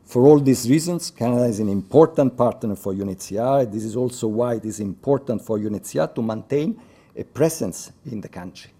For 0.03 0.25
all 0.25 0.39
these 0.39 0.69
reasons, 0.69 1.11
Canada 1.11 1.45
is 1.45 1.59
an 1.59 1.69
important 1.69 2.35
partner 2.35 2.75
for 2.75 2.93
UNHCR. 2.93 3.71
This 3.71 3.83
is 3.83 3.95
also 3.95 4.27
why 4.27 4.55
it 4.55 4.65
is 4.65 4.79
important 4.79 5.41
for 5.41 5.57
UNHCR 5.57 6.13
to 6.15 6.21
maintain 6.21 6.81
a 7.15 7.23
presence 7.23 7.91
in 8.11 8.19
the 8.19 8.27
country. 8.27 8.71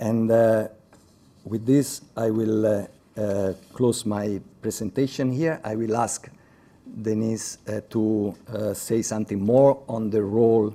And 0.00 0.30
uh, 0.30 0.68
with 1.44 1.66
this, 1.66 2.00
I 2.16 2.30
will 2.30 2.66
uh, 2.66 2.86
uh, 3.16 3.52
close 3.74 4.06
my 4.06 4.40
presentation 4.62 5.30
here. 5.30 5.60
I 5.62 5.76
will 5.76 5.94
ask 5.96 6.28
Denise 7.02 7.58
uh, 7.68 7.82
to 7.90 8.34
uh, 8.48 8.74
say 8.74 9.02
something 9.02 9.40
more 9.40 9.82
on 9.88 10.10
the 10.10 10.22
role 10.22 10.74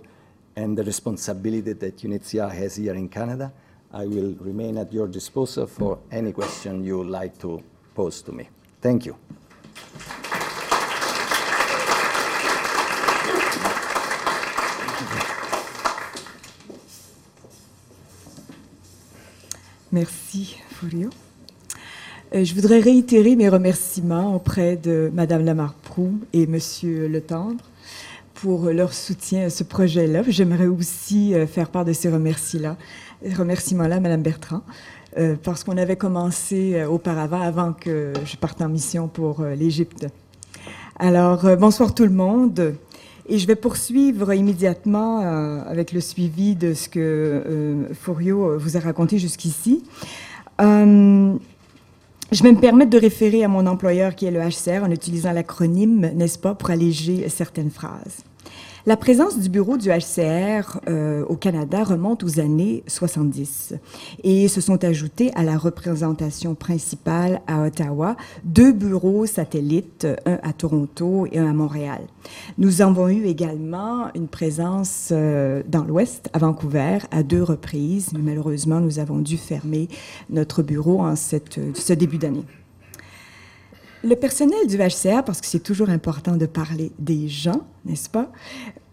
and 0.55 0.78
the 0.78 0.84
responsibility 0.84 1.73
that 1.73 1.97
UNHCR 1.97 2.51
has 2.51 2.76
here 2.76 2.93
in 2.93 3.09
Canada. 3.09 3.51
I 3.91 4.05
will 4.05 4.34
remain 4.39 4.78
at 4.78 4.93
your 4.93 5.07
disposal 5.07 5.67
for 5.67 5.99
any 6.11 6.32
question 6.32 6.84
you 6.84 6.99
would 6.99 7.09
like 7.09 7.38
to 7.39 7.63
pose 7.95 8.21
to 8.23 8.32
me. 8.32 8.47
Thank 8.80 9.05
you. 9.05 9.17
Merci, 19.96 20.58
Furio. 20.72 21.10
Euh, 22.36 22.43
je 22.43 22.54
voudrais 22.54 22.82
réitérer 22.82 23.38
mes 23.38 23.48
remerciements 23.48 24.36
auprès 24.36 24.76
de 24.76 25.10
Madame 25.14 25.46
Lamarre-Proux 25.46 26.20
et 26.34 26.48
Monsieur 26.48 27.08
Le 27.08 27.22
Tendre 27.22 27.64
pour 28.34 28.66
leur 28.66 28.91
soutien 28.91 29.46
à 29.46 29.50
ce 29.50 29.64
projet-là. 29.64 30.24
J'aimerais 30.28 30.66
aussi 30.66 31.34
euh, 31.34 31.48
faire 31.48 31.70
part 31.70 31.86
de 31.86 31.93
ces 31.93 32.10
remerciements-là, 32.10 32.76
remerciements-là, 33.38 34.02
Madame 34.02 34.22
Bertrand, 34.22 34.64
euh, 35.18 35.38
parce 35.41 35.64
qu'on 35.64 35.78
avait 35.78 35.96
commencé 35.96 36.84
auparavant, 36.84 37.39
avant 37.39 37.72
que 37.72 38.12
je 38.26 38.36
parte 38.36 38.62
en 38.62 38.68
mission 38.68 39.08
pour 39.08 39.46
l'Égypte. 39.46 40.08
Alors, 41.00 41.56
bonsoir 41.56 41.96
tout 41.96 42.04
le 42.04 42.10
monde. 42.10 42.76
Et 43.28 43.39
je 43.39 43.47
vais 43.47 43.55
poursuivre 43.55 44.34
immédiatement 44.34 45.21
euh, 45.21 45.61
avec 45.65 45.91
le 45.91 45.99
suivi 45.99 46.55
de 46.55 46.73
ce 46.73 46.89
que 46.89 46.99
euh, 46.99 47.93
Furio 47.93 48.57
vous 48.59 48.78
a 48.78 48.80
raconté 48.80 49.17
jusqu'ici. 49.17 49.84
Euh, 50.61 51.34
je 52.32 52.43
vais 52.43 52.51
me 52.51 52.59
permettre 52.59 52.91
de 52.91 52.99
référer 52.99 53.43
à 53.43 53.47
mon 53.47 53.65
employeur 53.65 54.15
qui 54.15 54.26
est 54.26 54.32
le 54.32 54.39
HCR 54.39 54.84
en 54.84 54.91
utilisant 54.91 55.32
l'acronyme, 55.32 56.11
n'est-ce 56.15 56.38
pas, 56.38 56.53
pour 56.53 56.69
alléger 56.69 57.28
certaines 57.30 57.71
phrases. 57.71 58.23
La 58.88 58.97
présence 58.97 59.39
du 59.39 59.49
bureau 59.49 59.77
du 59.77 59.89
HCR 59.89 60.79
euh, 60.88 61.25
au 61.25 61.36
Canada 61.36 61.83
remonte 61.83 62.23
aux 62.23 62.39
années 62.39 62.83
70 62.86 63.73
et 64.23 64.47
se 64.47 64.61
sont 64.61 64.83
ajoutés 64.83 65.31
à 65.33 65.41
la 65.41 65.57
représentation 65.57 66.53
principale 66.53 67.41
à 67.47 67.63
Ottawa 67.63 68.15
deux 68.43 68.71
bureaux 68.71 69.25
satellites, 69.25 70.05
un 70.27 70.38
à 70.43 70.53
Toronto 70.53 71.25
et 71.31 71.39
un 71.39 71.49
à 71.49 71.53
Montréal. 71.53 72.01
Nous 72.59 72.83
avons 72.83 73.09
eu 73.09 73.25
également 73.25 74.13
une 74.13 74.27
présence 74.27 75.09
euh, 75.11 75.63
dans 75.67 75.83
l'Ouest, 75.83 76.29
à 76.33 76.38
Vancouver, 76.38 76.99
à 77.09 77.23
deux 77.23 77.41
reprises, 77.41 78.11
mais 78.13 78.21
malheureusement, 78.21 78.81
nous 78.81 78.99
avons 78.99 79.17
dû 79.17 79.38
fermer 79.38 79.88
notre 80.29 80.61
bureau 80.61 80.99
en 80.99 81.15
cette, 81.15 81.59
ce 81.73 81.93
début 81.93 82.19
d'année. 82.19 82.45
Le 84.06 84.16
personnel 84.16 84.68
du 84.68 84.78
HCR, 84.78 85.24
parce 85.26 85.41
que 85.41 85.47
c'est 85.47 85.64
toujours 85.64 85.89
important 85.89 86.38
de 86.38 86.45
parler 86.45 86.91
des 86.99 87.28
gens, 87.28 87.62
n'est-ce 87.86 88.08
pas, 88.08 88.32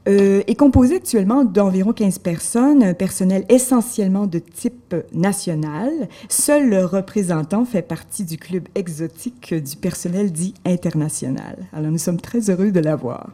euh, 0.08 0.42
est 0.46 0.54
composé 0.54 0.96
actuellement 0.96 1.44
d'environ 1.44 1.92
15 1.92 2.18
personnes, 2.20 2.82
un 2.82 2.94
personnel 2.94 3.44
essentiellement 3.50 4.26
de 4.26 4.38
type 4.38 4.96
national. 5.12 5.90
Seul 6.30 6.70
le 6.70 6.86
représentant 6.86 7.66
fait 7.66 7.82
partie 7.82 8.24
du 8.24 8.38
club 8.38 8.66
exotique 8.74 9.52
du 9.52 9.76
personnel 9.76 10.32
dit 10.32 10.54
international. 10.64 11.58
Alors 11.74 11.90
nous 11.90 11.98
sommes 11.98 12.20
très 12.20 12.48
heureux 12.48 12.72
de 12.72 12.80
l'avoir. 12.80 13.32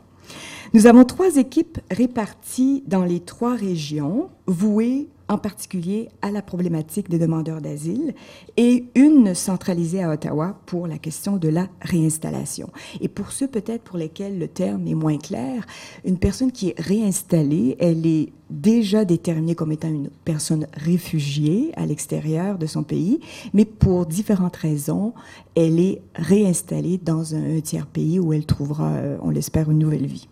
Nous 0.74 0.88
avons 0.88 1.04
trois 1.04 1.36
équipes 1.36 1.78
réparties 1.92 2.82
dans 2.88 3.04
les 3.04 3.20
trois 3.20 3.54
régions, 3.54 4.30
vouées 4.48 5.06
en 5.28 5.38
particulier 5.38 6.08
à 6.22 6.30
la 6.30 6.42
problématique 6.42 7.08
des 7.08 7.18
demandeurs 7.18 7.60
d'asile, 7.60 8.14
et 8.56 8.86
une 8.94 9.34
centralisée 9.34 10.02
à 10.02 10.10
Ottawa 10.10 10.58
pour 10.66 10.86
la 10.86 10.98
question 10.98 11.36
de 11.36 11.48
la 11.48 11.68
réinstallation. 11.82 12.70
Et 13.00 13.08
pour 13.08 13.32
ceux 13.32 13.48
peut-être 13.48 13.82
pour 13.82 13.98
lesquels 13.98 14.38
le 14.38 14.48
terme 14.48 14.86
est 14.86 14.94
moins 14.94 15.18
clair, 15.18 15.66
une 16.04 16.18
personne 16.18 16.52
qui 16.52 16.70
est 16.70 16.80
réinstallée, 16.80 17.76
elle 17.78 18.06
est 18.06 18.32
déjà 18.50 19.04
déterminée 19.04 19.54
comme 19.54 19.72
étant 19.72 19.88
une 19.88 20.10
personne 20.24 20.66
réfugiée 20.72 21.72
à 21.76 21.84
l'extérieur 21.84 22.58
de 22.58 22.66
son 22.66 22.82
pays, 22.82 23.20
mais 23.52 23.64
pour 23.64 24.06
différentes 24.06 24.56
raisons, 24.56 25.12
elle 25.54 25.78
est 25.78 26.00
réinstallée 26.14 26.98
dans 26.98 27.34
un, 27.34 27.60
tiers 27.60 27.86
pays 27.86 28.18
où 28.18 28.32
elle 28.32 28.46
trouvera, 28.46 28.92
euh, 28.92 29.18
on 29.20 29.30
l'espère, 29.30 29.70
une 29.70 29.78
nouvelle 29.78 30.06
vie. 30.06 30.28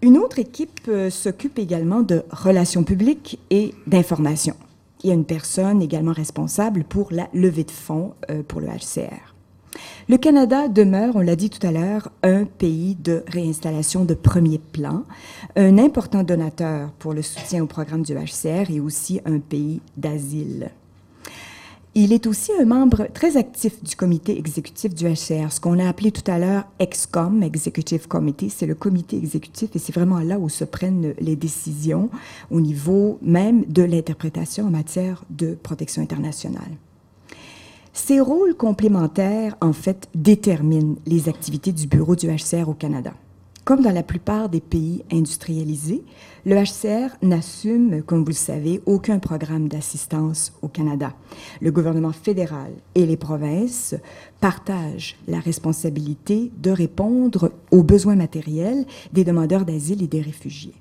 Une 0.00 0.16
autre 0.16 0.38
équipe 0.38 0.82
euh, 0.88 1.10
s'occupe 1.10 1.58
également 1.58 2.02
de 2.02 2.22
relations 2.30 2.84
publiques 2.84 3.40
et 3.50 3.74
d'information. 3.88 4.54
Il 5.02 5.08
y 5.08 5.10
a 5.10 5.14
une 5.14 5.24
personne 5.24 5.82
également 5.82 6.12
responsable 6.12 6.84
pour 6.84 7.08
la 7.10 7.28
levée 7.34 7.64
de 7.64 7.72
fonds 7.72 8.14
euh, 8.30 8.44
pour 8.46 8.60
le 8.60 8.68
HCR. 8.68 9.34
Le 10.08 10.16
Canada 10.16 10.68
demeure, 10.68 11.16
on 11.16 11.20
l'a 11.20 11.34
dit 11.34 11.50
tout 11.50 11.64
à 11.66 11.72
l'heure, 11.72 12.10
un 12.22 12.44
pays 12.44 12.94
de 12.94 13.24
réinstallation 13.26 14.04
de 14.04 14.14
premier 14.14 14.58
plan, 14.58 15.02
un 15.56 15.78
important 15.78 16.22
donateur 16.22 16.92
pour 17.00 17.12
le 17.12 17.22
soutien 17.22 17.64
au 17.64 17.66
programme 17.66 18.02
du 18.02 18.14
HCR 18.14 18.70
et 18.70 18.80
aussi 18.80 19.20
un 19.24 19.40
pays 19.40 19.80
d'asile. 19.96 20.70
Il 22.00 22.12
est 22.12 22.28
aussi 22.28 22.52
un 22.52 22.64
membre 22.64 23.08
très 23.12 23.36
actif 23.36 23.82
du 23.82 23.96
comité 23.96 24.38
exécutif 24.38 24.94
du 24.94 25.04
HCR, 25.04 25.50
ce 25.50 25.58
qu'on 25.58 25.80
a 25.80 25.88
appelé 25.88 26.12
tout 26.12 26.30
à 26.30 26.38
l'heure 26.38 26.62
EXCOM, 26.78 27.42
Executive 27.42 28.06
Committee. 28.06 28.50
C'est 28.50 28.66
le 28.66 28.76
comité 28.76 29.16
exécutif 29.16 29.74
et 29.74 29.80
c'est 29.80 29.92
vraiment 29.92 30.20
là 30.20 30.38
où 30.38 30.48
se 30.48 30.62
prennent 30.62 31.12
les 31.18 31.34
décisions 31.34 32.08
au 32.52 32.60
niveau 32.60 33.18
même 33.20 33.64
de 33.64 33.82
l'interprétation 33.82 34.66
en 34.66 34.70
matière 34.70 35.24
de 35.28 35.58
protection 35.60 36.00
internationale. 36.00 36.70
Ces 37.92 38.20
rôles 38.20 38.54
complémentaires, 38.54 39.56
en 39.60 39.72
fait, 39.72 40.08
déterminent 40.14 40.94
les 41.04 41.28
activités 41.28 41.72
du 41.72 41.88
bureau 41.88 42.14
du 42.14 42.28
HCR 42.28 42.68
au 42.68 42.74
Canada. 42.74 43.12
Comme 43.68 43.82
dans 43.82 43.92
la 43.92 44.02
plupart 44.02 44.48
des 44.48 44.62
pays 44.62 45.04
industrialisés, 45.12 46.02
le 46.46 46.54
HCR 46.54 47.14
n'assume, 47.20 48.02
comme 48.02 48.20
vous 48.20 48.28
le 48.28 48.32
savez, 48.32 48.80
aucun 48.86 49.18
programme 49.18 49.68
d'assistance 49.68 50.54
au 50.62 50.68
Canada. 50.68 51.12
Le 51.60 51.70
gouvernement 51.70 52.12
fédéral 52.12 52.72
et 52.94 53.04
les 53.04 53.18
provinces 53.18 53.94
partagent 54.40 55.18
la 55.28 55.38
responsabilité 55.38 56.50
de 56.56 56.70
répondre 56.70 57.52
aux 57.70 57.82
besoins 57.82 58.16
matériels 58.16 58.86
des 59.12 59.24
demandeurs 59.24 59.66
d'asile 59.66 60.02
et 60.02 60.08
des 60.08 60.22
réfugiés. 60.22 60.76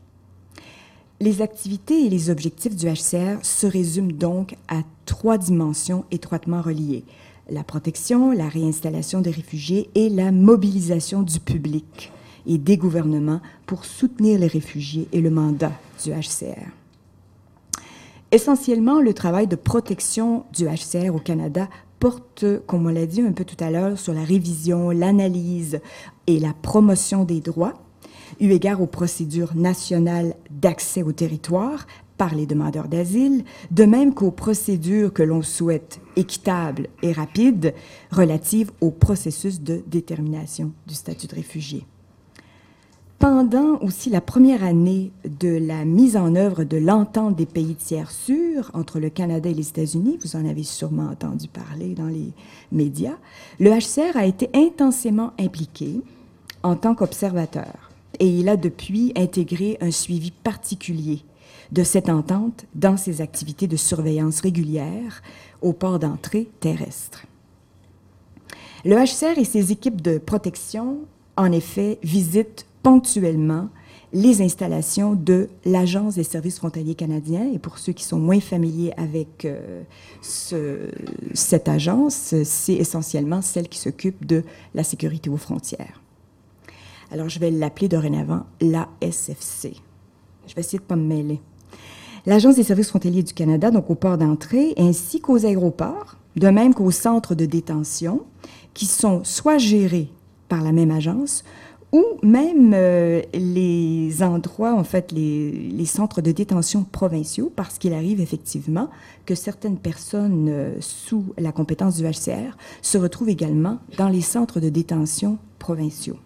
Les 1.20 1.42
activités 1.42 2.06
et 2.06 2.10
les 2.10 2.30
objectifs 2.30 2.78
du 2.78 2.86
HCR 2.86 3.44
se 3.44 3.68
résument 3.68 4.14
donc 4.14 4.56
à 4.70 4.84
trois 5.06 5.38
dimensions 5.38 6.06
étroitement 6.10 6.62
reliées. 6.62 7.04
La 7.50 7.66
protection, 7.66 8.32
la 8.32 8.48
réinstallation 8.48 9.20
des 9.20 9.32
réfugiés 9.32 9.90
et 9.94 10.08
la 10.08 10.32
mobilisation 10.32 11.22
du 11.22 11.42
public 11.42 12.14
et 12.48 12.58
des 12.58 12.78
gouvernements 12.78 13.42
pour 13.66 13.86
soutenir 13.86 14.40
les 14.40 14.48
réfugiés 14.48 15.08
et 15.12 15.22
le 15.22 15.30
mandat 15.30 15.74
du 16.04 16.12
HCR. 16.12 16.72
Essentiellement, 18.32 19.00
le 19.00 19.14
travail 19.14 19.48
de 19.48 19.56
protection 19.56 20.44
du 20.54 20.66
HCR 20.66 21.14
au 21.14 21.20
Canada 21.20 21.70
porte, 22.00 22.46
comme 22.66 22.86
on 22.86 22.90
l'a 22.90 23.06
dit 23.06 23.22
un 23.22 23.32
peu 23.32 23.46
tout 23.46 23.62
à 23.64 23.72
l'heure, 23.72 23.98
sur 23.98 24.14
la 24.14 24.24
révision, 24.24 24.90
l'analyse 24.90 25.80
et 26.28 26.40
la 26.40 26.54
promotion 26.54 27.24
des 27.24 27.40
droits, 27.40 27.74
eu 28.40 28.52
égard 28.52 28.82
aux 28.82 28.88
procédures 28.88 29.56
nationales 29.56 30.36
d'accès 30.50 31.04
au 31.04 31.12
territoire 31.12 31.88
par 32.18 32.36
les 32.36 32.46
demandeurs 32.46 32.88
d'asile, 32.88 33.44
de 33.72 33.86
même 33.86 34.14
qu'aux 34.14 34.32
procédures 34.32 35.14
que 35.14 35.24
l'on 35.24 35.44
souhaite 35.44 36.00
équitables 36.16 36.88
et 37.04 37.12
rapides 37.12 37.74
relatives 38.12 38.72
au 38.82 38.90
processus 38.90 39.62
de 39.62 39.84
détermination 39.88 40.72
du 40.88 40.96
statut 40.96 41.28
de 41.28 41.36
réfugié. 41.36 41.86
Pendant 43.20 43.80
aussi 43.82 44.12
la 44.12 44.22
première 44.22 44.64
année 44.64 45.12
de 45.40 45.50
la 45.50 45.86
mise 45.86 46.16
en 46.16 46.36
œuvre 46.36 46.64
de 46.64 46.78
l'entente 46.78 47.36
des 47.36 47.48
pays 47.48 47.74
tiers 47.74 48.12
sûrs 48.12 48.70
entre 48.76 49.00
le 49.00 49.10
Canada 49.10 49.50
et 49.50 49.56
les 49.56 49.70
États-Unis, 49.70 50.20
vous 50.24 50.36
en 50.36 50.48
avez 50.48 50.62
sûrement 50.62 51.10
entendu 51.10 51.48
parler 51.48 51.96
dans 51.96 52.08
les 52.08 52.32
médias, 52.72 53.18
le 53.60 53.72
HCR 53.72 54.18
a 54.18 54.28
été 54.28 54.52
intensément 54.54 55.34
impliqué 55.40 56.02
en 56.62 56.76
tant 56.76 56.94
qu'observateur 56.94 57.90
et 58.20 58.28
il 58.28 58.50
a 58.50 58.58
depuis 58.58 59.14
intégré 59.16 59.80
un 59.82 59.92
suivi 59.92 60.30
particulier 60.30 61.24
de 61.72 61.84
cette 61.84 62.10
entente 62.10 62.66
dans 62.76 62.98
ses 62.98 63.22
activités 63.22 63.68
de 63.68 63.78
surveillance 63.78 64.42
régulière 64.42 65.24
au 65.64 65.74
port 65.74 65.98
d'entrée 65.98 66.50
terrestre. 66.60 67.26
Le 68.86 68.96
HCR 68.96 69.40
et 69.40 69.44
ses 69.44 69.72
équipes 69.72 70.02
de 70.02 70.20
protection, 70.20 71.00
en 71.36 71.52
effet, 71.52 71.98
visitent 72.04 72.68
ponctuellement 72.84 73.70
les 74.14 74.42
installations 74.42 75.16
de 75.16 75.50
l'Agence 75.66 76.16
des 76.16 76.24
services 76.24 76.58
frontaliers 76.58 76.96
canadiens. 76.96 77.52
Et 77.54 77.60
pour 77.60 77.78
ceux 77.78 77.94
qui 77.94 78.04
sont 78.04 78.20
moins 78.20 78.40
familiers 78.40 78.94
avec 78.98 79.46
euh, 79.46 79.84
ce, 80.22 80.90
cette 81.34 81.68
agence, 81.68 82.34
c'est 82.44 82.74
essentiellement 82.74 83.42
celle 83.42 83.68
qui 83.68 83.80
s'occupe 83.80 84.26
de 84.26 84.44
la 84.74 84.84
sécurité 84.84 85.30
aux 85.30 85.38
frontières. 85.38 86.02
Alors, 87.12 87.30
je 87.30 87.40
vais 87.40 87.52
l'appeler 87.52 87.88
dorénavant 87.88 88.46
l'ASFC. 88.62 89.74
Je 90.48 90.56
vais 90.56 90.62
essayer 90.62 90.80
de 90.80 90.84
ne 90.84 90.88
pas 90.88 90.96
me 90.96 91.06
mêler. 91.06 91.42
L'Agence 92.26 92.56
des 92.56 92.64
services 92.64 92.90
frontaliers 92.90 93.24
du 93.24 93.34
Canada, 93.34 93.72
donc 93.72 93.90
au 93.90 93.96
port 93.96 94.18
d'entrée, 94.18 94.74
ainsi 94.78 95.22
qu'aux 95.22 95.46
aéroports, 95.46 96.18
de 96.36 96.50
même 96.50 96.74
qu'aux 96.74 96.92
centres 96.92 97.36
de 97.36 97.46
détention, 97.46 98.24
qui 98.74 98.86
sont 98.86 99.24
soit 99.24 99.58
gérés 99.58 100.10
par 100.50 100.62
la 100.62 100.72
même 100.72 100.92
agence, 100.92 101.44
ou 101.92 102.04
même 102.22 102.74
euh, 102.74 103.22
les 103.34 104.22
endroits, 104.22 104.74
en 104.74 104.84
fait, 104.84 105.12
les, 105.12 105.86
centres 105.86 106.22
de 106.22 106.32
détention 106.32 106.84
provinciaux, 106.84 107.52
parce 107.56 107.78
qu'il 107.78 107.94
arrive 107.94 108.20
effectivement 108.20 108.90
que 109.26 109.36
certaines 109.36 109.78
personnes 109.78 110.48
euh, 110.50 110.76
sous 110.82 111.26
la 111.38 111.52
compétence 111.52 111.96
du 111.96 112.04
HCR 112.04 112.58
se 112.82 112.98
retrouvent 112.98 113.30
également 113.30 113.80
dans 113.98 114.10
les 114.10 114.22
centres 114.22 114.60
de 114.60 114.70
détention 114.70 115.38
provinciaux. 115.60 116.18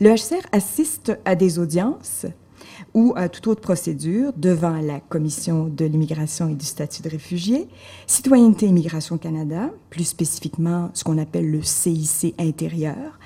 Le 0.00 0.10
HCR 0.10 0.46
assiste 0.52 1.18
à 1.24 1.34
des 1.34 1.58
audiences 1.58 2.24
ou 2.94 3.12
à 3.16 3.28
toute 3.28 3.48
autre 3.48 3.60
procédure 3.60 4.32
devant 4.36 4.80
la 4.80 5.00
Commission 5.00 5.66
de 5.66 5.84
l'immigration 5.84 6.48
et 6.48 6.54
du 6.54 6.64
statut 6.64 7.02
de 7.02 7.08
réfugié, 7.08 7.68
Citoyenneté 8.06 8.66
et 8.66 8.68
Immigration 8.68 9.18
Canada, 9.18 9.70
plus 9.90 10.04
spécifiquement 10.04 10.90
ce 10.94 11.02
qu'on 11.02 11.18
appelle 11.18 11.50
le 11.50 11.62
CIC 11.62 12.34
intérieur, 12.38 13.18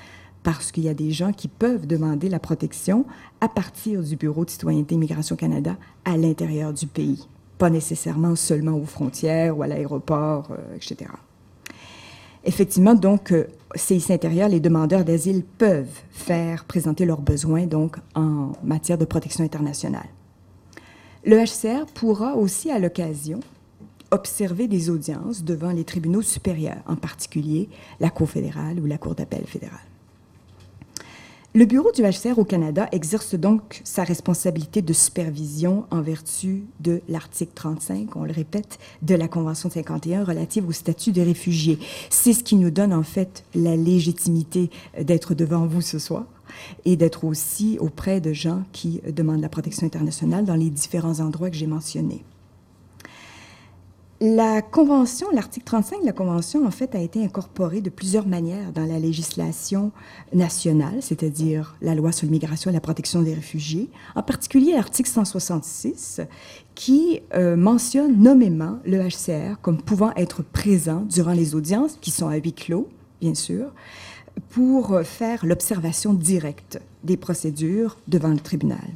parce 0.43 0.71
qu'il 0.71 0.83
y 0.83 0.89
a 0.89 0.93
des 0.93 1.11
gens 1.11 1.31
qui 1.31 1.47
peuvent 1.47 1.87
demander 1.87 2.29
la 2.29 2.39
protection 2.39 3.05
à 3.41 3.47
partir 3.47 4.03
du 4.03 4.15
Bureau 4.15 4.45
de 4.45 4.49
citoyenneté 4.49 4.93
et 4.93 4.97
immigration 4.97 5.35
Canada 5.35 5.77
à 6.05 6.17
l'intérieur 6.17 6.73
du 6.73 6.85
pays, 6.85 7.27
pas 7.57 7.69
nécessairement 7.69 8.35
seulement 8.35 8.77
aux 8.77 8.85
frontières 8.85 9.57
ou 9.57 9.63
à 9.63 9.67
l'aéroport, 9.67 10.49
euh, 10.51 10.75
etc. 10.75 11.09
Effectivement, 12.45 12.93
donc, 12.93 13.31
euh, 13.31 13.47
CIC 13.75 14.11
intérieur, 14.11 14.49
les 14.49 14.59
demandeurs 14.59 15.05
d'asile 15.05 15.43
peuvent 15.57 16.01
faire 16.11 16.65
présenter 16.65 17.05
leurs 17.05 17.21
besoins 17.21 17.65
donc 17.65 17.97
en 18.15 18.51
matière 18.63 18.97
de 18.97 19.05
protection 19.05 19.45
internationale. 19.45 20.09
Le 21.25 21.37
HCR 21.37 21.85
pourra 21.93 22.35
aussi, 22.35 22.69
à 22.69 22.79
l'occasion, 22.79 23.39
observer 24.11 24.67
des 24.67 24.89
audiences 24.89 25.43
devant 25.43 25.71
les 25.71 25.85
tribunaux 25.85 26.21
supérieurs, 26.21 26.83
en 26.85 26.97
particulier 26.97 27.69
la 28.01 28.09
Cour 28.09 28.29
fédérale 28.29 28.79
ou 28.81 28.85
la 28.85 28.97
Cour 28.97 29.15
d'appel 29.15 29.45
fédérale. 29.45 29.79
Le 31.55 31.65
bureau 31.65 31.91
du 31.91 32.01
HCR 32.01 32.39
au 32.39 32.45
Canada 32.45 32.89
exerce 32.91 33.35
donc 33.35 33.81
sa 33.83 34.03
responsabilité 34.03 34.81
de 34.81 34.91
supervision 34.91 35.85
en 35.91 36.01
vertu 36.01 36.63
de 36.79 37.01
l'article 37.07 37.51
35, 37.53 38.15
on 38.15 38.23
le 38.23 38.31
répète, 38.31 38.79
de 39.03 39.13
la 39.13 39.27
Convention 39.27 39.69
51 39.69 40.23
relative 40.23 40.67
au 40.67 40.71
statut 40.71 41.11
des 41.11 41.21
réfugiés. 41.21 41.77
C'est 42.09 42.33
ce 42.33 42.43
qui 42.43 42.55
nous 42.55 42.71
donne 42.71 42.91
en 42.91 43.03
fait 43.03 43.43
la 43.53 43.75
légitimité 43.75 44.71
d'être 44.99 45.35
devant 45.35 45.67
vous 45.67 45.81
ce 45.81 45.99
soir 45.99 46.25
et 46.85 46.95
d'être 46.95 47.23
aussi 47.23 47.77
auprès 47.79 48.19
de 48.19 48.33
gens 48.33 48.63
qui 48.71 48.99
demandent 49.07 49.41
la 49.41 49.49
protection 49.49 49.85
internationale 49.85 50.45
dans 50.45 50.55
les 50.55 50.71
différents 50.71 51.19
endroits 51.19 51.51
que 51.51 51.55
j'ai 51.55 51.67
mentionnés. 51.67 52.23
La 54.25 54.61
Convention, 54.61 55.27
l'article 55.33 55.65
35 55.65 55.99
de 55.99 56.05
la 56.05 56.13
Convention, 56.13 56.65
en 56.65 56.71
fait, 56.71 56.95
a 56.95 56.99
été 56.99 57.21
incorporé 57.21 57.81
de 57.81 57.89
plusieurs 57.89 58.25
manières 58.25 58.71
dans 58.71 58.85
la 58.85 58.97
législation 58.97 59.91
nationale, 60.31 60.99
c'est-à-dire 61.01 61.75
la 61.81 61.93
loi 61.93 62.13
sur 62.13 62.27
l'immigration 62.27 62.69
et 62.69 62.73
la 62.73 62.79
protection 62.79 63.21
des 63.21 63.33
réfugiés, 63.33 63.89
en 64.15 64.23
particulier 64.23 64.71
l'article 64.75 65.09
166, 65.09 66.21
qui 66.73 67.19
euh, 67.33 67.57
mentionne 67.57 68.17
nommément 68.17 68.79
le 68.85 69.05
HCR 69.05 69.59
comme 69.61 69.81
pouvant 69.81 70.13
être 70.15 70.41
présent 70.41 71.01
durant 71.01 71.33
les 71.33 71.53
audiences, 71.53 71.97
qui 71.99 72.11
sont 72.11 72.29
à 72.29 72.37
huis 72.37 72.53
clos, 72.53 72.87
bien 73.19 73.35
sûr, 73.35 73.73
pour 74.51 75.01
faire 75.01 75.45
l'observation 75.45 76.13
directe 76.13 76.79
des 77.03 77.17
procédures 77.17 77.97
devant 78.07 78.29
le 78.29 78.39
tribunal. 78.39 78.87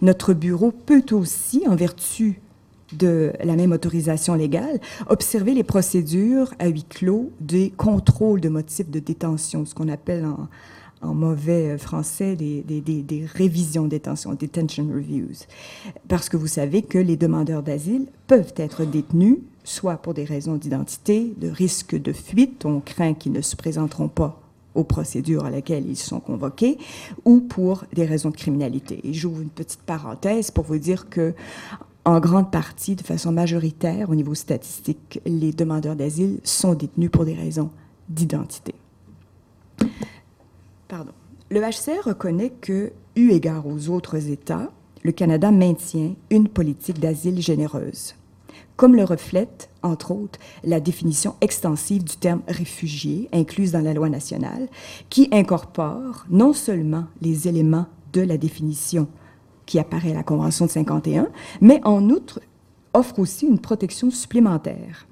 Notre 0.00 0.32
bureau 0.32 0.72
peut 0.72 1.04
aussi, 1.12 1.64
en 1.68 1.76
vertu 1.76 2.40
de 2.92 3.32
la 3.42 3.56
même 3.56 3.72
autorisation 3.72 4.34
légale, 4.34 4.80
observer 5.08 5.54
les 5.54 5.64
procédures 5.64 6.52
à 6.58 6.68
huis 6.68 6.84
clos 6.88 7.30
des 7.40 7.70
contrôles 7.70 8.40
de 8.40 8.48
motifs 8.48 8.90
de 8.90 8.98
détention, 8.98 9.64
ce 9.66 9.74
qu'on 9.74 9.88
appelle 9.88 10.24
en, 10.24 10.48
mauvais 11.14 11.78
français 11.78 12.34
des, 12.34 12.62
des, 12.62 13.24
révisions 13.32 13.84
de 13.84 13.90
détention, 13.90 14.34
detention 14.34 14.88
reviews. 14.88 15.46
Parce 16.08 16.28
que 16.28 16.36
vous 16.36 16.48
savez 16.48 16.82
que 16.82 16.98
les 16.98 17.16
demandeurs 17.16 17.62
d'asile 17.62 18.06
peuvent 18.26 18.52
être 18.56 18.84
détenus, 18.84 19.38
soit 19.62 19.98
pour 19.98 20.12
des 20.12 20.24
raisons 20.24 20.56
d'identité, 20.56 21.32
de 21.36 21.48
risque 21.48 21.94
de 21.94 22.12
fuite, 22.12 22.64
on 22.64 22.80
craint 22.80 23.14
qu'ils 23.14 23.32
ne 23.32 23.42
se 23.42 23.54
présenteront 23.54 24.08
pas 24.08 24.40
aux 24.74 24.84
procédures 24.84 25.44
à 25.44 25.50
laquelle 25.50 25.88
ils 25.88 25.96
sont 25.96 26.20
convoqués, 26.20 26.78
ou 27.24 27.40
pour 27.40 27.84
des 27.92 28.04
raisons 28.04 28.30
de 28.30 28.36
criminalité. 28.36 29.00
Et 29.04 29.12
j'ouvre 29.12 29.40
une 29.40 29.48
petite 29.48 29.82
parenthèse 29.82 30.50
pour 30.50 30.64
vous 30.64 30.78
dire 30.78 31.08
que 31.08 31.34
en 32.08 32.20
grande 32.20 32.50
partie, 32.50 32.96
de 32.96 33.02
façon 33.02 33.32
majoritaire, 33.32 34.08
au 34.08 34.14
niveau 34.14 34.34
statistique, 34.34 35.20
les 35.26 35.52
demandeurs 35.52 35.94
d'asile 35.94 36.40
sont 36.42 36.72
détenus 36.72 37.10
pour 37.10 37.26
des 37.26 37.34
raisons 37.34 37.70
d'identité. 38.08 38.74
Le 41.50 41.60
HCR 41.60 42.04
reconnaît 42.06 42.52
que, 42.60 42.92
eu 43.14 43.30
égard 43.30 43.66
aux 43.66 43.90
autres 43.90 44.30
États, 44.30 44.70
le 45.02 45.12
Canada 45.12 45.50
maintient 45.50 46.14
une 46.30 46.48
politique 46.48 46.98
d'asile 46.98 47.42
généreuse, 47.42 48.14
comme 48.76 48.96
le 48.96 49.04
reflète, 49.04 49.68
entre 49.82 50.12
autres, 50.12 50.38
la 50.64 50.80
définition 50.80 51.34
extensive 51.42 52.04
du 52.04 52.16
terme 52.16 52.40
réfugié 52.48 53.28
incluse 53.34 53.72
dans 53.72 53.84
la 53.84 53.92
loi 53.92 54.08
nationale, 54.08 54.68
qui 55.10 55.28
incorpore 55.30 56.24
non 56.30 56.54
seulement 56.54 57.04
les 57.20 57.48
éléments 57.48 57.86
de 58.14 58.22
la 58.22 58.38
définition 58.38 59.08
qui 59.68 59.78
apparaît 59.78 60.12
à 60.12 60.14
la 60.14 60.22
Convention 60.22 60.64
de 60.64 60.70
51, 60.70 61.28
mais 61.60 61.80
en 61.84 62.08
outre 62.08 62.40
offre 62.94 63.18
aussi 63.18 63.46
une 63.46 63.58
protection 63.58 64.10
supplémentaire 64.10 65.06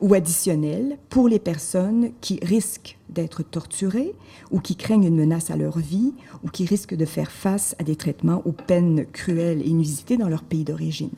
ou 0.00 0.14
additionnelles 0.14 0.98
pour 1.10 1.28
les 1.28 1.38
personnes 1.38 2.10
qui 2.20 2.40
risquent 2.42 2.98
d'être 3.08 3.44
torturées 3.44 4.14
ou 4.50 4.58
qui 4.58 4.74
craignent 4.74 5.04
une 5.04 5.16
menace 5.16 5.50
à 5.50 5.56
leur 5.56 5.78
vie 5.78 6.12
ou 6.42 6.48
qui 6.48 6.64
risquent 6.64 6.96
de 6.96 7.04
faire 7.04 7.30
face 7.30 7.76
à 7.78 7.84
des 7.84 7.96
traitements 7.96 8.42
ou 8.44 8.52
peines 8.52 9.06
cruelles 9.06 9.62
et 9.62 9.68
inusitées 9.68 10.16
dans 10.16 10.28
leur 10.28 10.42
pays 10.42 10.64
d'origine. 10.64 11.10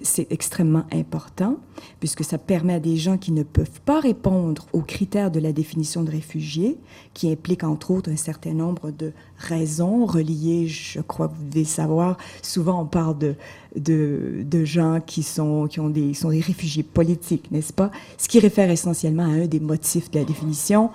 C'est 0.00 0.30
extrêmement 0.30 0.84
important 0.92 1.56
puisque 2.00 2.24
ça 2.24 2.38
permet 2.38 2.74
à 2.74 2.80
des 2.80 2.96
gens 2.96 3.18
qui 3.18 3.32
ne 3.32 3.42
peuvent 3.42 3.80
pas 3.84 4.00
répondre 4.00 4.66
aux 4.72 4.80
critères 4.80 5.30
de 5.30 5.40
la 5.40 5.52
définition 5.52 6.02
de 6.02 6.10
réfugié, 6.10 6.76
qui 7.14 7.30
implique 7.30 7.64
entre 7.64 7.90
autres 7.90 8.10
un 8.10 8.16
certain 8.16 8.52
nombre 8.52 8.90
de 8.90 9.12
raisons 9.38 10.04
reliées, 10.06 10.68
je 10.68 11.00
crois 11.00 11.28
que 11.28 11.34
vous 11.34 11.48
devez 11.48 11.64
savoir, 11.64 12.16
souvent 12.42 12.82
on 12.82 12.86
parle 12.86 13.18
de, 13.18 13.34
de, 13.76 14.44
de 14.44 14.64
gens 14.64 15.00
qui, 15.04 15.22
sont, 15.22 15.66
qui 15.66 15.80
ont 15.80 15.90
des, 15.90 16.14
sont 16.14 16.30
des 16.30 16.40
réfugiés 16.40 16.82
politiques, 16.82 17.50
n'est-ce 17.50 17.72
pas? 17.72 17.90
Ce 18.18 18.28
qui 18.28 18.38
réfère 18.40 18.70
essentiellement 18.70 19.24
à 19.24 19.28
un 19.28 19.46
des 19.46 19.60
motifs 19.60 20.10
de 20.10 20.18
la 20.18 20.24
définition, 20.24 20.90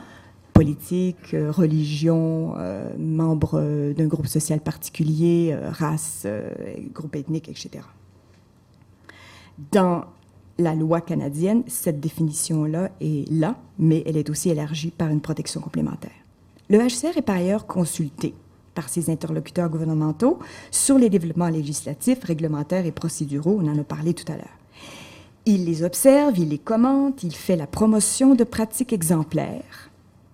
politique, 0.57 1.36
euh, 1.36 1.51
religion, 1.51 2.55
euh, 2.57 2.89
membre 2.97 3.59
euh, 3.59 3.93
d'un 3.93 4.07
groupe 4.07 4.25
social 4.25 4.59
particulier, 4.59 5.55
race, 5.55 6.25
groupe 6.93 7.15
ethnique, 7.15 7.47
etc. 7.47 7.84
Dans 9.72 10.05
la 10.60 10.76
loi 10.76 11.01
canadienne, 11.01 11.64
cette 11.68 11.99
définition-là 11.99 12.91
est 13.01 13.30
là, 13.32 13.55
mais 13.80 14.03
elle 14.05 14.18
est 14.18 14.30
aussi 14.30 14.49
élargie 14.49 14.91
par 14.91 15.10
une 15.10 15.22
protection 15.22 15.62
complémentaire. 15.62 16.12
Le 16.70 16.80
HCR 16.80 17.18
est 17.18 17.22
par 17.22 17.38
ailleurs 17.38 17.66
consulté 17.66 18.34
par 18.76 18.89
ses 18.89 19.10
interlocuteurs 19.10 19.70
gouvernementaux 19.70 20.38
sur 20.70 20.97
les 20.99 21.10
développements 21.10 21.49
législatifs, 21.49 22.24
réglementaires 22.24 22.86
et 22.86 22.91
procéduraux. 22.91 23.60
On 23.62 23.68
en 23.68 23.80
a 23.80 23.84
parlé 23.84 24.14
tout 24.14 24.32
à 24.32 24.36
l'heure. 24.36 24.45
Il 25.45 25.66
les 25.66 25.84
observe, 25.84 26.38
il 26.38 26.49
les 26.49 26.58
commente, 26.58 27.24
il 27.24 27.34
fait 27.34 27.55
la 27.55 27.68
promotion 27.68 28.36
de 28.36 28.43
pratiques 28.43 28.93
exemplaires 28.93 29.88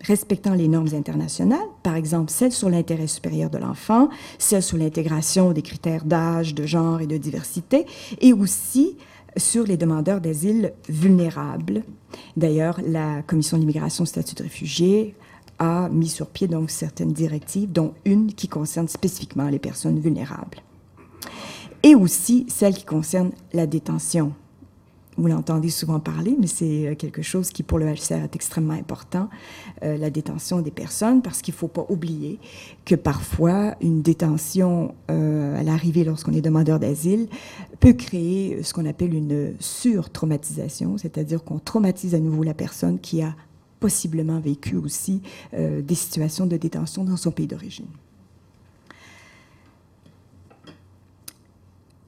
respectant 0.03 0.53
les 0.53 0.67
normes 0.67 0.93
internationales, 0.93 1.59
par 1.81 1.95
exemple 1.95 2.29
celles 2.29 2.51
sur 2.51 2.69
l'intérêt 2.69 3.07
supérieur 3.07 3.49
de 3.49 3.57
l'enfant, 3.57 4.09
celles 4.37 4.63
sur 4.63 4.77
l'intégration 4.77 5.53
des 5.53 5.61
critères 5.61 6.03
d'âge, 6.03 6.53
de 6.53 6.65
genre 6.65 7.01
et 7.01 7.07
de 7.07 7.17
diversité, 7.17 7.85
et 8.21 8.33
aussi 8.33 8.97
sur 9.37 9.65
les 9.65 9.77
demandeurs 9.77 10.21
d'asile 10.21 10.73
vulnérables. 10.89 11.83
D'ailleurs, 12.37 12.79
la 12.85 13.21
Commission 13.23 13.57
de 13.57 13.61
l'immigration 13.61 14.05
statut 14.05 14.35
de 14.35 14.43
réfugié 14.43 15.15
a 15.59 15.89
mis 15.89 16.09
sur 16.09 16.27
pied 16.27 16.47
donc 16.47 16.69
certaines 16.71 17.13
directives, 17.13 17.71
dont 17.71 17.93
une 18.05 18.33
qui 18.33 18.47
concerne 18.47 18.87
spécifiquement 18.87 19.49
les 19.49 19.59
personnes 19.59 19.99
vulnérables. 19.99 20.59
Et 21.83 21.95
aussi 21.95 22.45
celle 22.47 22.73
qui 22.73 22.85
concerne 22.85 23.31
la 23.53 23.67
détention. 23.67 24.33
Vous 25.17 25.27
l'entendez 25.27 25.69
souvent 25.69 25.99
parler, 25.99 26.35
mais 26.39 26.47
c'est 26.47 26.87
euh, 26.87 26.95
quelque 26.95 27.21
chose 27.21 27.51
qui, 27.51 27.61
pour 27.61 27.77
le 27.77 27.85
HCR, 27.85 28.23
est 28.23 28.35
extrêmement 28.35 28.73
important, 28.73 29.29
euh, 29.83 29.97
la 29.97 30.09
détention 30.09 30.61
des 30.61 30.71
personnes, 30.71 31.21
parce 31.21 31.41
qu'il 31.41 31.53
ne 31.53 31.57
faut 31.57 31.67
pas 31.67 31.85
oublier 31.89 32.39
que 32.85 32.95
parfois, 32.95 33.75
une 33.81 34.01
détention 34.01 34.95
euh, 35.11 35.59
à 35.59 35.63
l'arrivée, 35.63 36.03
lorsqu'on 36.03 36.33
est 36.33 36.41
demandeur 36.41 36.79
d'asile, 36.79 37.27
peut 37.79 37.93
créer 37.93 38.63
ce 38.63 38.73
qu'on 38.73 38.85
appelle 38.85 39.13
une 39.13 39.53
surtraumatisation, 39.59 40.97
c'est-à-dire 40.97 41.43
qu'on 41.43 41.59
traumatise 41.59 42.15
à 42.15 42.19
nouveau 42.19 42.43
la 42.43 42.53
personne 42.53 42.99
qui 42.99 43.21
a 43.21 43.35
possiblement 43.79 44.39
vécu 44.39 44.77
aussi 44.77 45.21
des 45.51 45.95
situations 45.95 46.45
de 46.45 46.55
détention 46.55 47.03
dans 47.03 47.17
son 47.17 47.31
pays 47.31 47.47
d'origine. 47.47 47.87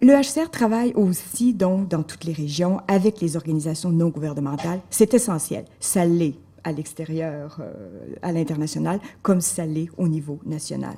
Le 0.07 0.13
HCR 0.13 0.51
travaille 0.51 0.93
aussi 0.93 1.55
donc 1.55 1.87
dans 1.87 2.03
toutes 2.03 2.25
les 2.25 2.31
régions 2.31 2.79
avec 2.87 3.21
les 3.21 3.35
organisations 3.35 3.89
non 3.89 4.09
gouvernementales. 4.09 4.79
C'est 4.91 5.15
essentiel. 5.15 5.65
Ça 5.79 6.05
l'est 6.05 6.35
à 6.63 6.71
l'extérieur, 6.71 7.57
euh, 7.59 8.13
à 8.21 8.31
l'international, 8.31 8.99
comme 9.23 9.41
ça 9.41 9.65
l'est 9.65 9.89
au 9.97 10.07
niveau 10.07 10.37
national. 10.45 10.93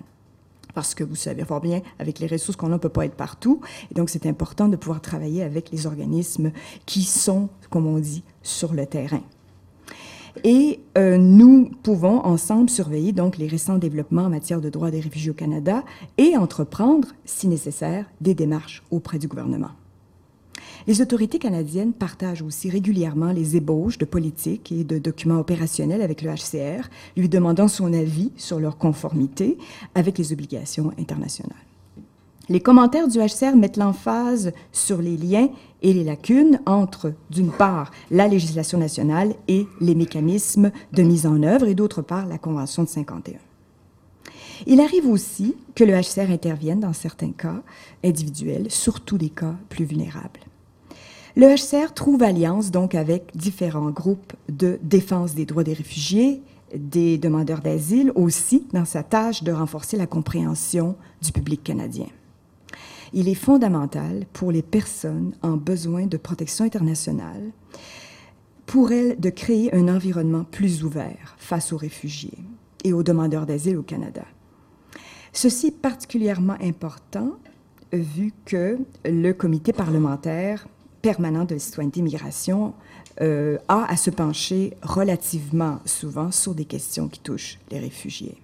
Parce 0.73 0.93
que 0.93 1.05
vous 1.05 1.15
savez 1.15 1.45
fort 1.45 1.61
bien, 1.61 1.81
avec 1.99 2.19
les 2.19 2.27
ressources 2.27 2.57
qu'on 2.57 2.67
a, 2.67 2.71
on 2.71 2.73
ne 2.73 2.79
peut 2.79 2.89
pas 2.89 3.05
être 3.05 3.15
partout. 3.15 3.61
Et 3.89 3.93
donc, 3.93 4.09
c'est 4.09 4.25
important 4.25 4.67
de 4.67 4.75
pouvoir 4.75 4.99
travailler 4.99 5.41
avec 5.41 5.71
les 5.71 5.87
organismes 5.87 6.51
qui 6.85 7.03
sont, 7.03 7.47
comme 7.69 7.87
on 7.87 7.99
dit, 7.99 8.25
sur 8.43 8.73
le 8.73 8.85
terrain. 8.85 9.23
Et 10.43 10.79
euh, 10.97 11.17
nous 11.17 11.71
pouvons 11.83 12.19
ensemble 12.25 12.69
surveiller 12.69 13.11
donc 13.11 13.38
les 13.38 13.47
récents 13.47 13.77
développements 13.77 14.23
en 14.23 14.29
matière 14.29 14.61
de 14.61 14.69
droits 14.69 14.91
des 14.91 14.99
réfugiés 14.99 15.31
au 15.31 15.35
Canada 15.35 15.83
et 16.17 16.38
entreprendre, 16.38 17.09
si 17.25 17.47
nécessaire, 17.47 18.05
des 18.21 18.33
démarches 18.33 18.83
auprès 18.91 19.19
du 19.19 19.27
gouvernement. 19.27 19.71
Les 20.88 21.01
autorités 21.01 21.38
canadiennes 21.38 21.91
partagent 21.91 22.41
aussi 22.41 22.69
régulièrement 22.69 23.33
les 23.33 23.57
ébauches 23.57 23.97
de 23.97 24.05
politiques 24.05 24.71
et 24.71 24.85
de 24.85 24.97
documents 24.99 25.39
opérationnels 25.39 26.01
avec 26.01 26.21
le 26.21 26.31
HCR, 26.31 26.88
lui 27.17 27.27
demandant 27.27 27.67
son 27.67 27.91
avis 27.91 28.31
sur 28.38 28.59
leur 28.59 28.77
conformité 28.77 29.57
avec 29.95 30.17
les 30.17 30.31
obligations 30.31 30.91
internationales. 30.97 31.66
Les 32.49 32.61
commentaires 32.61 33.09
du 33.09 33.19
HCR 33.19 33.57
mettent 33.57 33.75
l'emphase 33.75 34.53
sur 34.71 35.01
les 35.01 35.17
liens 35.17 35.49
et 35.81 35.93
les 35.93 36.05
lacunes 36.05 36.61
entre, 36.65 37.13
d'une 37.29 37.51
part, 37.51 37.91
la 38.09 38.29
législation 38.29 38.77
nationale 38.77 39.35
et 39.49 39.67
les 39.81 39.95
mécanismes 39.95 40.71
de 40.93 41.03
mise 41.03 41.25
en 41.25 41.43
œuvre, 41.43 41.67
et 41.67 41.75
d'autre 41.75 42.01
part, 42.01 42.25
la 42.25 42.37
Convention 42.37 42.83
de 42.83 42.87
51. 42.87 43.37
Il 44.65 44.79
arrive 44.79 45.07
aussi 45.07 45.55
que 45.75 45.83
le 45.83 45.93
HCR 45.93 46.31
intervienne 46.31 46.79
dans 46.79 46.93
certains 46.93 47.31
cas 47.31 47.61
individuels, 48.03 48.71
surtout 48.71 49.17
des 49.17 49.29
cas 49.29 49.55
plus 49.67 49.85
vulnérables. 49.85 50.39
Le 51.35 51.53
HCR 51.53 51.93
trouve 51.93 52.23
alliance 52.23 52.71
donc 52.71 52.95
avec 52.95 53.35
différents 53.35 53.91
groupes 53.91 54.33
de 54.49 54.79
défense 54.81 55.35
des 55.35 55.45
droits 55.45 55.65
des 55.65 55.73
réfugiés, 55.73 56.41
des 56.75 57.17
demandeurs 57.17 57.59
d'asile, 57.59 58.11
aussi 58.15 58.65
dans 58.73 58.85
sa 58.85 59.03
tâche 59.03 59.43
de 59.43 59.51
renforcer 59.51 59.97
la 59.97 60.07
compréhension 60.07 60.95
du 61.21 61.31
public 61.31 61.63
canadien. 61.63 62.07
Il 63.13 63.29
est 63.29 63.35
fondamental 63.35 64.25
pour 64.33 64.51
les 64.51 64.61
personnes 64.61 65.33
en 65.41 65.57
besoin 65.57 66.05
de 66.05 66.17
protection 66.17 66.65
internationale, 66.65 67.51
pour 68.65 68.91
elles 68.91 69.19
de 69.19 69.29
créer 69.29 69.73
un 69.73 69.87
environnement 69.87 70.43
plus 70.43 70.83
ouvert 70.83 71.35
face 71.37 71.71
aux 71.71 71.77
réfugiés 71.77 72.37
et 72.83 72.93
aux 72.93 73.03
demandeurs 73.03 73.45
d'asile 73.45 73.77
au 73.77 73.83
Canada. 73.83 74.25
Ceci 75.33 75.67
est 75.67 75.81
particulièrement 75.81 76.57
important 76.61 77.37
vu 77.93 78.33
que 78.45 78.77
le 79.05 79.31
comité 79.31 79.71
parlementaire 79.71 80.67
permanent 81.01 81.45
de 81.45 81.57
citoyenneté 81.57 82.01
et 82.01 82.57
euh, 83.21 83.57
a 83.67 83.89
à 83.89 83.95
se 83.95 84.09
pencher 84.09 84.75
relativement 84.81 85.79
souvent 85.85 86.31
sur 86.31 86.53
des 86.53 86.65
questions 86.65 87.07
qui 87.07 87.19
touchent 87.19 87.59
les 87.71 87.79
réfugiés. 87.79 88.37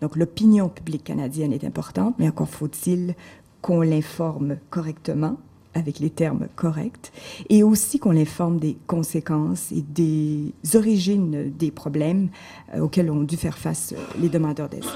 Donc 0.00 0.16
l'opinion 0.16 0.68
publique 0.68 1.04
canadienne 1.04 1.52
est 1.52 1.64
importante, 1.64 2.14
mais 2.18 2.28
encore 2.28 2.48
faut-il 2.48 3.14
qu'on 3.62 3.80
l'informe 3.80 4.56
correctement, 4.70 5.38
avec 5.74 6.00
les 6.00 6.10
termes 6.10 6.48
corrects, 6.54 7.12
et 7.48 7.62
aussi 7.62 7.98
qu'on 7.98 8.10
l'informe 8.10 8.58
des 8.58 8.76
conséquences 8.86 9.72
et 9.72 9.80
des 9.80 10.52
origines 10.74 11.50
des 11.56 11.70
problèmes 11.70 12.28
euh, 12.74 12.80
auxquels 12.80 13.10
ont 13.10 13.22
dû 13.22 13.36
faire 13.38 13.56
face 13.56 13.94
euh, 13.96 14.20
les 14.20 14.28
demandeurs 14.28 14.68
d'asile. 14.68 14.90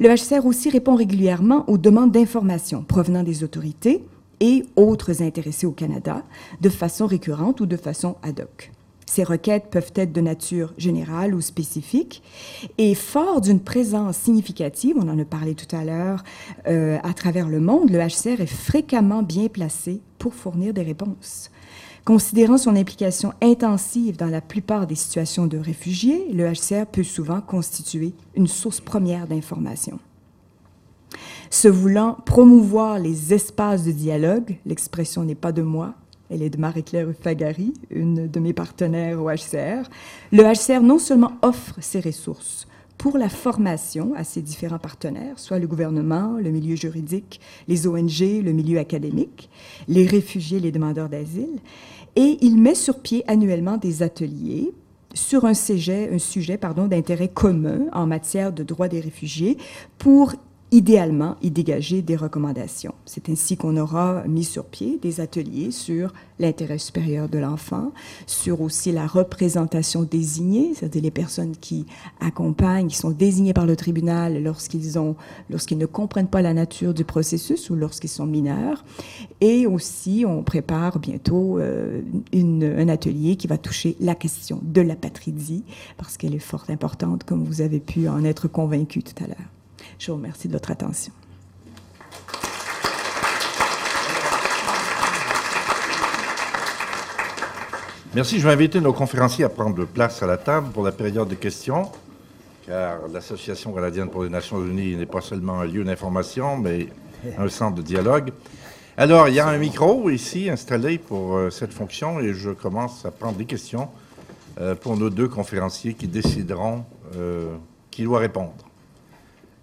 Le 0.00 0.08
HCR 0.08 0.46
aussi 0.46 0.70
répond 0.70 0.94
régulièrement 0.94 1.68
aux 1.68 1.78
demandes 1.78 2.12
d'informations 2.12 2.82
provenant 2.82 3.22
des 3.22 3.44
autorités 3.44 4.04
et 4.40 4.64
autres 4.76 5.22
intéressés 5.22 5.66
au 5.66 5.72
Canada 5.72 6.22
de 6.60 6.68
façon 6.68 7.06
récurrente 7.06 7.60
ou 7.60 7.66
de 7.66 7.76
façon 7.76 8.16
ad 8.22 8.40
hoc. 8.40 8.72
Ces 9.06 9.22
requêtes 9.22 9.70
peuvent 9.70 9.92
être 9.94 10.12
de 10.12 10.20
nature 10.20 10.74
générale 10.78 11.34
ou 11.34 11.40
spécifique. 11.40 12.22
Et 12.76 12.94
fort 12.94 13.40
d'une 13.40 13.60
présence 13.60 14.16
significative, 14.16 14.96
on 14.98 15.08
en 15.08 15.18
a 15.18 15.24
parlé 15.24 15.54
tout 15.54 15.74
à 15.74 15.84
l'heure, 15.84 16.24
euh, 16.66 16.98
à 17.02 17.14
travers 17.14 17.48
le 17.48 17.60
monde, 17.60 17.90
le 17.90 17.98
HCR 17.98 18.40
est 18.40 18.46
fréquemment 18.46 19.22
bien 19.22 19.46
placé 19.48 20.00
pour 20.18 20.34
fournir 20.34 20.74
des 20.74 20.82
réponses. 20.82 21.50
Considérant 22.04 22.58
son 22.58 22.76
implication 22.76 23.32
intensive 23.42 24.16
dans 24.16 24.26
la 24.26 24.40
plupart 24.40 24.86
des 24.86 24.94
situations 24.94 25.46
de 25.46 25.58
réfugiés, 25.58 26.28
le 26.32 26.52
HCR 26.52 26.86
peut 26.86 27.02
souvent 27.02 27.40
constituer 27.40 28.12
une 28.36 28.46
source 28.46 28.80
première 28.80 29.26
d'information. 29.26 29.98
Se 31.50 31.68
voulant 31.68 32.16
promouvoir 32.24 32.98
les 32.98 33.34
espaces 33.34 33.84
de 33.84 33.92
dialogue, 33.92 34.56
l'expression 34.66 35.24
n'est 35.24 35.34
pas 35.34 35.52
de 35.52 35.62
moi, 35.62 35.94
elle 36.30 36.42
est 36.42 36.50
de 36.50 36.58
Marie-Claire 36.58 37.08
Fagari, 37.20 37.72
une 37.90 38.28
de 38.28 38.40
mes 38.40 38.52
partenaires 38.52 39.22
au 39.22 39.30
HCR. 39.30 39.88
Le 40.32 40.42
HCR 40.42 40.82
non 40.82 40.98
seulement 40.98 41.32
offre 41.42 41.74
ses 41.80 42.00
ressources 42.00 42.66
pour 42.98 43.18
la 43.18 43.28
formation 43.28 44.14
à 44.16 44.24
ses 44.24 44.42
différents 44.42 44.78
partenaires, 44.78 45.38
soit 45.38 45.58
le 45.58 45.66
gouvernement, 45.66 46.38
le 46.42 46.50
milieu 46.50 46.76
juridique, 46.76 47.40
les 47.68 47.86
ONG, 47.86 48.20
le 48.20 48.52
milieu 48.52 48.78
académique, 48.78 49.50
les 49.86 50.06
réfugiés, 50.06 50.60
les 50.60 50.72
demandeurs 50.72 51.08
d'asile, 51.08 51.60
et 52.16 52.38
il 52.40 52.56
met 52.56 52.74
sur 52.74 53.00
pied 53.00 53.22
annuellement 53.26 53.76
des 53.76 54.02
ateliers 54.02 54.72
sur 55.14 55.44
un 55.46 55.54
sujet, 55.54 56.10
d'intérêt 56.88 57.28
commun 57.28 57.86
en 57.92 58.06
matière 58.06 58.52
de 58.52 58.62
droits 58.62 58.88
des 58.88 59.00
réfugiés 59.00 59.56
pour 59.98 60.34
idéalement 60.76 61.36
y 61.40 61.50
dégager 61.50 62.02
des 62.02 62.16
recommandations. 62.16 62.92
C'est 63.06 63.30
ainsi 63.30 63.56
qu'on 63.56 63.78
aura 63.78 64.24
mis 64.28 64.44
sur 64.44 64.66
pied 64.66 64.98
des 65.00 65.22
ateliers 65.22 65.70
sur 65.70 66.12
l'intérêt 66.38 66.76
supérieur 66.76 67.30
de 67.30 67.38
l'enfant, 67.38 67.92
sur 68.26 68.60
aussi 68.60 68.92
la 68.92 69.06
représentation 69.06 70.02
désignée, 70.02 70.74
c'est-à-dire 70.74 71.00
les 71.00 71.10
personnes 71.10 71.56
qui 71.56 71.86
accompagnent, 72.20 72.88
qui 72.88 72.96
sont 72.96 73.10
désignées 73.10 73.54
par 73.54 73.64
le 73.64 73.74
tribunal 73.74 74.42
lorsqu'ils 74.42 75.78
ne 75.78 75.86
comprennent 75.86 76.28
pas 76.28 76.42
la 76.42 76.52
nature 76.52 76.92
du 76.92 77.06
processus 77.06 77.70
ou 77.70 77.74
lorsqu'ils 77.74 78.10
sont 78.10 78.26
mineurs. 78.26 78.84
Et 79.40 79.66
aussi, 79.66 80.24
on 80.28 80.42
prépare 80.42 80.98
bientôt 80.98 81.58
euh, 81.58 82.02
un 82.34 82.88
atelier 82.88 83.36
qui 83.36 83.46
va 83.46 83.56
toucher 83.56 83.96
la 83.98 84.14
question 84.14 84.60
de 84.62 84.82
la 84.82 84.94
patridie, 84.94 85.64
parce 85.96 86.18
qu'elle 86.18 86.34
est 86.34 86.38
fort 86.38 86.64
importante, 86.68 87.24
comme 87.24 87.44
vous 87.44 87.62
avez 87.62 87.80
pu 87.80 88.08
en 88.08 88.24
être 88.24 88.46
convaincu 88.46 89.02
tout 89.02 89.24
à 89.24 89.26
l'heure. 89.26 89.55
Je 89.98 90.10
vous 90.10 90.16
remercie 90.16 90.48
de 90.48 90.52
votre 90.52 90.70
attention. 90.70 91.12
Merci. 98.14 98.40
Je 98.40 98.46
vais 98.46 98.52
inviter 98.52 98.80
nos 98.80 98.92
conférenciers 98.92 99.44
à 99.44 99.48
prendre 99.48 99.84
place 99.84 100.22
à 100.22 100.26
la 100.26 100.38
table 100.38 100.68
pour 100.72 100.82
la 100.82 100.92
période 100.92 101.28
de 101.28 101.34
questions, 101.34 101.90
car 102.66 103.08
l'Association 103.12 103.72
canadienne 103.72 104.08
pour 104.08 104.24
les 104.24 104.30
Nations 104.30 104.64
unies 104.64 104.96
n'est 104.96 105.04
pas 105.04 105.20
seulement 105.20 105.60
un 105.60 105.66
lieu 105.66 105.84
d'information, 105.84 106.56
mais 106.56 106.88
un 107.38 107.48
centre 107.48 107.76
de 107.76 107.82
dialogue. 107.82 108.32
Alors, 108.96 109.28
il 109.28 109.34
y 109.34 109.40
a 109.40 109.46
un 109.46 109.58
micro 109.58 110.08
ici 110.08 110.48
installé 110.48 110.96
pour 110.96 111.36
euh, 111.36 111.50
cette 111.50 111.74
fonction 111.74 112.18
et 112.18 112.32
je 112.32 112.50
commence 112.50 113.04
à 113.04 113.10
prendre 113.10 113.36
des 113.36 113.44
questions 113.44 113.90
euh, 114.58 114.74
pour 114.74 114.96
nos 114.96 115.10
deux 115.10 115.28
conférenciers 115.28 115.92
qui 115.92 116.08
décideront 116.08 116.84
euh, 117.16 117.54
qui 117.90 118.04
doit 118.04 118.20
répondre. 118.20 118.65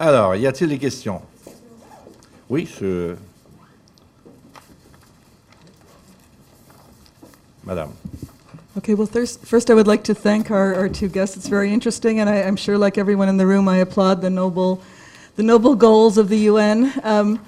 Alors, 0.06 0.36
y 0.36 0.46
a-t-il 0.46 0.70
des 0.70 0.78
questions 0.78 1.22
Oui, 2.50 2.68
je... 2.68 3.16
Madame. 7.64 7.92
Okay, 8.78 8.96
well, 8.96 9.08
first, 9.08 9.46
first 9.46 9.70
I 9.70 9.74
would 9.74 9.88
like 9.88 10.04
to 10.04 10.14
thank 10.14 10.52
our, 10.52 10.76
our 10.76 10.90
two 10.90 11.08
guests. 11.08 11.38
It's 11.38 11.48
very 11.48 11.72
interesting, 11.72 12.20
and 12.20 12.30
I, 12.30 12.42
I'm 12.42 12.58
sure, 12.58 12.78
like 12.78 12.98
everyone 12.98 13.30
in 13.30 13.38
the 13.38 13.48
room, 13.48 13.70
I 13.70 13.78
applaud 13.78 14.20
the 14.22 14.30
noble, 14.30 14.82
the 15.38 15.44
noble 15.44 15.74
goals 15.74 16.18
of 16.18 16.28
the 16.28 16.50
UN. 16.52 16.92
Um, 17.06 17.40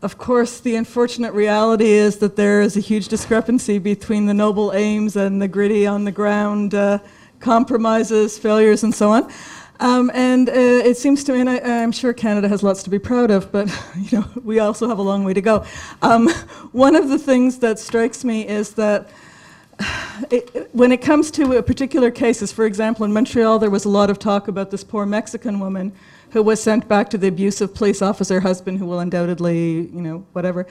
of 0.00 0.18
course, 0.18 0.60
the 0.60 0.76
unfortunate 0.76 1.32
reality 1.32 1.90
is 1.90 2.18
that 2.18 2.36
there 2.36 2.60
is 2.60 2.76
a 2.76 2.80
huge 2.80 3.08
discrepancy 3.08 3.80
between 3.80 4.26
the 4.26 4.34
noble 4.34 4.70
aims 4.72 5.16
and 5.16 5.42
the 5.42 5.48
gritty 5.48 5.84
on 5.84 6.04
the 6.04 6.12
ground 6.12 6.74
uh, 6.74 7.00
compromises, 7.40 8.38
failures, 8.38 8.84
and 8.84 8.94
so 8.94 9.10
on. 9.10 9.32
Um, 9.80 10.10
and 10.12 10.48
uh, 10.48 10.52
it 10.52 10.96
seems 10.96 11.22
to 11.24 11.32
me, 11.32 11.40
and 11.40 11.48
I, 11.48 11.56
am 11.56 11.92
sure 11.92 12.12
Canada 12.12 12.48
has 12.48 12.62
lots 12.62 12.82
to 12.82 12.90
be 12.90 12.98
proud 12.98 13.30
of, 13.30 13.52
but 13.52 13.68
you 13.96 14.18
know 14.18 14.28
we 14.42 14.58
also 14.58 14.88
have 14.88 14.98
a 14.98 15.02
long 15.02 15.24
way 15.24 15.34
to 15.34 15.40
go. 15.40 15.64
Um, 16.02 16.28
one 16.72 16.96
of 16.96 17.08
the 17.08 17.18
things 17.18 17.58
that 17.58 17.78
strikes 17.78 18.24
me 18.24 18.46
is 18.46 18.72
that 18.74 19.08
it, 20.30 20.68
when 20.72 20.90
it 20.90 21.00
comes 21.00 21.30
to 21.32 21.62
particular 21.62 22.10
cases, 22.10 22.50
for 22.50 22.66
example, 22.66 23.04
in 23.04 23.12
Montreal, 23.12 23.58
there 23.58 23.70
was 23.70 23.84
a 23.84 23.88
lot 23.88 24.10
of 24.10 24.18
talk 24.18 24.48
about 24.48 24.70
this 24.70 24.82
poor 24.82 25.06
Mexican 25.06 25.60
woman 25.60 25.92
who 26.30 26.42
was 26.42 26.62
sent 26.62 26.86
back 26.88 27.08
to 27.10 27.18
the 27.18 27.28
abusive 27.28 27.74
police 27.74 28.02
officer 28.02 28.40
husband, 28.40 28.78
who 28.78 28.86
will 28.86 29.00
undoubtedly, 29.00 29.88
you 29.88 30.00
know, 30.00 30.26
whatever. 30.32 30.66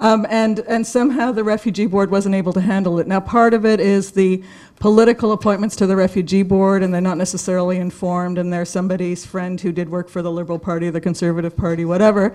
Um, 0.00 0.26
and, 0.30 0.60
and 0.60 0.86
somehow 0.86 1.32
the 1.32 1.44
refugee 1.44 1.86
board 1.86 2.10
wasn't 2.10 2.34
able 2.34 2.52
to 2.54 2.60
handle 2.60 2.98
it. 2.98 3.06
Now, 3.06 3.20
part 3.20 3.54
of 3.54 3.66
it 3.66 3.80
is 3.80 4.12
the 4.12 4.42
political 4.80 5.32
appointments 5.32 5.76
to 5.76 5.86
the 5.86 5.96
refugee 5.96 6.42
board, 6.42 6.82
and 6.82 6.92
they're 6.92 7.00
not 7.00 7.18
necessarily 7.18 7.78
informed, 7.78 8.38
and 8.38 8.52
they're 8.52 8.64
somebody's 8.64 9.24
friend 9.24 9.60
who 9.60 9.70
did 9.70 9.88
work 9.88 10.08
for 10.08 10.22
the 10.22 10.30
Liberal 10.30 10.58
Party, 10.58 10.90
the 10.90 11.00
Conservative 11.00 11.56
Party, 11.56 11.84
whatever. 11.84 12.34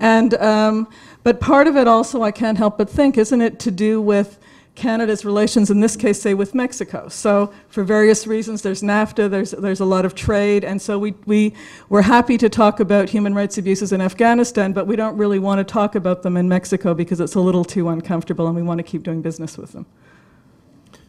And, 0.00 0.34
um, 0.34 0.88
but 1.22 1.40
part 1.40 1.66
of 1.66 1.76
it 1.76 1.86
also, 1.86 2.22
I 2.22 2.30
can't 2.30 2.58
help 2.58 2.78
but 2.78 2.90
think, 2.90 3.18
isn't 3.18 3.40
it 3.40 3.58
to 3.60 3.70
do 3.70 4.00
with 4.00 4.38
Canada's 4.74 5.24
relations, 5.24 5.70
in 5.70 5.80
this 5.80 5.94
case, 5.94 6.20
say, 6.20 6.34
with 6.34 6.52
Mexico. 6.54 7.08
So, 7.08 7.52
for 7.68 7.84
various 7.84 8.26
reasons, 8.26 8.62
there's 8.62 8.82
NAFTA, 8.82 9.30
there's, 9.30 9.52
there's 9.52 9.78
a 9.78 9.84
lot 9.84 10.04
of 10.04 10.16
trade, 10.16 10.64
and 10.64 10.82
so 10.82 10.98
we, 10.98 11.14
we, 11.26 11.54
we're 11.88 12.02
happy 12.02 12.36
to 12.38 12.48
talk 12.48 12.80
about 12.80 13.08
human 13.08 13.34
rights 13.34 13.56
abuses 13.56 13.92
in 13.92 14.00
Afghanistan, 14.00 14.72
but 14.72 14.88
we 14.88 14.96
don't 14.96 15.16
really 15.16 15.38
want 15.38 15.58
to 15.58 15.64
talk 15.64 15.94
about 15.94 16.22
them 16.22 16.36
in 16.36 16.48
Mexico 16.48 16.92
because 16.92 17.20
it's 17.20 17.36
a 17.36 17.40
little 17.40 17.64
too 17.64 17.88
uncomfortable 17.88 18.48
and 18.48 18.56
we 18.56 18.62
want 18.62 18.78
to 18.78 18.82
keep 18.82 19.04
doing 19.04 19.22
business 19.22 19.56
with 19.56 19.72
them. 19.72 19.86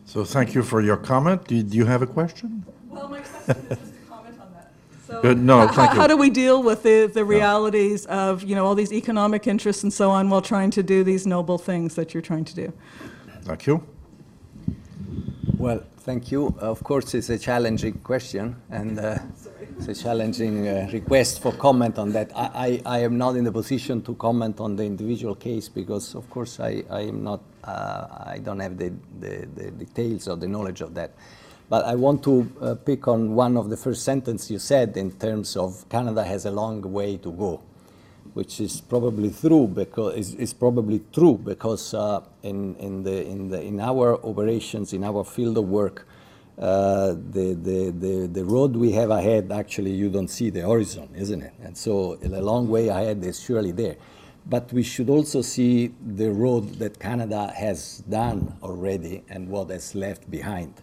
So, 0.06 0.24
thank 0.24 0.54
you 0.54 0.62
for 0.62 0.80
your 0.80 0.98
comment. 0.98 1.48
Do 1.48 1.56
you 1.56 1.86
have 1.86 2.04
a 2.04 2.08
question? 2.08 2.64
Well, 2.88 3.10
my 3.10 3.20
question 3.20 3.66
is 3.72 3.80
comment 4.08 4.40
on 4.40 4.54
that. 4.54 4.72
So, 5.08 5.22
Good. 5.24 5.40
No, 5.40 5.66
how, 5.66 5.74
thank 5.74 5.94
you. 5.94 6.00
how 6.02 6.08
do 6.08 6.18
we 6.18 6.30
deal 6.30 6.62
with 6.62 6.84
the, 6.84 7.08
the 7.12 7.26
realities 7.26 8.06
of 8.06 8.44
you 8.44 8.54
know 8.54 8.64
all 8.64 8.76
these 8.76 8.94
economic 8.94 9.48
interests 9.48 9.82
and 9.82 9.92
so 9.92 10.12
on 10.12 10.30
while 10.30 10.44
trying 10.44 10.70
to 10.72 10.84
do 10.84 11.04
these 11.04 11.26
noble 11.26 11.58
things 11.58 11.96
that 11.96 12.14
you're 12.14 12.22
trying 12.22 12.46
to 12.46 12.56
do? 12.56 12.74
Thank 13.46 13.68
you. 13.68 13.84
Well, 15.60 15.84
thank 16.00 16.32
you. 16.32 16.56
Of 16.58 16.84
course, 16.84 17.14
it's 17.14 17.30
a 17.30 17.38
challenging 17.38 17.94
question, 18.00 18.56
and 18.72 18.98
uh, 18.98 19.20
it's 19.78 19.88
a 19.88 19.94
challenging 19.94 20.68
uh, 20.68 20.90
request 20.92 21.44
for 21.44 21.52
comment 21.52 22.00
on 22.00 22.12
that. 22.14 22.32
I, 22.36 22.82
am 22.84 23.20
not 23.20 23.36
in 23.36 23.44
the 23.44 23.52
position 23.52 24.02
to 24.02 24.16
comment 24.16 24.60
on 24.60 24.76
the 24.76 24.84
individual 24.84 25.36
case 25.36 25.70
because, 25.70 26.16
of 26.16 26.28
course, 26.28 26.60
I, 26.60 26.84
am 26.90 27.24
not. 27.24 27.42
Uh, 27.64 28.08
I 28.26 28.40
don't 28.40 28.60
have 28.62 28.80
the, 28.80 28.90
details 29.78 30.28
or 30.28 30.38
the 30.38 30.48
knowledge 30.48 30.82
of 30.82 30.96
that. 30.96 31.12
But 31.70 31.86
I 31.86 31.94
want 31.94 32.24
to 32.24 32.80
pick 32.84 33.08
on 33.08 33.36
one 33.36 33.58
of 33.58 33.70
the 33.70 33.78
first 33.78 34.02
sentences 34.04 34.50
you 34.50 34.58
said 34.58 34.98
in 34.98 35.12
terms 35.12 35.56
of 35.56 35.88
Canada 35.90 36.24
has 36.24 36.46
a 36.46 36.52
long 36.52 36.82
way 36.82 37.18
to 37.18 37.32
go 37.32 37.62
which 38.36 38.60
is 38.60 38.82
probably 38.82 39.32
true 39.32 39.66
because 39.66 40.14
is, 40.16 40.36
is 40.36 40.54
probably 40.54 41.02
true 41.14 41.38
because 41.38 41.94
uh, 41.94 42.22
in 42.44 42.76
in 42.76 43.02
the 43.02 43.26
in 43.26 43.50
the 43.50 43.62
in 43.62 43.80
our 43.80 44.20
operations 44.26 44.92
in 44.92 45.06
our 45.06 45.24
field 45.24 45.58
of 45.58 45.70
work, 45.70 46.06
uh, 46.60 47.16
the, 47.32 47.58
the 47.68 47.92
the 47.98 48.28
the 48.28 48.44
road 48.44 48.76
we 48.76 48.92
have 48.92 49.10
ahead 49.10 49.52
actually 49.54 49.92
you 49.92 50.10
don't 50.10 50.28
see 50.28 50.50
the 50.50 50.60
horizon, 50.60 51.08
isn't 51.16 51.42
it? 51.44 51.54
And 51.64 51.78
so 51.78 52.20
a 52.22 52.42
long 52.42 52.68
way 52.68 52.90
ahead 52.90 53.24
is 53.24 53.40
surely 53.42 53.72
there, 53.72 53.96
but 54.46 54.72
we 54.74 54.84
should 54.84 55.10
also 55.10 55.42
see 55.42 55.94
the 56.06 56.30
road 56.30 56.76
that 56.80 57.00
Canada 57.00 57.54
has 57.56 58.04
done 58.10 58.58
already 58.62 59.24
and 59.30 59.48
what 59.48 59.70
has 59.70 59.96
left 59.96 60.30
behind. 60.30 60.74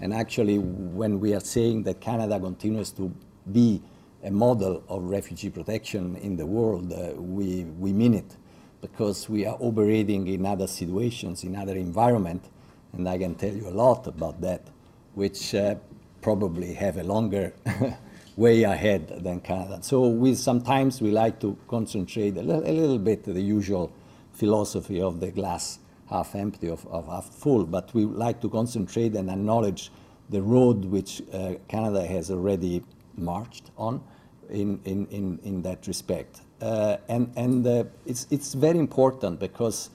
And 0.00 0.14
actually, 0.14 0.58
when 0.58 1.20
we 1.20 1.34
are 1.34 1.40
saying 1.40 1.82
that 1.82 2.00
Canada 2.00 2.40
continues 2.40 2.90
to 2.92 3.14
be 3.52 3.82
a 4.22 4.30
model 4.30 4.82
of 4.88 5.04
refugee 5.04 5.50
protection 5.50 6.16
in 6.16 6.36
the 6.36 6.46
world, 6.46 6.92
uh, 6.92 7.12
we, 7.20 7.64
we 7.64 7.92
mean 7.92 8.14
it 8.14 8.36
because 8.80 9.28
we 9.28 9.46
are 9.46 9.56
operating 9.60 10.26
in 10.26 10.46
other 10.46 10.66
situations, 10.66 11.44
in 11.44 11.56
other 11.56 11.76
environment, 11.76 12.44
and 12.92 13.08
I 13.08 13.18
can 13.18 13.34
tell 13.34 13.52
you 13.52 13.68
a 13.68 13.70
lot 13.70 14.06
about 14.06 14.40
that, 14.40 14.66
which 15.14 15.54
uh, 15.54 15.76
probably 16.20 16.74
have 16.74 16.96
a 16.96 17.04
longer 17.04 17.52
way 18.36 18.62
ahead 18.62 19.22
than 19.22 19.40
Canada. 19.40 19.78
So 19.82 20.08
we 20.08 20.34
sometimes 20.34 21.00
we 21.00 21.10
like 21.10 21.40
to 21.40 21.56
concentrate 21.68 22.36
a, 22.36 22.42
little, 22.42 22.64
a 22.64 22.72
little 22.72 22.98
bit 22.98 23.24
the 23.24 23.40
usual 23.40 23.92
philosophy 24.32 25.00
of 25.00 25.20
the 25.20 25.30
glass 25.30 25.78
half 26.08 26.34
empty 26.34 26.68
of, 26.68 26.86
of 26.88 27.06
half 27.06 27.26
full, 27.26 27.64
but 27.64 27.92
we 27.94 28.04
like 28.04 28.40
to 28.40 28.48
concentrate 28.48 29.14
and 29.14 29.30
acknowledge 29.30 29.90
the 30.28 30.42
road 30.42 30.84
which 30.84 31.22
uh, 31.32 31.54
Canada 31.68 32.06
has 32.06 32.30
already 32.30 32.82
marched 33.16 33.70
on 33.76 34.02
in, 34.50 34.80
in, 34.84 35.06
in, 35.06 35.38
in 35.44 35.62
that 35.62 35.86
respect. 35.86 36.40
Uh, 36.60 36.96
and 37.08 37.32
and 37.36 37.66
uh, 37.66 37.84
it's, 38.06 38.26
it's 38.30 38.54
very 38.54 38.78
important 38.78 39.40
because 39.40 39.90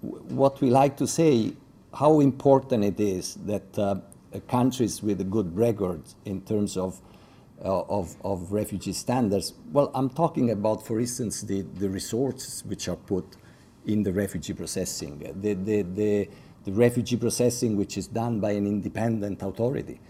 what 0.00 0.60
we 0.60 0.70
like 0.70 0.96
to 0.96 1.06
say, 1.06 1.52
how 1.92 2.20
important 2.20 2.84
it 2.84 3.00
is 3.00 3.34
that 3.46 3.78
uh, 3.78 3.96
countries 4.48 5.02
with 5.02 5.20
a 5.20 5.24
good 5.24 5.56
record 5.56 6.02
in 6.24 6.40
terms 6.42 6.76
of, 6.76 7.00
uh, 7.64 7.80
of, 7.82 8.16
of 8.24 8.52
refugee 8.52 8.92
standards, 8.92 9.54
well, 9.72 9.90
I'm 9.94 10.08
talking 10.08 10.50
about, 10.50 10.86
for 10.86 11.00
instance, 11.00 11.42
the, 11.42 11.62
the 11.62 11.88
resources 11.88 12.64
which 12.64 12.88
are 12.88 12.96
put 12.96 13.36
in 13.86 14.02
the 14.02 14.12
refugee 14.12 14.52
processing, 14.52 15.18
the, 15.40 15.54
the, 15.54 15.82
the, 15.82 16.28
the 16.64 16.72
refugee 16.72 17.16
processing 17.16 17.76
which 17.76 17.98
is 17.98 18.06
done 18.06 18.40
by 18.40 18.52
an 18.52 18.66
independent 18.66 19.42
authority 19.42 20.00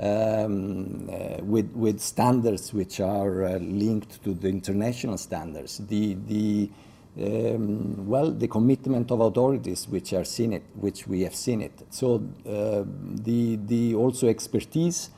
um, 0.00 1.10
uh, 1.10 1.42
with, 1.42 1.70
with 1.74 2.00
standards 2.00 2.72
which 2.72 3.00
are 3.00 3.44
uh, 3.44 3.58
linked 3.58 4.22
to 4.24 4.34
the 4.34 4.48
international 4.48 5.18
standards. 5.18 5.78
The, 5.78 6.16
the, 6.26 6.70
um, 7.20 8.06
well, 8.06 8.30
the 8.30 8.48
commitment 8.48 9.10
of 9.10 9.20
authorities 9.20 9.88
which 9.88 10.12
are 10.12 10.24
seen 10.24 10.52
it, 10.52 10.62
which 10.74 11.06
we 11.06 11.22
have 11.22 11.34
seen 11.34 11.60
it. 11.60 11.72
So 11.90 12.16
uh, 12.46 12.84
the, 13.24 13.56
the 13.66 13.94
also 13.94 14.28
expertise 14.28 15.10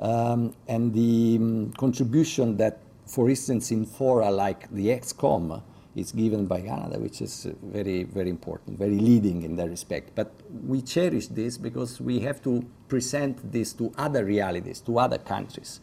um, 0.00 0.54
and 0.68 0.92
the 0.94 1.36
um, 1.38 1.72
contribution 1.72 2.56
that, 2.58 2.78
for 3.06 3.28
instance, 3.28 3.70
in 3.72 3.84
fora 3.84 4.30
like 4.30 4.70
the 4.70 4.88
ExCom, 4.88 5.62
is 5.96 6.12
given 6.12 6.46
by 6.46 6.60
Canada, 6.60 6.98
which 6.98 7.20
is 7.20 7.48
very, 7.62 8.04
very 8.04 8.30
important, 8.30 8.78
very 8.78 8.98
leading 8.98 9.42
in 9.42 9.56
that 9.56 9.68
respect. 9.68 10.10
But 10.14 10.32
we 10.66 10.82
cherish 10.82 11.28
this 11.28 11.58
because 11.58 12.00
we 12.00 12.20
have 12.20 12.42
to 12.44 12.64
present 12.88 13.52
this 13.52 13.72
to 13.74 13.92
other 13.96 14.24
realities, 14.24 14.80
to 14.82 14.98
other 14.98 15.18
countries. 15.18 15.80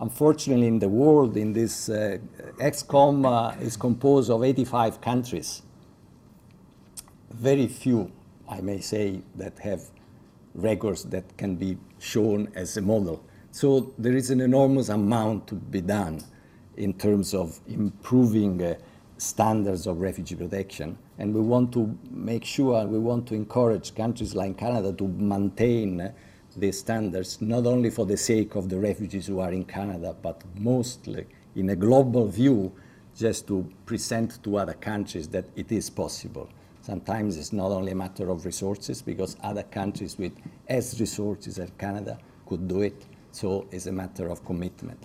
unfortunately, 0.00 0.66
in 0.66 0.78
the 0.78 0.88
world, 0.88 1.36
in 1.36 1.52
this 1.52 1.88
uh, 1.88 2.18
ExCom 2.58 3.26
uh, 3.26 3.60
is 3.60 3.76
composed 3.76 4.30
of 4.30 4.42
85 4.42 5.00
countries. 5.00 5.62
Very 7.30 7.68
few, 7.68 8.10
I 8.48 8.60
may 8.60 8.80
say, 8.80 9.22
that 9.36 9.58
have 9.60 9.82
records 10.54 11.04
that 11.04 11.36
can 11.36 11.56
be 11.56 11.78
shown 11.98 12.50
as 12.54 12.76
a 12.76 12.82
model. 12.82 13.22
So 13.52 13.92
there 13.98 14.16
is 14.16 14.30
an 14.30 14.40
enormous 14.40 14.88
amount 14.88 15.46
to 15.48 15.54
be 15.54 15.80
done 15.80 16.22
in 16.76 16.94
terms 16.94 17.34
of 17.34 17.60
improving 17.68 18.62
uh, 18.62 18.74
standards 19.20 19.86
of 19.86 20.00
refugee 20.00 20.34
protection. 20.34 20.96
And 21.18 21.34
we 21.34 21.40
want 21.40 21.72
to 21.74 21.96
make 22.10 22.44
sure, 22.44 22.86
we 22.86 22.98
want 22.98 23.26
to 23.28 23.34
encourage 23.34 23.94
countries 23.94 24.34
like 24.34 24.56
Canada 24.56 24.92
to 24.94 25.06
maintain 25.06 26.12
these 26.56 26.78
standards, 26.78 27.40
not 27.40 27.66
only 27.66 27.90
for 27.90 28.06
the 28.06 28.16
sake 28.16 28.54
of 28.54 28.68
the 28.68 28.78
refugees 28.78 29.26
who 29.26 29.38
are 29.40 29.52
in 29.52 29.64
Canada, 29.64 30.16
but 30.20 30.42
mostly 30.58 31.26
in 31.54 31.70
a 31.70 31.76
global 31.76 32.26
view, 32.26 32.72
just 33.16 33.46
to 33.46 33.70
present 33.86 34.42
to 34.42 34.56
other 34.56 34.72
countries 34.74 35.28
that 35.28 35.44
it 35.54 35.70
is 35.70 35.90
possible. 35.90 36.48
Sometimes 36.80 37.36
it's 37.36 37.52
not 37.52 37.70
only 37.70 37.92
a 37.92 37.94
matter 37.94 38.30
of 38.30 38.46
resources, 38.46 39.02
because 39.02 39.36
other 39.42 39.64
countries 39.64 40.16
with 40.18 40.32
as 40.68 40.98
resources 40.98 41.58
as 41.58 41.70
Canada 41.76 42.18
could 42.46 42.66
do 42.66 42.80
it, 42.80 43.04
so 43.32 43.66
it's 43.70 43.86
a 43.86 43.92
matter 43.92 44.28
of 44.28 44.44
commitment. 44.44 44.98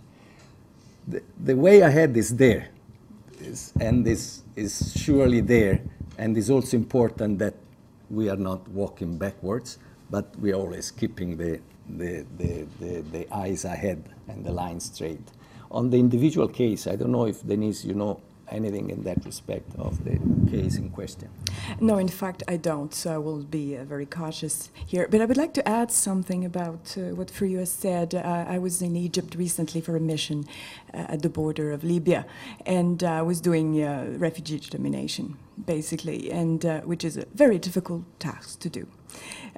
The, 1.07 1.21
the 1.43 1.55
way 1.55 1.81
ahead 1.81 2.15
is 2.15 2.35
there, 2.35 2.69
is, 3.45 3.73
and 3.79 4.07
is, 4.07 4.43
is 4.55 4.93
surely 4.95 5.41
there, 5.41 5.81
and 6.17 6.37
it's 6.37 6.49
also 6.49 6.77
important 6.77 7.39
that 7.39 7.55
we 8.09 8.29
are 8.29 8.37
not 8.37 8.67
walking 8.69 9.17
backwards, 9.17 9.77
but 10.09 10.27
we're 10.39 10.55
always 10.55 10.91
keeping 10.91 11.37
the, 11.37 11.59
the, 11.89 12.25
the, 12.37 12.65
the, 12.79 13.01
the 13.11 13.33
eyes 13.33 13.65
ahead 13.65 14.03
and 14.27 14.45
the 14.45 14.51
line 14.51 14.79
straight. 14.79 15.27
On 15.71 15.89
the 15.89 15.97
individual 15.97 16.47
case, 16.47 16.87
I 16.87 16.95
don't 16.95 17.11
know 17.11 17.25
if 17.25 17.45
Denise, 17.45 17.83
you 17.85 17.95
know 17.95 18.21
anything 18.49 18.89
in 18.89 19.03
that 19.03 19.25
respect 19.25 19.75
of 19.77 20.03
the 20.03 20.19
case 20.49 20.77
in 20.77 20.89
question. 20.89 21.29
No, 21.79 21.97
in 21.97 22.07
fact, 22.07 22.43
I 22.47 22.57
don't, 22.57 22.93
so 22.93 23.13
I 23.13 23.17
will 23.17 23.43
be 23.43 23.77
uh, 23.77 23.83
very 23.83 24.05
cautious 24.05 24.69
here. 24.85 25.07
But 25.09 25.21
I 25.21 25.25
would 25.25 25.37
like 25.37 25.53
to 25.55 25.67
add 25.67 25.91
something 25.91 26.45
about 26.45 26.95
uh, 26.97 27.15
what 27.15 27.27
Furio 27.27 27.59
has 27.59 27.71
said. 27.71 28.13
Uh, 28.13 28.45
I 28.47 28.57
was 28.59 28.81
in 28.81 28.95
Egypt 28.95 29.35
recently 29.35 29.81
for 29.81 29.95
a 29.95 29.99
mission 29.99 30.45
uh, 30.93 31.13
at 31.13 31.21
the 31.21 31.29
border 31.29 31.71
of 31.71 31.83
Libya, 31.83 32.25
and 32.65 33.03
I 33.03 33.21
was 33.21 33.41
doing 33.41 33.83
uh, 33.83 34.13
refugee 34.17 34.59
determination, 34.59 35.37
basically, 35.65 36.31
and 36.31 36.65
uh, 36.65 36.81
which 36.81 37.03
is 37.03 37.17
a 37.17 37.25
very 37.33 37.59
difficult 37.59 38.03
task 38.19 38.59
to 38.59 38.69
do. 38.69 38.87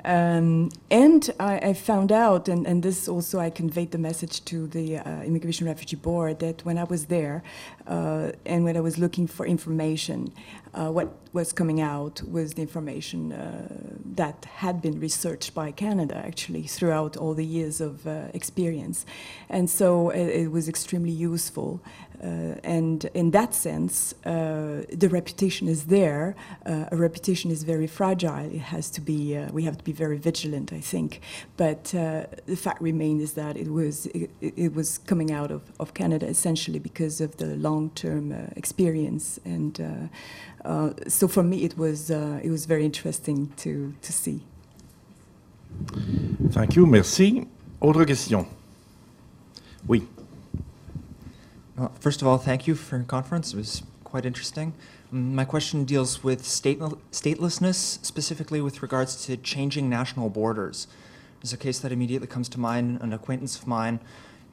Um, 0.06 0.70
and 0.92 1.30
I, 1.40 1.58
I, 1.58 1.74
found 1.74 2.12
out, 2.12 2.48
and, 2.48 2.68
and, 2.68 2.84
this 2.84 3.08
also 3.08 3.40
I 3.40 3.50
conveyed 3.50 3.92
the 3.92 3.98
message 3.98 4.46
to 4.46 4.68
the 4.68 4.98
uh, 5.00 5.24
Immigration 5.24 5.66
Refugee 5.66 5.96
Board, 5.96 6.40
that 6.40 6.64
when 6.64 6.78
I 6.78 6.84
was 6.84 7.08
there 7.08 7.42
uh, 7.88 8.32
and 8.46 8.64
when 8.64 8.78
I 8.78 8.80
was 8.80 8.98
looking 9.00 9.26
for 9.28 9.46
information, 9.46 10.32
uh, 10.74 10.92
what 10.92 11.10
was 11.34 11.52
coming 11.52 11.82
out 11.82 12.22
was 12.30 12.54
the 12.54 12.62
information 12.62 13.32
uh, 13.32 13.68
that 14.06 14.46
had 14.58 14.82
been 14.82 15.00
researched 15.00 15.54
by 15.54 15.72
Canada 15.72 16.16
actually 16.26 16.64
throughout 16.64 17.18
all 17.18 17.34
the 17.34 17.46
years 17.46 17.82
of 17.82 18.06
uh, 18.06 18.26
experience. 18.34 19.06
And 19.50 19.70
so 19.70 20.10
it, 20.12 20.28
it 20.28 20.52
was 20.52 20.70
extremely 20.70 21.12
useful. 21.12 21.82
Uh, 22.24 22.56
and 22.64 23.06
in 23.14 23.32
that 23.32 23.54
sense, 23.54 24.14
uh, 24.26 24.84
the 24.92 25.08
reputation 25.10 25.68
is 25.68 25.86
there. 25.86 26.36
Uh, 26.66 26.86
a 26.92 26.98
reputation 26.98 27.52
is 27.52 27.64
very 27.64 27.86
fragile. 27.86 28.46
It 28.46 28.60
has 28.60 28.90
to 28.92 29.02
be. 29.02 29.38
we 29.52 29.64
have 29.64 29.78
to 29.78 29.84
be 29.88 29.94
very 30.06 30.18
vigilant, 30.18 30.72
I 30.74 30.82
think. 30.82 31.22
But 31.56 31.84
uh, 31.96 32.26
the 32.46 32.56
fact 32.56 32.80
remains 32.82 33.22
is 33.28 33.34
that 33.34 33.56
it 33.58 33.70
was 33.80 34.06
it, 34.08 34.30
it, 34.42 34.74
was 34.76 35.00
coming 35.12 35.32
out 35.32 35.52
of, 35.52 35.62
of 35.80 35.94
Canada 35.94 36.26
essentially 36.28 36.80
because 36.80 37.22
of 37.26 37.38
the 37.38 37.56
long-term 37.56 38.32
uh, 38.32 38.38
experience. 38.56 39.40
And 39.46 40.10
uh, 40.66 40.94
so 41.08 41.28
for 41.28 41.44
me, 41.44 41.58
it 41.64 41.78
was 41.78 42.12
it 42.48 42.50
was 42.50 42.66
very 42.66 42.86
interesting 42.86 43.40
to 43.64 43.94
to 44.02 44.12
see. 44.12 44.40
Thank 46.52 46.76
you. 46.76 46.86
Merci. 46.86 47.48
Autre 47.80 48.06
question. 48.06 48.46
Oui. 49.88 50.02
Well, 51.78 51.92
first 52.00 52.22
of 52.22 52.28
all, 52.28 52.38
thank 52.38 52.68
you 52.68 52.76
for 52.76 52.98
your 52.98 53.06
conference. 53.06 53.54
It 53.54 53.58
was 53.58 53.84
quite 54.04 54.26
interesting. 54.26 54.74
My 55.10 55.46
question 55.46 55.86
deals 55.86 56.22
with 56.22 56.46
state, 56.46 56.80
statelessness, 56.80 58.04
specifically 58.04 58.60
with 58.60 58.82
regards 58.82 59.26
to 59.26 59.38
changing 59.38 59.90
national 59.90 60.30
borders. 60.30 60.88
There's 61.40 61.54
a 61.54 61.58
case 61.58 61.80
that 61.80 61.94
immediately 61.94 62.28
comes 62.28 62.50
to 62.50 62.60
mind. 62.60 63.00
An 63.02 63.14
acquaintance 63.14 63.58
of 63.58 63.68
mine 63.68 64.02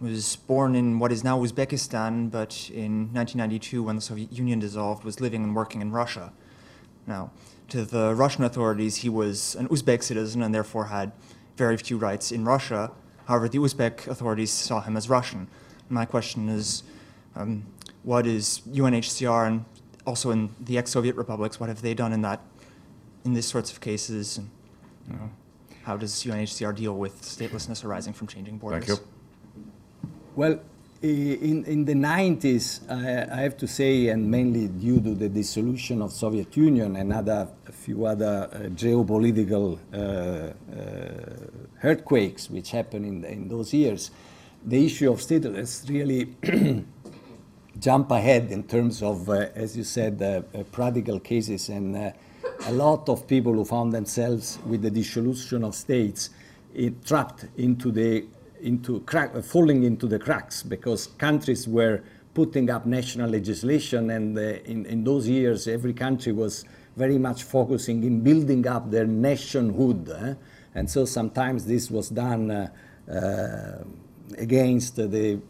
was 0.01 0.37
born 0.37 0.77
in 0.77 1.01
what 1.01 1.11
is 1.11 1.25
now 1.25 1.41
Uzbekistan, 1.41 2.31
but 2.31 2.71
in 2.73 3.13
1992, 3.13 3.83
when 3.83 3.97
the 3.97 4.03
Soviet 4.03 4.31
Union 4.33 4.61
dissolved, 4.61 5.03
was 5.03 5.21
living 5.21 5.43
and 5.43 5.57
working 5.57 5.81
in 5.81 5.91
Russia. 5.91 6.33
Now, 7.05 7.33
to 7.71 7.85
the 7.85 8.15
Russian 8.15 8.45
authorities, 8.45 8.97
he 8.99 9.09
was 9.09 9.57
an 9.57 9.67
Uzbek 9.69 10.05
citizen 10.05 10.41
and 10.41 10.55
therefore 10.55 10.85
had 10.85 11.11
very 11.57 11.77
few 11.77 11.97
rights 11.97 12.31
in 12.31 12.45
Russia. 12.45 12.93
However, 13.25 13.49
the 13.49 13.59
Uzbek 13.59 14.07
authorities 14.07 14.53
saw 14.53 14.83
him 14.83 14.97
as 14.97 15.09
Russian. 15.11 15.49
My 15.89 16.05
question 16.05 16.49
is 16.49 16.85
um, 17.35 17.65
what 18.05 18.25
is 18.25 18.61
UNHCR 18.71 19.49
and 19.49 19.65
also 20.07 20.31
in 20.31 20.55
the 20.61 20.79
ex-Soviet 20.79 21.17
republics, 21.17 21.59
what 21.59 21.69
have 21.69 21.83
they 21.83 21.95
done 21.95 22.13
in 22.13 22.23
that, 22.23 22.41
in 23.25 23.35
these 23.35 23.47
sorts 23.47 23.73
of 23.73 23.81
cases? 23.81 24.39
And, 24.39 24.51
you 25.09 25.17
know, 25.17 25.31
how 25.85 25.97
does 25.97 26.13
UNHCR 26.13 26.75
deal 26.75 26.97
with 26.97 27.23
statelessness 27.23 27.85
arising 27.85 28.13
from 28.13 28.27
changing 28.27 28.59
borders? 28.59 28.87
Thank 28.87 28.99
you. 28.99 29.07
Well, 30.37 30.61
in, 31.03 31.65
in 31.67 31.85
the 31.85 31.93
90s, 31.93 32.81
I, 32.91 33.39
I, 33.39 33.43
have 33.43 33.57
to 33.59 33.67
say, 33.67 34.09
and 34.09 34.31
mainly 34.31 34.69
due 34.69 35.01
to 35.01 35.15
the 35.15 35.29
dissolution 35.29 36.01
of 36.01 36.13
Soviet 36.13 36.57
Union 36.57 36.97
and 36.97 37.13
other, 37.13 37.49
a 37.69 37.73
few 37.73 38.07
other 38.07 38.49
uh, 38.51 38.59
geopolitical 38.71 39.79
uh, 39.93 39.97
uh, 39.97 40.53
earthquakes 41.83 42.49
which 42.49 42.71
happened 42.71 43.05
in, 43.05 43.25
in 43.25 43.49
those 43.49 43.75
years, 43.75 44.11
the 44.65 44.87
issue 44.87 45.13
of 45.13 45.19
statelessness 45.19 45.89
really 45.89 46.35
jump 47.79 48.11
ahead 48.11 48.51
in 48.51 48.63
terms 48.65 49.03
of, 49.03 49.29
uh, 49.29 49.47
as 49.55 49.77
you 49.77 49.85
said, 49.85 50.21
uh, 50.23 50.59
uh, 50.59 50.63
practical 50.65 51.21
cases 51.21 51.69
and 51.69 51.97
uh, 51.97 52.11
a 52.67 52.73
lot 52.73 53.09
of 53.09 53.27
people 53.27 53.53
who 53.53 53.65
found 53.65 53.93
themselves 53.93 54.59
with 54.67 54.83
the 54.83 54.91
dissolution 54.91 55.65
of 55.65 55.75
states 55.75 56.31
trapped 57.05 57.47
into 57.57 57.91
the 57.91 58.25
into 58.61 59.01
crack, 59.01 59.35
uh, 59.35 59.43
falling 59.43 59.83
into 59.83 60.07
the 60.07 60.19
cracks 60.19 60.63
because 60.63 61.09
countries 61.19 61.69
were 61.69 62.03
putting 62.33 62.71
up 62.71 62.87
national 62.87 63.29
legislation 63.29 64.11
and 64.11 64.39
uh, 64.39 64.41
in, 64.65 64.87
in 64.87 65.05
those 65.05 65.29
years 65.29 65.69
every 65.69 65.93
country 65.93 66.33
was 66.33 66.65
very 66.97 67.19
much 67.19 67.43
focusing 67.43 68.03
in 68.05 68.21
building 68.21 68.67
up 68.67 68.91
their 68.91 69.07
nationhood 69.07 70.11
eh? 70.11 70.35
and 70.75 70.89
so 70.89 71.05
sometimes 71.05 71.67
this 71.67 71.91
was 71.91 72.09
done 72.09 72.71
against 74.39 74.97
the 74.97 75.41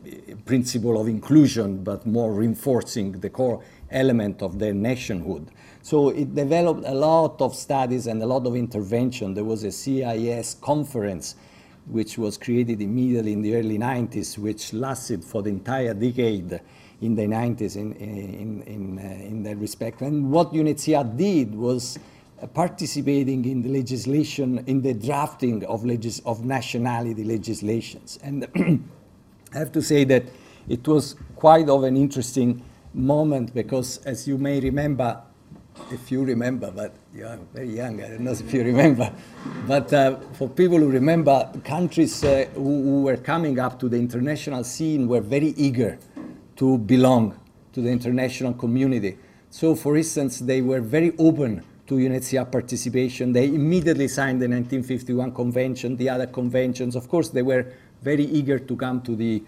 principle 0.45 1.01
of 1.01 1.09
inclusion, 1.09 1.83
but 1.83 2.07
more 2.07 2.33
reinforcing 2.33 3.13
the 3.13 3.31
core 3.31 3.63
element 3.91 4.43
of 4.43 4.59
their 4.59 4.75
nationhood. 4.75 5.51
So 5.83 6.09
it 6.09 6.35
developed 6.35 6.85
a 6.87 6.95
lot 6.95 7.41
of 7.41 7.55
studies 7.55 8.07
and 8.07 8.23
a 8.23 8.27
lot 8.27 8.47
of 8.47 8.57
intervention. 8.57 9.35
There 9.35 9.45
was 9.45 9.65
a 9.65 9.73
CIS 9.73 10.55
conference 10.61 11.37
which 11.87 12.17
was 12.17 12.39
created 12.39 12.81
immediately 12.81 13.33
in 13.35 13.43
the 13.43 13.55
early 13.55 13.79
90s, 13.79 14.39
which 14.39 14.73
lasted 14.73 15.23
for 15.23 15.43
the 15.43 15.51
entire 15.51 15.93
decade 15.93 16.61
in 17.03 17.15
the 17.15 17.27
90s 17.27 17.77
in, 17.77 17.93
in, 17.95 18.63
in, 18.63 18.99
uh, 18.99 19.27
in 19.27 19.43
that 19.43 19.57
respect. 19.59 20.01
And 20.01 20.31
what 20.31 20.53
UNHCR 20.53 21.17
did 21.17 21.55
was 21.55 21.99
participating 22.53 23.45
in 23.45 23.63
the 23.63 23.69
legislation, 23.69 24.65
in 24.67 24.83
the 24.83 24.95
drafting 24.95 25.65
of, 25.67 25.85
legis- 25.85 26.21
of 26.21 26.45
nationality 26.45 27.25
legislations. 27.25 28.19
And 28.23 28.47
I 29.55 29.59
have 29.59 29.73
to 29.73 29.83
say 29.83 30.05
that 30.05 30.25
it 30.69 30.87
was 30.87 31.17
quite 31.37 31.69
of 31.69 31.85
an 31.85 31.97
interesting 31.97 32.63
moment 32.93 33.55
because, 33.55 33.99
as 33.99 34.27
you 34.27 34.39
may 34.39 34.61
remember, 34.61 35.23
if 35.91 36.11
you 36.11 36.25
remember, 36.25 36.71
but 36.71 36.95
you 37.15 37.27
are 37.27 37.39
very 37.53 37.69
young, 37.69 38.03
I 38.03 38.09
don't 38.09 38.21
know 38.21 38.31
if 38.47 38.53
you 38.53 38.63
remember, 38.63 39.13
but 39.67 39.93
uh, 39.93 40.17
for 40.33 40.49
people 40.49 40.79
who 40.79 40.91
remember, 40.91 41.51
countries 41.65 42.25
uh, 42.25 42.47
who, 42.55 42.83
who 42.83 43.03
were 43.03 43.17
coming 43.17 43.59
up 43.59 43.79
to 43.81 43.89
the 43.89 43.97
international 43.97 44.65
scene 44.65 45.09
were 45.09 45.21
very 45.21 45.49
eager 45.57 45.99
to 46.57 46.79
belong 46.79 47.39
to 47.73 47.81
the 47.81 47.91
international 47.91 48.55
community. 48.55 49.19
So, 49.51 49.75
for 49.75 49.97
instance, 49.97 50.39
they 50.39 50.63
were 50.63 50.81
very 50.81 51.13
open 51.19 51.65
to 51.87 51.95
UNHCR 51.95 52.51
participation. 52.51 53.33
They 53.33 53.47
immediately 53.47 54.09
signed 54.09 54.41
the 54.41 54.49
1951 54.49 55.33
convention, 55.33 55.97
the 55.97 56.09
other 56.09 56.27
conventions. 56.27 56.97
Of 56.97 57.09
course, 57.09 57.29
they 57.29 57.43
were 57.43 57.67
very 58.03 58.25
eager 58.25 58.59
to 58.59 58.77
come 58.77 59.03
to 59.03 59.15
the, 59.15 59.43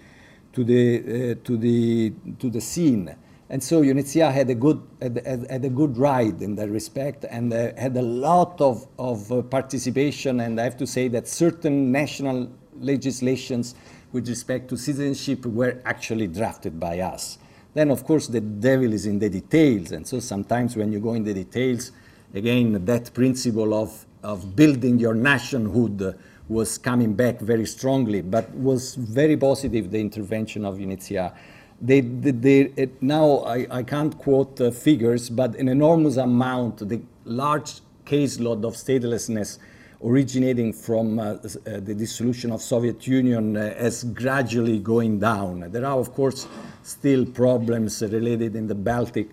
to 0.53 0.65
the, 0.65 0.99
uh, 0.99 1.35
to 1.45 1.57
the, 1.57 2.13
to 2.39 2.51
the 2.51 2.61
scene. 2.61 3.15
And 3.49 3.63
so 3.63 3.83
UNHCR 3.83 4.33
had 4.33 4.51
a 4.51 4.55
good, 4.55 4.83
had, 5.01 5.47
had 5.49 5.65
a 5.65 5.69
good 5.69 5.97
ride 5.97 6.43
in 6.43 6.57
that 6.57 6.69
respect 6.69 7.25
and 7.31 7.53
uh, 7.53 7.73
had 7.77 7.97
a 7.97 8.03
lot 8.03 8.61
of, 8.61 8.87
of 8.99 9.31
uh, 9.31 9.43
participation. 9.43 10.41
And 10.41 10.61
I 10.61 10.65
have 10.65 10.77
to 10.79 10.87
say 10.87 11.09
that 11.09 11.29
certain 11.29 11.93
national 11.93 12.51
legislations 12.81 13.75
with 14.13 14.29
respect 14.29 14.69
to 14.69 14.77
citizenship 14.77 15.47
were 15.47 15.81
actually 15.85 16.27
drafted 16.27 16.81
by 16.81 17.01
us. 17.01 17.39
Then, 17.75 17.91
of 17.91 18.05
course, 18.05 18.27
the 18.27 18.41
devil 18.41 18.93
is 18.93 19.05
in 19.05 19.19
the 19.19 19.29
details, 19.29 19.93
and 19.93 20.07
so 20.07 20.19
sometimes 20.19 20.77
when 20.77 20.91
you 20.93 20.99
go 20.99 21.13
in 21.13 21.25
the 21.25 21.35
details, 21.35 21.93
again, 22.35 22.85
that 22.85 23.13
principle 23.15 23.75
of, 23.75 24.07
of 24.23 24.57
building 24.57 24.99
your 24.99 25.15
nationhood 25.15 26.19
was 26.49 26.79
coming 26.79 27.15
back 27.15 27.41
very 27.41 27.67
strongly, 27.67 28.23
but 28.23 28.51
was 28.55 28.95
very 28.95 29.37
positive, 29.37 29.91
the 29.91 30.01
intervention 30.01 30.65
of 30.65 30.77
UNHCR. 30.77 31.33
They, 31.81 32.01
they, 32.01 32.31
they, 32.31 32.61
it, 32.77 33.03
now, 33.03 33.39
I, 33.39 33.67
I 33.71 33.83
can't 33.83 34.17
quote 34.17 34.61
uh, 34.61 34.71
figures, 34.71 35.29
but 35.29 35.57
an 35.57 35.69
enormous 35.69 36.17
amount, 36.17 36.89
the 36.89 37.01
large 37.25 37.81
caseload 38.07 38.65
of 38.65 38.75
statelessness 38.75 39.59
originating 40.05 40.73
from 40.73 41.19
uh, 41.19 41.23
uh, 41.23 41.37
the 41.65 41.95
dissolution 41.95 42.53
of 42.53 42.63
Soviet 42.63 43.07
Union 43.07 43.57
uh, 43.57 43.91
gradually 44.13 44.79
going 44.79 45.19
down. 45.19 45.71
There 45.73 45.85
are, 45.85 45.99
of 45.99 46.13
course, 46.15 46.47
still 46.83 47.27
problems 47.27 48.03
related 48.03 48.55
in 48.57 48.69
the 48.69 48.75
Baltic, 48.75 49.31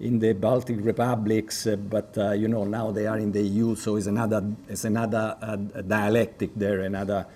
in 0.00 0.18
the 0.18 0.32
Baltic 0.34 0.78
republics, 0.80 1.66
uh, 1.66 1.76
but 1.76 2.16
uh, 2.18 2.32
you 2.32 2.48
know 2.48 2.64
now 2.64 2.90
they 2.90 3.06
are 3.06 3.18
in 3.18 3.32
the 3.32 3.42
EU, 3.42 3.74
so 3.74 3.96
it's 3.96 4.06
another, 4.06 4.44
it's 4.68 4.84
another 4.84 5.36
uh, 5.40 5.56
dialectic 5.56 6.54
there, 6.54 6.80
another 6.80 7.26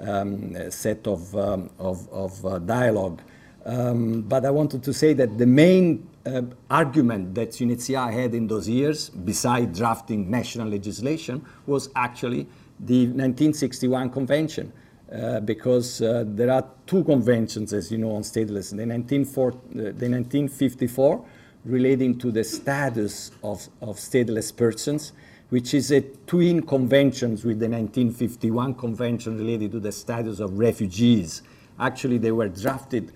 um, 0.00 0.70
set 0.70 1.06
of, 1.06 1.34
um, 1.36 1.70
of, 1.78 2.08
of 2.12 2.66
dialogue. 2.66 3.20
Um, 3.64 4.22
but 4.22 4.44
I 4.44 4.50
wanted 4.50 4.82
to 4.84 4.92
say 4.92 5.12
that 5.14 5.36
the 5.36 5.46
main 5.46 6.08
uh, 6.24 6.42
argument 6.70 7.34
that 7.34 7.50
UNHCR 7.50 8.12
had 8.12 8.34
in 8.34 8.46
those 8.46 8.68
years, 8.68 9.10
besides 9.10 9.78
drafting 9.78 10.30
national 10.30 10.68
legislation, 10.68 11.44
was 11.66 11.90
actually 11.94 12.46
the 12.78 13.06
1961 13.06 14.10
convention. 14.10 14.72
Uh, 15.12 15.40
because 15.40 16.02
uh, 16.02 16.22
there 16.24 16.52
are 16.52 16.64
two 16.86 17.02
conventions, 17.02 17.72
as 17.72 17.90
you 17.90 17.98
know, 17.98 18.12
on 18.12 18.22
statelessness. 18.22 18.76
The, 18.76 18.86
1954, 18.86 19.48
uh, 19.48 19.54
the 19.74 20.08
1954 20.08 21.24
relating 21.64 22.18
to 22.18 22.30
the 22.30 22.44
status 22.44 23.30
of, 23.42 23.68
of 23.82 23.96
stateless 23.96 24.54
persons, 24.54 25.12
which 25.50 25.74
is 25.74 25.90
a 25.90 26.00
twin 26.26 26.62
conventions 26.62 27.44
with 27.44 27.58
the 27.58 27.68
1951 27.68 28.74
convention 28.74 29.36
related 29.36 29.72
to 29.72 29.80
the 29.80 29.92
status 29.92 30.40
of 30.40 30.58
refugees. 30.58 31.42
Actually, 31.78 32.18
they 32.18 32.32
were 32.32 32.48
drafted 32.48 33.12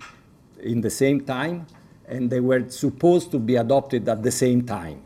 in 0.61 0.81
the 0.81 0.89
same 0.89 1.21
time, 1.21 1.65
and 2.07 2.29
they 2.29 2.39
were 2.39 2.69
supposed 2.69 3.31
to 3.31 3.39
be 3.39 3.55
adopted 3.55 4.07
at 4.07 4.21
the 4.21 4.31
same 4.31 4.63
time. 4.63 5.01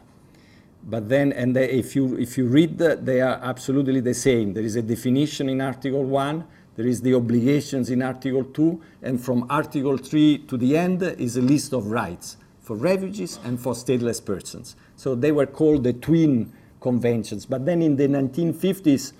But 0.84 1.08
then, 1.08 1.32
and 1.34 1.56
they, 1.56 1.70
if, 1.70 1.96
you, 1.96 2.18
if 2.18 2.38
you 2.38 2.48
read, 2.48 2.78
the, 2.78 2.96
they 2.96 3.22
are 3.22 3.40
absolutely 3.44 4.00
the 4.00 4.14
same. 4.14 4.54
There 4.54 4.64
is 4.64 4.76
a 4.76 4.82
definition 4.82 5.50
in 5.50 5.62
Article 5.62 6.04
1, 6.04 6.46
there 6.76 6.88
is 6.88 7.02
the 7.02 7.14
obligations 7.14 7.90
in 7.90 8.02
Article 8.02 8.44
2, 8.44 8.82
and 9.04 9.24
from 9.24 9.46
Article 9.50 9.98
3 9.98 10.40
to 10.48 10.58
the 10.58 10.78
end 10.78 11.04
is 11.04 11.38
a 11.38 11.42
list 11.42 11.74
of 11.74 11.88
rights 11.88 12.38
for 12.70 12.76
refugees 12.76 13.40
and 13.46 13.60
for 13.60 13.74
stateless 13.74 14.24
persons. 14.24 14.76
So 14.96 15.16
they 15.16 15.32
were 15.32 15.48
called 15.48 15.84
the 15.84 15.94
twin 15.94 16.54
conventions. 16.82 17.48
But 17.48 17.66
then 17.66 17.82
in 17.82 17.96
the 17.96 18.08
1950s, 18.08 19.14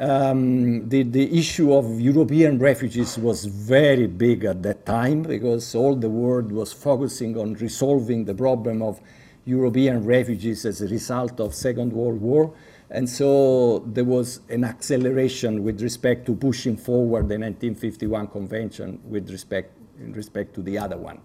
um, 0.00 0.88
the, 0.88 1.04
the 1.04 1.38
issue 1.38 1.72
of 1.72 2.00
European 2.00 2.58
refugees 2.58 3.18
was 3.18 3.44
very 3.44 4.08
big 4.08 4.44
at 4.44 4.64
that 4.64 4.84
time 4.84 5.22
because 5.22 5.76
all 5.76 5.94
the 5.94 6.10
world 6.10 6.50
was 6.50 6.72
focusing 6.72 7.38
on 7.38 7.54
resolving 7.54 8.24
the 8.24 8.34
problem 8.34 8.82
of 8.82 9.00
European 9.44 10.04
refugees 10.04 10.66
as 10.66 10.82
a 10.82 10.88
result 10.88 11.38
of 11.38 11.54
Second 11.54 11.92
World 11.92 12.20
War. 12.20 12.52
And 12.90 13.08
so 13.08 13.84
there 13.86 14.02
was 14.02 14.40
an 14.48 14.64
acceleration 14.64 15.62
with 15.62 15.80
respect 15.80 16.26
to 16.26 16.34
pushing 16.34 16.76
forward 16.76 17.28
the 17.28 17.38
1951 17.38 18.26
convention 18.26 19.00
with 19.04 19.30
respect, 19.30 19.70
in 20.00 20.12
respect 20.14 20.52
to 20.56 20.62
the 20.62 20.76
other 20.78 20.96
one. 20.96 21.20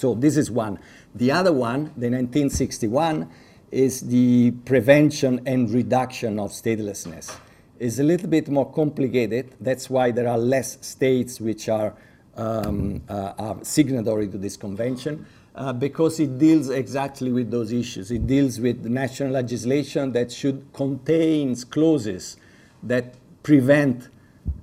So 0.00 0.14
this 0.14 0.36
is 0.36 0.50
one. 0.50 0.78
The 1.14 1.30
other 1.30 1.52
one, 1.52 1.92
the 1.96 2.08
1961, 2.08 3.28
is 3.70 4.00
the 4.00 4.52
prevention 4.64 5.40
and 5.46 5.70
reduction 5.70 6.38
of 6.38 6.50
statelessness 6.50 7.36
is 7.80 7.98
a 7.98 8.04
little 8.04 8.28
bit 8.28 8.48
more 8.48 8.70
complicated. 8.70 9.56
That's 9.58 9.90
why 9.90 10.12
there 10.12 10.28
are 10.28 10.38
less 10.38 10.78
states 10.86 11.40
which 11.40 11.68
are, 11.68 11.94
um, 12.36 13.02
uh, 13.08 13.32
are 13.38 13.56
signatory 13.62 14.28
to 14.28 14.38
this 14.38 14.56
convention. 14.56 15.26
Uh, 15.52 15.72
because 15.72 16.20
it 16.20 16.38
deals 16.38 16.70
exactly 16.70 17.32
with 17.32 17.50
those 17.50 17.72
issues. 17.72 18.10
It 18.12 18.26
deals 18.26 18.60
with 18.60 18.84
national 18.84 19.32
legislation 19.32 20.12
that 20.12 20.30
should 20.30 20.64
contain 20.72 21.56
clauses 21.56 22.36
that 22.84 23.14
prevent 23.42 24.08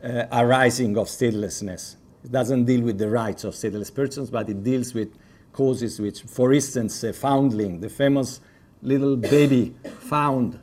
uh, 0.01 0.23
arising 0.31 0.97
of 0.97 1.07
statelessness. 1.07 1.97
It 2.23 2.31
doesn't 2.31 2.65
deal 2.65 2.81
with 2.81 2.97
the 2.97 3.09
rights 3.09 3.43
of 3.43 3.53
stateless 3.53 3.93
persons, 3.93 4.29
but 4.29 4.49
it 4.49 4.63
deals 4.63 4.93
with 4.93 5.09
causes 5.57 5.99
which, 5.99 6.21
for 6.21 6.53
instance, 6.53 7.03
a 7.03 7.11
foundling, 7.11 7.81
the 7.81 7.89
famous 7.89 8.41
little 8.83 9.17
baby 9.17 9.73
found 10.11 10.59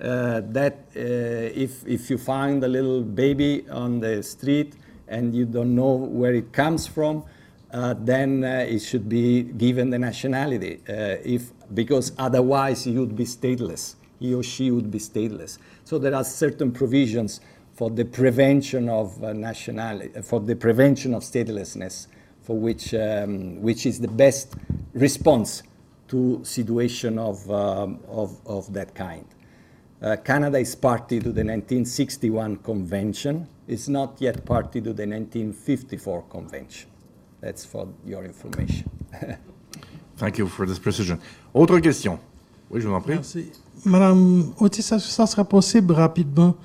uh, 0.00 0.40
that 0.58 0.78
uh, 0.96 1.64
if, 1.64 1.86
if 1.86 2.10
you 2.10 2.18
find 2.18 2.64
a 2.64 2.68
little 2.68 3.02
baby 3.02 3.64
on 3.70 4.00
the 4.00 4.20
street 4.22 4.74
and 5.06 5.32
you 5.32 5.44
don't 5.44 5.74
know 5.76 5.94
where 5.94 6.34
it 6.34 6.52
comes 6.52 6.88
from, 6.88 7.22
uh, 7.70 7.94
then 8.00 8.42
uh, 8.42 8.66
it 8.68 8.80
should 8.80 9.08
be 9.08 9.42
given 9.42 9.90
the 9.90 9.98
nationality, 9.98 10.80
if, 10.88 11.52
because 11.72 12.12
otherwise 12.18 12.82
he 12.84 12.98
would 12.98 13.14
be 13.14 13.24
stateless. 13.24 13.94
He 14.18 14.34
or 14.34 14.42
she 14.42 14.70
would 14.72 14.90
be 14.90 14.98
stateless. 14.98 15.58
So 15.84 15.98
there 15.98 16.14
are 16.14 16.24
certain 16.24 16.72
provisions 16.72 17.40
for 17.74 17.90
the 17.90 18.04
prevention 18.04 18.88
of 18.88 19.22
uh, 19.22 19.32
nationality, 19.32 20.20
for 20.22 20.40
the 20.40 20.56
prevention 20.56 21.14
of 21.14 21.22
statelessness, 21.22 22.08
for 22.42 22.58
which, 22.58 22.94
um, 22.94 23.60
which 23.62 23.86
is 23.86 24.00
the 24.00 24.08
best 24.08 24.54
response 24.94 25.62
to 26.08 26.40
situation 26.44 27.18
of, 27.18 27.50
um, 27.50 28.00
of, 28.08 28.38
of 28.46 28.72
that 28.72 28.94
kind. 28.94 29.24
Uh, 30.02 30.16
Canada 30.16 30.58
is 30.58 30.74
party 30.74 31.18
to 31.20 31.32
the 31.32 31.44
1961 31.44 32.56
convention. 32.56 33.46
It's 33.68 33.88
not 33.88 34.20
yet 34.20 34.44
party 34.44 34.80
to 34.80 34.92
the 34.92 35.06
1954 35.06 36.22
convention. 36.22 36.90
That's 37.40 37.64
for 37.64 37.88
your 38.04 38.24
information. 38.24 38.90
Thank 40.16 40.38
you 40.38 40.48
for 40.48 40.66
this 40.66 40.78
precision. 40.78 41.18
Autre 41.54 41.78
question? 41.80 42.18
Oui, 42.70 42.80
je 42.80 42.88
vous 42.88 42.94
en 42.94 43.00
prie. 43.00 43.14
Merci. 43.14 43.52
Madame 43.84 44.52
Otis, 44.58 44.82
ça, 44.82 44.98
ça 44.98 45.26
serait 45.26 45.44
possible 45.44 45.92
rapidement 45.92 46.56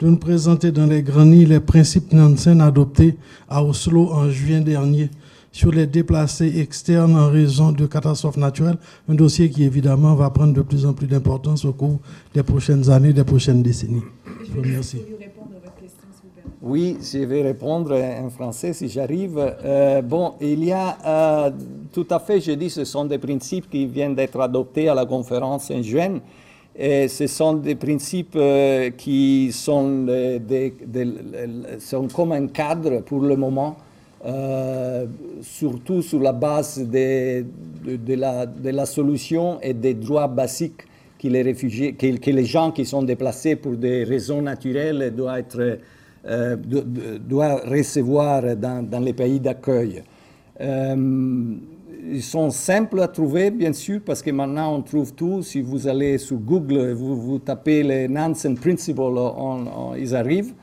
de 0.00 0.06
nous 0.06 0.16
présenter 0.16 0.72
dans 0.72 0.86
les 0.86 1.02
lignes 1.02 1.48
les 1.48 1.60
principes 1.60 2.12
Nansen 2.12 2.60
adoptés 2.60 3.16
à 3.48 3.62
Oslo 3.62 4.10
en 4.12 4.30
juin 4.30 4.60
dernier? 4.60 5.10
Sur 5.56 5.72
les 5.72 5.86
déplacés 5.86 6.60
externes 6.60 7.16
en 7.16 7.30
raison 7.30 7.72
de 7.72 7.86
catastrophes 7.86 8.36
naturelles, 8.36 8.76
un 9.08 9.14
dossier 9.14 9.48
qui 9.48 9.64
évidemment 9.64 10.14
va 10.14 10.28
prendre 10.28 10.52
de 10.52 10.60
plus 10.60 10.84
en 10.84 10.92
plus 10.92 11.06
d'importance 11.06 11.64
au 11.64 11.72
cours 11.72 11.98
des 12.34 12.42
prochaines 12.42 12.90
années, 12.90 13.14
des 13.14 13.24
prochaines 13.24 13.62
décennies. 13.62 14.02
Je 14.44 14.52
vous 14.52 14.60
remercie. 14.60 15.00
Oui, 16.60 16.98
je 17.00 17.20
vais 17.20 17.40
répondre 17.40 17.94
en 17.94 18.28
français 18.28 18.74
si 18.74 18.90
j'arrive. 18.90 19.38
Euh, 19.38 20.02
bon, 20.02 20.34
il 20.42 20.62
y 20.62 20.72
a 20.72 20.98
euh, 21.06 21.50
tout 21.90 22.06
à 22.10 22.18
fait, 22.18 22.38
je 22.38 22.52
dis, 22.52 22.68
ce 22.68 22.84
sont 22.84 23.06
des 23.06 23.16
principes 23.16 23.70
qui 23.70 23.86
viennent 23.86 24.14
d'être 24.14 24.38
adoptés 24.38 24.90
à 24.90 24.94
la 24.94 25.06
conférence 25.06 25.70
en 25.70 25.80
juin. 25.82 26.20
Ce 26.78 27.26
sont 27.26 27.54
des 27.54 27.76
principes 27.76 28.36
euh, 28.36 28.90
qui 28.90 29.50
sont 29.52 30.06
comme 32.14 32.32
un 32.32 32.46
cadre 32.48 33.00
pour 33.00 33.22
le 33.22 33.36
moment 33.36 33.78
euh, 34.24 35.06
surtout 35.42 36.02
sur 36.02 36.20
la 36.20 36.32
base 36.32 36.78
de, 36.78 37.44
la, 38.14 38.86
solution 38.86 39.58
et 39.60 39.74
des 39.74 39.94
droits 39.94 40.26
basiques 40.26 40.82
que 41.18 41.28
les, 41.28 41.42
réfugiés, 41.42 41.92
que, 41.94 42.30
les 42.30 42.44
gens 42.44 42.70
qui 42.72 42.84
sont 42.84 43.02
déplacés 43.02 43.56
pour 43.56 43.72
des 43.76 44.04
raisons 44.04 44.42
naturelles 44.42 45.12
doivent, 45.14 45.38
être, 45.38 45.78
euh, 46.26 46.56
do- 46.56 46.80
do- 46.82 47.18
doivent 47.18 47.68
recevoir 47.68 48.56
dans, 48.56 49.04
les 49.04 49.12
pays 49.12 49.38
d'accueil. 49.40 50.02
Euh, 50.60 51.54
ils 52.08 52.22
sont 52.22 52.50
simples 52.50 53.00
à 53.00 53.08
trouver, 53.08 53.50
bien 53.50 53.72
sûr, 53.72 54.00
parce 54.04 54.22
que 54.22 54.30
maintenant 54.30 54.76
on 54.76 54.82
trouve 54.82 55.12
tout. 55.12 55.42
Si 55.42 55.60
vous 55.60 55.88
allez 55.88 56.18
sur 56.18 56.36
Google, 56.36 56.92
vous, 56.92 57.20
vous 57.20 57.38
tapez 57.38 57.82
les 57.82 58.08
Nansen 58.08 58.56
Principles, 58.56 59.00
on- 59.00 59.66
on- 59.66 59.94
ils 59.94 60.14
arrivent. 60.14 60.54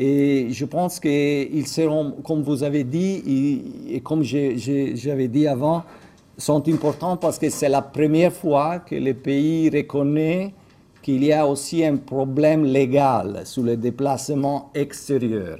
Et 0.00 0.46
je 0.50 0.64
pense 0.64 1.00
qu'ils 1.00 1.66
seront, 1.66 2.12
comme 2.24 2.42
vous 2.42 2.62
avez 2.62 2.84
dit, 2.84 3.64
et, 3.90 4.00
comme 4.00 4.22
j'avais 4.22 5.26
dit 5.26 5.48
avant, 5.48 5.82
sont 6.36 6.62
importants 6.68 7.16
parce 7.16 7.36
que 7.36 7.50
c'est 7.50 7.68
la 7.68 7.82
première 7.82 8.32
fois 8.32 8.78
que 8.78 8.94
le 8.94 9.12
pays 9.12 9.68
reconnaît 9.70 10.54
qu'il 11.02 11.24
y 11.24 11.32
a 11.32 11.44
aussi 11.44 11.84
un 11.84 11.96
problème 11.96 12.64
légal 12.64 13.40
sur 13.44 13.64
le 13.64 13.76
déplacement 13.76 14.70
extérieur 14.72 15.58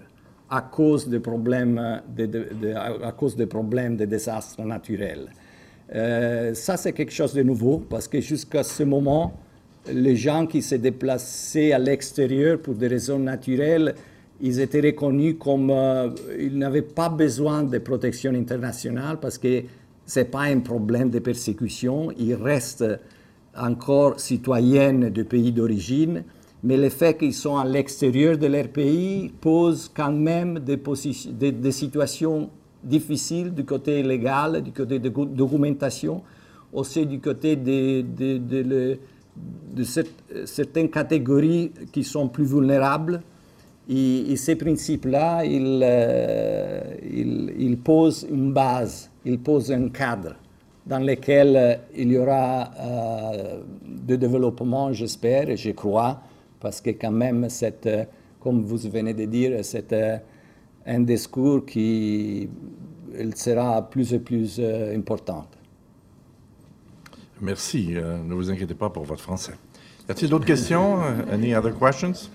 à 0.48 0.60
cause 0.60 1.09
des 1.09 1.19
problèmes 1.19 2.01
de- 2.16 2.74
à 3.02 3.10
cause 3.10 3.35
des 3.35 3.47
problèmes 3.47 3.97
de 3.97 4.05
désastres 4.05 4.62
naturels. 4.62 5.27
Euh, 5.94 6.55
ça, 6.55 6.77
c'est 6.77 6.93
quelque 6.93 7.12
chose 7.12 7.35
de 7.35 7.43
nouveau 7.43 7.78
parce 7.90 8.06
que 8.06 8.20
jusqu'à 8.20 8.62
ce 8.62 8.85
moment, 8.85 9.32
les 9.93 10.15
gens 10.15 10.47
qui 10.47 10.62
se 10.62 10.77
déplaçaient 10.77 11.73
à 11.73 11.78
l'extérieur 11.81 12.60
pour 12.60 12.74
des 12.74 12.86
raisons 12.86 13.19
naturelles, 13.19 13.94
ils 14.40 14.60
étaient 14.60 14.81
reconnus 14.81 15.36
comme 15.39 15.70
euh, 15.70 16.10
ils 16.39 16.56
n'avaient 16.56 16.82
pas 16.82 17.09
besoin 17.09 17.62
de 17.65 17.78
protection 17.78 18.32
internationale 18.35 19.19
parce 19.20 19.39
que 19.39 19.62
ce 20.06 20.20
n'est 20.20 20.27
pas 20.27 20.43
un 20.43 20.60
problème 20.60 21.10
de 21.10 21.19
persécution. 21.19 22.10
Ils 22.19 22.35
restent 22.35 22.85
encore 23.56 24.20
citoyennes 24.20 25.10
du 25.10 25.24
pays 25.24 25.52
d'origine, 25.52 26.24
mais 26.62 26.77
le 26.77 26.89
fait 26.89 27.16
qu'ils 27.19 27.35
sont 27.35 27.56
à 27.56 27.65
l'extérieur 27.65 28.39
de 28.39 28.47
leur 28.47 28.69
pays 28.69 29.32
pose 29.40 29.90
quand 29.94 30.12
même 30.12 30.60
des, 30.60 31.73
situations 31.73 32.51
difficiles 32.85 33.52
du 33.52 33.65
côté 33.65 34.02
légal, 34.02 34.62
du 34.62 34.73
côté 34.73 34.98
de 34.98 35.09
documentation, 35.09 36.23
aussi 36.73 37.06
du 37.06 37.20
côté 37.20 37.56
de, 37.56 38.02
de- 38.02 38.39
de 38.39 38.98
de 39.74 39.85
certaines 40.44 40.90
catégories 40.90 41.70
qui 41.93 42.05
sont 42.05 42.28
plus 42.28 42.44
vulnérables. 42.44 43.23
Et, 43.89 44.36
ces 44.36 44.56
principes-là, 44.56 45.44
ils, 45.44 45.81
euh, 45.82 47.77
posent 47.82 48.27
une 48.31 48.52
base, 48.52 49.10
ils 49.24 49.39
posent 49.39 49.73
un 49.73 49.89
cadre 49.89 50.35
dans 50.89 50.98
lequel 50.98 51.56
euh, 51.56 51.74
il 51.94 52.12
y 52.12 52.19
aura 52.19 52.70
euh, 52.81 53.60
de 53.86 54.16
développement, 54.16 54.93
j'espère 54.93 55.51
et 55.51 55.56
je 55.56 55.70
crois, 55.70 56.20
parce 56.59 56.81
que 56.81 56.90
quand 56.90 57.12
même, 57.12 57.47
euh, 57.62 58.05
comme 58.40 58.62
vous 58.62 58.78
venez 58.90 59.12
de 59.12 59.27
dire, 59.27 59.59
c'est 59.62 59.93
un 60.86 61.01
discours 61.01 61.66
qui 61.66 62.48
sera 63.35 63.82
plus 63.89 64.15
et 64.15 64.19
plus 64.19 64.60
important. 64.94 65.47
Merci. 67.40 67.94
ne 67.94 68.35
vous 68.35 68.51
inquiétez 68.51 68.74
pas 68.74 68.89
pour 68.89 69.05
votre 69.05 69.23
français. 69.23 69.52
Y 70.09 70.12
a-t-il 70.12 70.31
d'autres 70.31 70.47
questions? 70.47 70.98
Any 71.31 71.55
other 71.55 71.74
questions? 71.78 72.31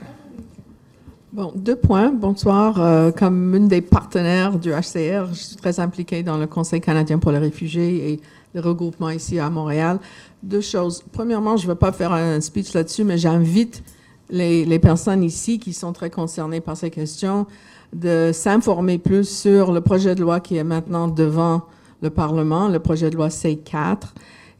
Bon, 1.34 1.52
deux 1.56 1.76
points. 1.76 2.12
Bonsoir. 2.12 2.80
Euh, 2.80 3.10
comme 3.10 3.56
une 3.56 3.68
des 3.68 3.82
partenaires 3.82 4.60
du 4.60 4.70
HCR, 4.70 5.34
je 5.34 5.40
suis 5.40 5.56
très 5.56 5.80
impliquée 5.80 6.22
dans 6.22 6.38
le 6.38 6.46
Conseil 6.46 6.80
canadien 6.80 7.18
pour 7.18 7.32
les 7.32 7.40
réfugiés 7.40 8.12
et 8.12 8.20
le 8.54 8.62
regroupement 8.62 9.10
ici 9.10 9.40
à 9.40 9.50
Montréal. 9.50 9.98
Deux 10.44 10.62
choses. 10.62 11.04
Premièrement, 11.12 11.58
je 11.58 11.66
ne 11.66 11.72
vais 11.72 11.78
pas 11.80 11.92
faire 11.92 12.14
un 12.14 12.40
speech 12.40 12.76
là-dessus, 12.76 13.04
mais 13.04 13.18
j'invite 13.18 13.82
les, 14.30 14.64
les 14.64 14.78
personnes 14.78 15.24
ici 15.24 15.58
qui 15.58 15.74
sont 15.74 15.92
très 15.92 16.12
concernées 16.12 16.62
par 16.62 16.78
ces 16.78 16.92
questions 16.92 17.48
de 17.94 18.30
s'informer 18.32 19.00
plus 19.00 19.28
sur 19.28 19.72
le 19.72 19.82
projet 19.82 20.14
de 20.14 20.22
loi 20.22 20.40
qui 20.40 20.58
est 20.58 20.64
maintenant 20.64 21.08
devant 21.08 21.64
le 22.04 22.12
Parlement, 22.12 22.68
le 22.68 22.78
projet 22.78 23.10
de 23.10 23.16
loi 23.16 23.30
C4. 23.30 24.02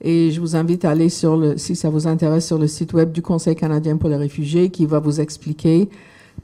Et 0.02 0.32
je 0.32 0.42
vous 0.42 0.56
invite 0.56 0.86
à 0.86 0.90
aller 0.90 1.10
sur 1.10 1.38
le, 1.38 1.56
si 1.56 1.76
ça 1.76 1.92
vous 1.92 2.08
intéresse, 2.08 2.48
sur 2.48 2.58
le 2.58 2.66
site 2.66 2.94
web 2.94 3.12
du 3.12 3.22
Conseil 3.22 3.56
canadien 3.56 3.98
pour 3.98 4.10
les 4.10 4.18
réfugiés 4.18 4.72
qui 4.72 4.88
va 4.88 4.98
vous 4.98 5.22
expliquer 5.22 5.88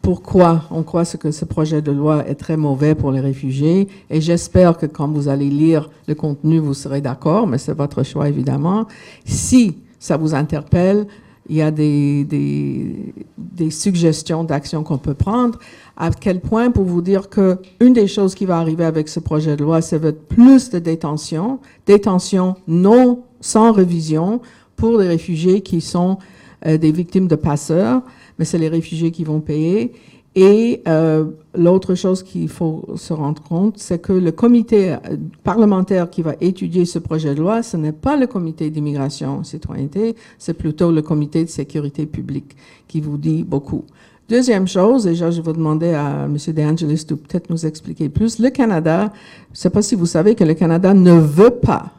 pourquoi 0.01 0.63
on 0.71 0.83
croit 0.83 1.05
que 1.05 1.31
ce 1.31 1.45
projet 1.45 1.81
de 1.81 1.91
loi 1.91 2.27
est 2.27 2.35
très 2.35 2.57
mauvais 2.57 2.95
pour 2.95 3.11
les 3.11 3.19
réfugiés. 3.19 3.87
Et 4.09 4.21
j'espère 4.21 4.77
que 4.77 4.85
quand 4.85 5.07
vous 5.07 5.27
allez 5.27 5.49
lire 5.49 5.89
le 6.07 6.15
contenu, 6.15 6.59
vous 6.59 6.73
serez 6.73 7.01
d'accord, 7.01 7.47
mais 7.47 7.57
c'est 7.57 7.73
votre 7.73 8.03
choix 8.03 8.29
évidemment. 8.29 8.87
Si 9.25 9.77
ça 9.99 10.17
vous 10.17 10.33
interpelle, 10.33 11.07
il 11.49 11.55
y 11.55 11.61
a 11.61 11.71
des, 11.71 12.23
des, 12.25 13.13
des 13.37 13.71
suggestions 13.71 14.43
d'actions 14.43 14.83
qu'on 14.83 14.99
peut 14.99 15.15
prendre. 15.15 15.57
À 15.97 16.11
quel 16.11 16.39
point, 16.39 16.69
pour 16.69 16.85
vous 16.85 17.01
dire 17.01 17.27
que 17.27 17.57
une 17.79 17.93
des 17.93 18.07
choses 18.07 18.35
qui 18.35 18.45
va 18.45 18.59
arriver 18.59 18.85
avec 18.85 19.09
ce 19.09 19.19
projet 19.19 19.55
de 19.55 19.63
loi, 19.63 19.81
c'est 19.81 19.99
plus 20.27 20.69
de 20.69 20.79
détention, 20.79 21.59
détention 21.87 22.55
non 22.67 23.23
sans 23.41 23.71
révision 23.71 24.41
pour 24.75 24.99
les 24.99 25.07
réfugiés 25.07 25.61
qui 25.61 25.81
sont 25.81 26.19
euh, 26.65 26.77
des 26.77 26.91
victimes 26.91 27.27
de 27.27 27.35
passeurs, 27.35 28.01
mais 28.39 28.45
c'est 28.45 28.57
les 28.57 28.69
réfugiés 28.69 29.11
qui 29.11 29.23
vont 29.23 29.41
payer. 29.41 29.93
Et 30.35 30.81
euh, 30.87 31.25
l'autre 31.55 31.95
chose 31.95 32.23
qu'il 32.23 32.49
faut 32.49 32.87
se 32.95 33.13
rendre 33.13 33.41
compte, 33.41 33.77
c'est 33.77 33.99
que 33.99 34.13
le 34.13 34.31
comité 34.31 34.93
euh, 34.93 35.17
parlementaire 35.43 36.09
qui 36.09 36.21
va 36.21 36.35
étudier 36.39 36.85
ce 36.85 36.99
projet 36.99 37.35
de 37.35 37.41
loi, 37.41 37.61
ce 37.61 37.77
n'est 37.77 37.91
pas 37.91 38.15
le 38.15 38.27
comité 38.27 38.69
d'immigration 38.69 39.41
et 39.41 39.43
citoyenneté, 39.43 40.15
c'est 40.37 40.53
plutôt 40.53 40.91
le 40.91 41.01
comité 41.01 41.43
de 41.43 41.49
sécurité 41.49 42.05
publique 42.05 42.55
qui 42.87 43.01
vous 43.01 43.17
dit 43.17 43.43
beaucoup. 43.43 43.85
Deuxième 44.29 44.67
chose, 44.67 45.07
là, 45.07 45.31
je 45.31 45.41
vais 45.41 45.53
demander 45.53 45.93
à 45.93 46.25
M. 46.25 46.37
De 46.37 46.61
Angelis 46.61 47.03
de 47.07 47.15
peut-être 47.15 47.49
nous 47.49 47.65
expliquer 47.65 48.09
plus. 48.09 48.37
Le 48.37 48.51
Canada, 48.51 49.11
je 49.47 49.53
ne 49.53 49.57
sais 49.57 49.69
pas 49.71 49.81
si 49.81 49.95
vous 49.95 50.05
savez 50.05 50.35
que 50.35 50.43
le 50.43 50.53
Canada 50.53 50.93
ne 50.93 51.13
veut 51.13 51.49
pas, 51.49 51.91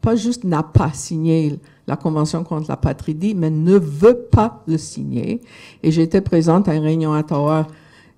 pas 0.00 0.16
juste 0.16 0.44
n'a 0.44 0.62
pas 0.62 0.92
signé 0.94 1.58
la 1.88 1.96
Convention 1.96 2.44
contre 2.44 2.68
la 2.68 2.76
patridie, 2.76 3.34
mais 3.34 3.50
ne 3.50 3.76
veut 3.76 4.28
pas 4.30 4.62
le 4.68 4.78
signer. 4.78 5.40
Et 5.82 5.90
j'étais 5.90 6.20
présente 6.20 6.68
à 6.68 6.74
une 6.74 6.84
réunion 6.84 7.14
à 7.14 7.20
Ottawa 7.20 7.66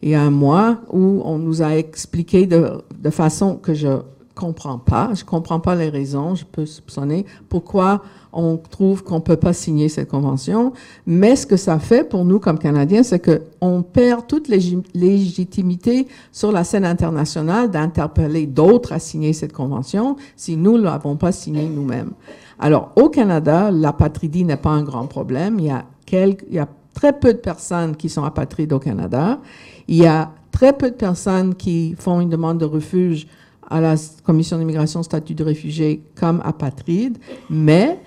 il 0.02 0.10
y 0.10 0.14
a 0.14 0.22
un 0.22 0.30
mois 0.30 0.78
où 0.90 1.22
on 1.24 1.38
nous 1.38 1.62
a 1.62 1.76
expliqué 1.76 2.46
de, 2.46 2.82
de 2.98 3.10
façon 3.10 3.56
que 3.56 3.74
je 3.74 3.88
comprends 4.34 4.78
pas, 4.78 5.10
je 5.14 5.24
comprends 5.24 5.60
pas 5.60 5.74
les 5.74 5.88
raisons, 5.88 6.34
je 6.34 6.44
peux 6.44 6.66
soupçonner 6.66 7.26
pourquoi 7.48 8.02
on 8.32 8.56
trouve 8.56 9.02
qu'on 9.02 9.20
peut 9.20 9.36
pas 9.36 9.52
signer 9.52 9.88
cette 9.88 10.08
convention. 10.08 10.72
Mais 11.06 11.36
ce 11.36 11.46
que 11.46 11.56
ça 11.56 11.78
fait 11.78 12.08
pour 12.08 12.24
nous 12.24 12.38
comme 12.38 12.58
Canadiens, 12.58 13.02
c'est 13.02 13.18
que 13.18 13.42
on 13.60 13.82
perd 13.82 14.26
toute 14.26 14.48
légi- 14.48 14.82
légitimité 14.94 16.06
sur 16.32 16.52
la 16.52 16.64
scène 16.64 16.84
internationale 16.84 17.70
d'interpeller 17.70 18.46
d'autres 18.46 18.92
à 18.92 18.98
signer 18.98 19.32
cette 19.32 19.52
convention 19.52 20.16
si 20.36 20.56
nous 20.56 20.78
ne 20.78 20.82
l'avons 20.84 21.16
pas 21.16 21.32
signée 21.32 21.68
nous-mêmes. 21.68 22.12
Alors, 22.58 22.92
au 22.96 23.08
Canada, 23.08 23.70
l'apatridie 23.70 24.44
n'est 24.44 24.56
pas 24.56 24.70
un 24.70 24.82
grand 24.82 25.06
problème. 25.06 25.58
Il 25.58 25.66
y 25.66 25.70
a 25.70 25.84
quelques, 26.06 26.44
il 26.48 26.54
y 26.54 26.58
a 26.58 26.68
très 26.94 27.12
peu 27.18 27.32
de 27.32 27.38
personnes 27.38 27.96
qui 27.96 28.08
sont 28.08 28.24
apatrides 28.24 28.72
au 28.72 28.78
Canada. 28.78 29.40
Il 29.88 29.96
y 29.96 30.06
a 30.06 30.30
très 30.52 30.72
peu 30.72 30.90
de 30.90 30.96
personnes 30.96 31.54
qui 31.54 31.94
font 31.98 32.20
une 32.20 32.28
demande 32.28 32.58
de 32.58 32.64
refuge 32.64 33.26
à 33.70 33.80
la 33.80 33.94
Commission 34.24 34.58
d'immigration 34.58 35.02
statut 35.02 35.34
de 35.34 35.44
réfugié 35.44 36.02
comme 36.16 36.42
apatrides, 36.44 37.18
mais 37.48 37.98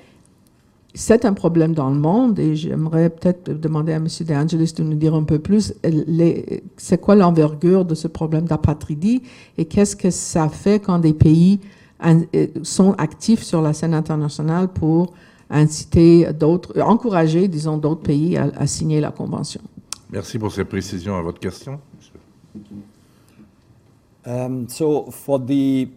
c'est 0.94 1.26
un 1.26 1.34
problème 1.34 1.74
dans 1.74 1.90
le 1.90 2.00
monde 2.00 2.38
et 2.38 2.56
j'aimerais 2.56 3.10
peut-être 3.10 3.52
demander 3.60 3.94
à 3.94 3.96
M. 3.96 4.06
De 4.06 4.34
Angelis 4.34 4.74
de 4.78 4.84
nous 4.84 4.96
dire 4.96 5.16
un 5.16 5.24
peu 5.24 5.40
plus 5.40 5.74
c'est 6.78 7.02
quoi 7.02 7.16
l'envergure 7.16 7.84
de 7.84 7.96
ce 7.96 8.08
problème 8.08 8.46
d'apatridie 8.46 9.24
et 9.58 9.66
qu'est-ce 9.66 9.96
que 9.96 10.12
ça 10.12 10.50
fait 10.50 10.80
quand 10.80 11.00
des 11.00 11.14
pays 11.14 11.60
euh, 12.06 12.48
sont 12.62 12.94
actifs 12.94 13.42
sur 13.42 13.62
la 13.62 13.74
scène 13.74 13.94
internationale 13.94 14.68
pour 14.68 15.14
inciter 15.50 16.32
d'autres, 16.34 16.80
encourager, 16.82 17.48
disons, 17.48 17.78
d'autres 17.78 18.02
pays 18.02 18.38
à, 18.38 18.68
signer 18.68 19.00
la 19.00 19.12
convention? 19.12 19.62
Merci 20.12 20.38
pour 20.38 20.52
ces 20.52 20.66
précisions 20.66 21.16
à 21.16 21.22
votre 21.22 21.40
question. 21.40 21.80
For 25.12 25.40
the 25.40 25.90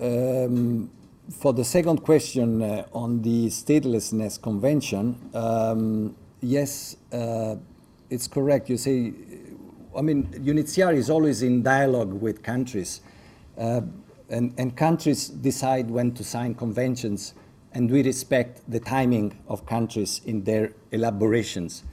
um, 0.00 0.90
for 1.30 1.52
the 1.52 1.64
second 1.64 2.02
question 2.02 2.62
uh, 2.62 2.84
on 2.92 3.22
the 3.22 3.46
statelessness 3.46 4.40
convention, 4.40 5.30
um, 5.32 6.16
yes, 6.40 6.96
uh, 7.12 7.56
it's 8.10 8.26
correct. 8.26 8.68
You 8.68 8.76
say, 8.76 9.12
I 9.96 10.02
mean, 10.02 10.26
UNHCR 10.26 10.94
is 10.94 11.08
always 11.08 11.42
in 11.42 11.62
dialogue 11.62 12.12
with 12.12 12.42
countries, 12.42 13.00
uh, 13.56 13.82
and 14.28 14.76
countries 14.76 15.28
decide 15.28 15.90
when 15.90 16.12
to 16.12 16.24
sign 16.24 16.54
conventions, 16.54 17.34
and 17.72 17.90
we 17.90 18.02
respect 18.02 18.62
the 18.68 18.80
timing 18.80 19.38
of 19.48 19.66
countries 19.66 20.20
in 20.24 20.44
their 20.44 20.72
elaborations. 20.90 21.84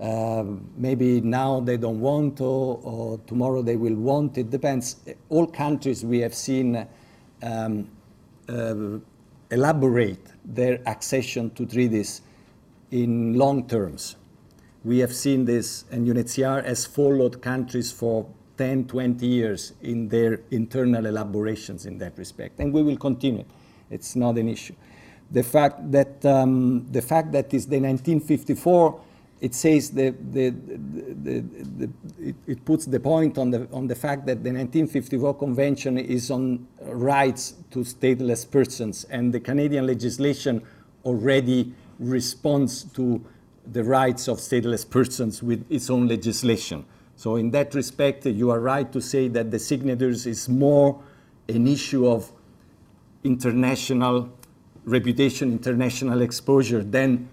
Uh, 0.00 0.44
maybe 0.76 1.20
now 1.20 1.60
they 1.60 1.76
don't 1.76 2.00
want 2.00 2.36
to, 2.38 2.44
or 2.44 3.18
tomorrow 3.26 3.62
they 3.62 3.76
will 3.76 3.94
want. 3.94 4.36
It 4.36 4.50
depends. 4.50 4.96
All 5.28 5.46
countries 5.46 6.04
we 6.04 6.18
have 6.20 6.34
seen 6.34 6.86
um, 7.42 7.88
uh, 8.48 8.98
elaborate 9.50 10.26
their 10.44 10.80
accession 10.86 11.50
to 11.50 11.64
treaties 11.66 12.22
in 12.90 13.34
long 13.34 13.68
terms. 13.68 14.16
We 14.84 14.98
have 14.98 15.14
seen 15.14 15.44
this, 15.44 15.84
and 15.90 16.06
UNHCR 16.06 16.64
has 16.64 16.84
followed 16.84 17.40
countries 17.40 17.90
for 17.92 18.26
10, 18.58 18.86
20 18.86 19.26
years 19.26 19.72
in 19.82 20.08
their 20.08 20.40
internal 20.50 21.06
elaborations 21.06 21.86
in 21.86 21.98
that 21.98 22.18
respect, 22.18 22.60
and 22.60 22.72
we 22.72 22.82
will 22.82 22.96
continue. 22.96 23.44
It's 23.90 24.14
not 24.16 24.36
an 24.38 24.48
issue. 24.48 24.74
The 25.30 25.42
fact 25.42 25.90
that 25.92 26.24
um, 26.26 26.86
the 26.90 27.02
fact 27.02 27.32
that 27.32 27.54
is 27.54 27.66
the 27.66 27.80
1954 27.80 29.00
it 29.44 29.54
says 29.54 29.90
the, 29.90 30.14
the, 30.30 30.48
the, 30.48 31.40
the, 31.76 31.90
it, 32.18 32.34
it 32.46 32.64
puts 32.64 32.86
the 32.86 32.98
point 32.98 33.36
on 33.36 33.50
the, 33.50 33.68
on 33.74 33.86
the 33.86 33.94
fact 33.94 34.24
that 34.24 34.42
the 34.42 34.48
1954 34.48 35.34
convention 35.34 35.98
is 35.98 36.30
on 36.30 36.66
rights 36.80 37.52
to 37.70 37.80
stateless 37.80 38.50
persons 38.50 39.04
and 39.10 39.34
the 39.34 39.40
Canadian 39.40 39.86
legislation 39.86 40.62
already 41.04 41.74
responds 41.98 42.84
to 42.84 43.22
the 43.70 43.84
rights 43.84 44.28
of 44.28 44.38
stateless 44.38 44.88
persons 44.88 45.42
with 45.42 45.66
its 45.68 45.90
own 45.90 46.08
legislation. 46.08 46.82
So 47.16 47.36
in 47.36 47.50
that 47.50 47.74
respect, 47.74 48.24
you 48.24 48.48
are 48.48 48.60
right 48.60 48.90
to 48.94 49.00
say 49.02 49.28
that 49.28 49.50
the 49.50 49.58
signatures 49.58 50.24
is 50.24 50.48
more 50.48 51.02
an 51.50 51.68
issue 51.68 52.08
of 52.08 52.32
international 53.24 54.32
reputation, 54.86 55.52
international 55.52 56.22
exposure 56.22 56.82
than 56.82 57.28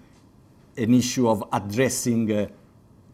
an 0.76 0.94
issue 0.94 1.28
of 1.28 1.44
addressing 1.52 2.32
uh, 2.32 2.46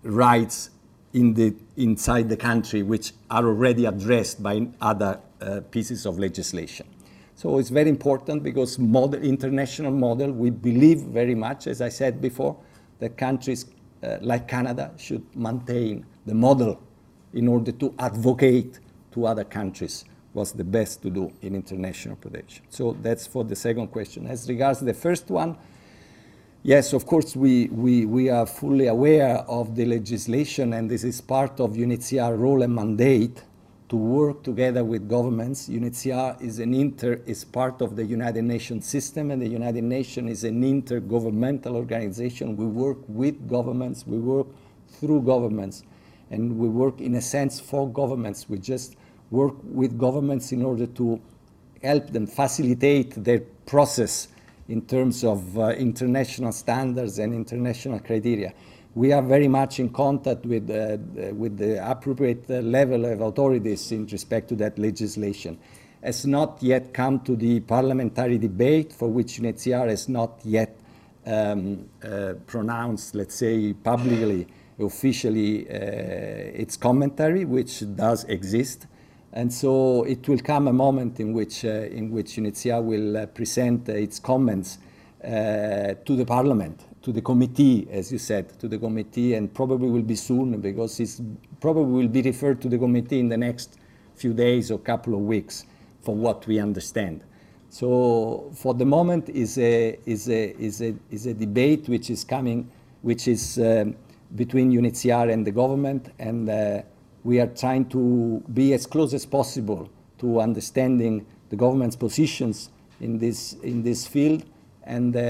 rights 0.02 0.70
in 1.12 1.35
the, 1.35 1.55
inside 1.76 2.28
the 2.28 2.36
country 2.36 2.82
which 2.82 3.12
are 3.30 3.47
already 3.47 3.86
addressed 3.86 4.43
by 4.43 4.68
other 4.80 5.20
uh, 5.40 5.60
pieces 5.70 6.06
of 6.06 6.18
legislation. 6.18 6.86
So 7.35 7.59
it's 7.59 7.70
very 7.70 7.89
important 7.89 8.43
because 8.43 8.78
model, 8.78 9.22
international 9.22 9.93
model, 9.93 10.32
we 10.32 10.51
believe 10.51 11.02
very 11.02 11.35
much, 11.35 11.66
as 11.66 11.80
I 11.80 11.89
said 11.89 12.20
before, 12.20 12.56
that 12.98 13.16
countries 13.16 13.66
uh, 14.02 14.18
like 14.20 14.48
Canada 14.48 14.93
should 14.97 15.24
maintain 15.36 16.05
the 16.26 16.35
model 16.35 16.82
in 17.32 17.48
order 17.48 17.72
to 17.72 17.94
advocate 17.98 18.80
to 19.12 19.26
other 19.26 19.44
countries 19.44 20.05
what's 20.32 20.52
the 20.52 20.64
best 20.64 21.02
to 21.02 21.10
do 21.10 21.32
in 21.43 21.55
international 21.55 22.16
protection. 22.16 22.64
So 22.68 22.97
that's 23.02 23.26
for 23.26 23.44
the 23.44 23.56
second 23.56 23.89
question. 23.89 24.26
As 24.26 24.48
regards 24.48 24.80
the 24.80 24.94
first 24.94 25.30
one, 25.30 25.56
yes, 26.62 26.93
of 26.93 27.06
course, 27.06 27.36
we, 27.36 27.68
we, 27.68 28.06
we 28.06 28.28
are 28.28 28.47
fully 28.47 28.86
aware 28.86 29.39
of 29.48 29.76
the 29.76 29.85
legislation, 29.85 30.72
and 30.72 30.90
this 30.90 31.05
is 31.05 31.20
part 31.20 31.60
of 31.60 31.72
UNHCR 31.72 32.39
role 32.39 32.62
and 32.62 32.74
mandate 32.74 33.43
to 33.89 33.97
work 33.97 34.43
together 34.43 34.85
with 34.85 35.09
governments. 35.09 35.68
UNHCR 35.68 36.43
is 36.43 36.59
an 36.59 36.74
inter 36.74 37.20
is 37.26 37.44
part 37.44 37.80
of 37.80 37.97
the 37.97 38.05
United 38.05 38.43
Nations 38.43 38.86
system, 38.86 39.30
and 39.30 39.40
the 39.40 39.48
United 39.48 39.85
Nations 39.85 40.30
is 40.30 40.44
an 40.44 40.62
intergovernmental 40.62 41.74
organization. 41.74 42.56
We 42.56 42.66
work 42.66 42.98
with 43.09 43.48
governments, 43.48 44.06
we 44.06 44.18
work 44.18 44.47
through 44.89 45.22
governments, 45.22 45.85
and 46.30 46.59
we 46.59 46.68
work 46.68 47.01
in 47.01 47.14
a 47.14 47.22
sense 47.22 47.60
for 47.60 47.89
governments. 47.90 48.48
We 48.48 48.59
just 48.59 48.97
work 49.30 49.55
with 49.62 49.98
governments 49.98 50.52
in 50.52 50.62
order 50.62 50.86
to 50.86 51.20
help 51.82 52.10
them 52.10 52.26
facilitate 52.26 53.12
their 53.22 53.40
process 53.66 54.28
in 54.69 54.82
terms 54.82 55.24
of 55.24 55.59
uh, 55.59 55.70
international 55.70 56.53
standards 56.53 57.19
and 57.19 57.35
international 57.35 57.99
criteria. 58.01 58.53
We 58.95 59.12
are 59.12 59.23
very 59.23 59.49
much 59.49 59.81
in 59.81 59.90
contact 59.90 60.45
with, 60.45 60.70
uh, 60.70 60.99
with 61.35 61.57
the 61.57 61.89
appropriate 61.90 62.45
uh, 62.51 62.55
level 62.61 63.05
of 63.07 63.20
authorities 63.20 63.93
in 63.93 64.07
respect 64.07 64.49
to 64.51 64.57
that 64.57 64.78
legislation. 64.78 65.59
Has 66.03 66.27
not 66.27 66.62
yet 66.62 66.93
come 66.93 67.20
to 67.20 67.35
the 67.35 67.61
parliamentary 67.61 68.39
debate, 68.39 68.93
for 68.93 69.09
which 69.09 69.39
UNHCR 69.40 69.89
has 69.89 70.09
not 70.09 70.40
yet 70.45 70.78
um, 71.27 71.89
uh, 72.03 72.35
pronounced, 72.47 73.15
let's 73.15 73.35
say, 73.35 73.73
publicly, 73.73 74.47
officially, 74.78 75.69
uh, 75.69 75.73
its 75.73 76.77
commentary, 76.77 77.45
which 77.45 77.85
does 77.97 78.24
exist. 78.24 78.86
And 79.32 79.52
so 79.52 80.05
it 80.05 80.26
will 80.28 80.38
come 80.38 80.68
a 80.68 80.72
moment 80.72 81.20
in 81.20 81.32
which, 81.32 81.64
uh, 81.64 81.68
in 81.68 82.10
which 82.10 82.36
UNHCR 82.36 82.82
will 82.82 83.16
uh, 83.16 83.26
present 83.26 83.88
uh, 83.88 83.92
its 83.92 84.18
comments 84.18 84.78
uh, 85.22 85.94
to 86.05 86.16
the 86.16 86.24
Parliament, 86.24 86.86
to 87.02 87.12
the 87.12 87.20
committee, 87.20 87.86
as 87.90 88.10
you 88.10 88.18
said, 88.18 88.59
to 88.60 88.68
the 88.68 88.78
committee, 88.78 89.34
and 89.34 89.52
probably 89.52 89.88
will 89.88 90.02
be 90.02 90.14
soon 90.14 90.60
because 90.60 90.98
it 91.00 91.20
probably 91.60 91.92
will 91.92 92.09
be 92.09 92.22
referred 92.22 92.60
to 92.62 92.68
the 92.68 92.78
committee 92.78 93.18
in 93.18 93.28
the 93.28 93.36
next 93.36 93.78
few 94.14 94.32
days 94.32 94.70
or 94.70 94.78
couple 94.78 95.14
of 95.14 95.20
weeks, 95.20 95.66
from 96.02 96.20
what 96.20 96.46
we 96.46 96.59
understand. 96.59 97.22
So 97.68 98.50
for 98.55 98.72
the 98.72 98.86
moment 98.86 99.28
is 99.28 99.59
a, 99.59 99.98
is 100.06 100.28
a, 100.28 100.56
is 100.56 100.80
a, 100.80 100.94
is 101.10 101.26
a 101.26 101.34
debate 101.34 101.88
which 101.88 102.09
is 102.10 102.24
coming, 102.24 102.70
which 103.02 103.28
is 103.28 103.59
um, 103.59 103.94
between 104.34 104.72
UNHCR 104.72 105.32
and 105.32 105.46
the 105.46 105.50
government, 105.50 106.12
and 106.18 106.48
uh, 106.48 106.82
we 107.28 107.40
are 107.40 107.46
trying 107.48 107.84
to 107.84 108.42
be 108.55 108.72
as 108.72 108.86
close 108.86 109.12
as 109.12 109.26
possible 109.26 109.90
to 110.16 110.40
understanding 110.40 111.26
the 111.50 111.56
government's 111.56 111.94
positions 111.94 112.70
in 113.02 113.18
this, 113.18 113.52
in 113.62 113.82
this 113.82 114.06
field 114.06 114.46
and, 114.84 115.14
uh, 115.14 115.20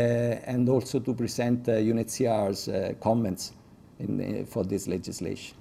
and 0.53 0.69
also 0.69 1.01
to 1.01 1.13
present 1.13 1.69
uh, 1.69 1.73
UNHCR's 1.73 2.69
uh, 2.69 2.93
comments 3.01 3.53
in, 3.99 4.13
uh, 4.21 4.47
for 4.47 4.63
this 4.63 4.87
legislation. 4.87 5.58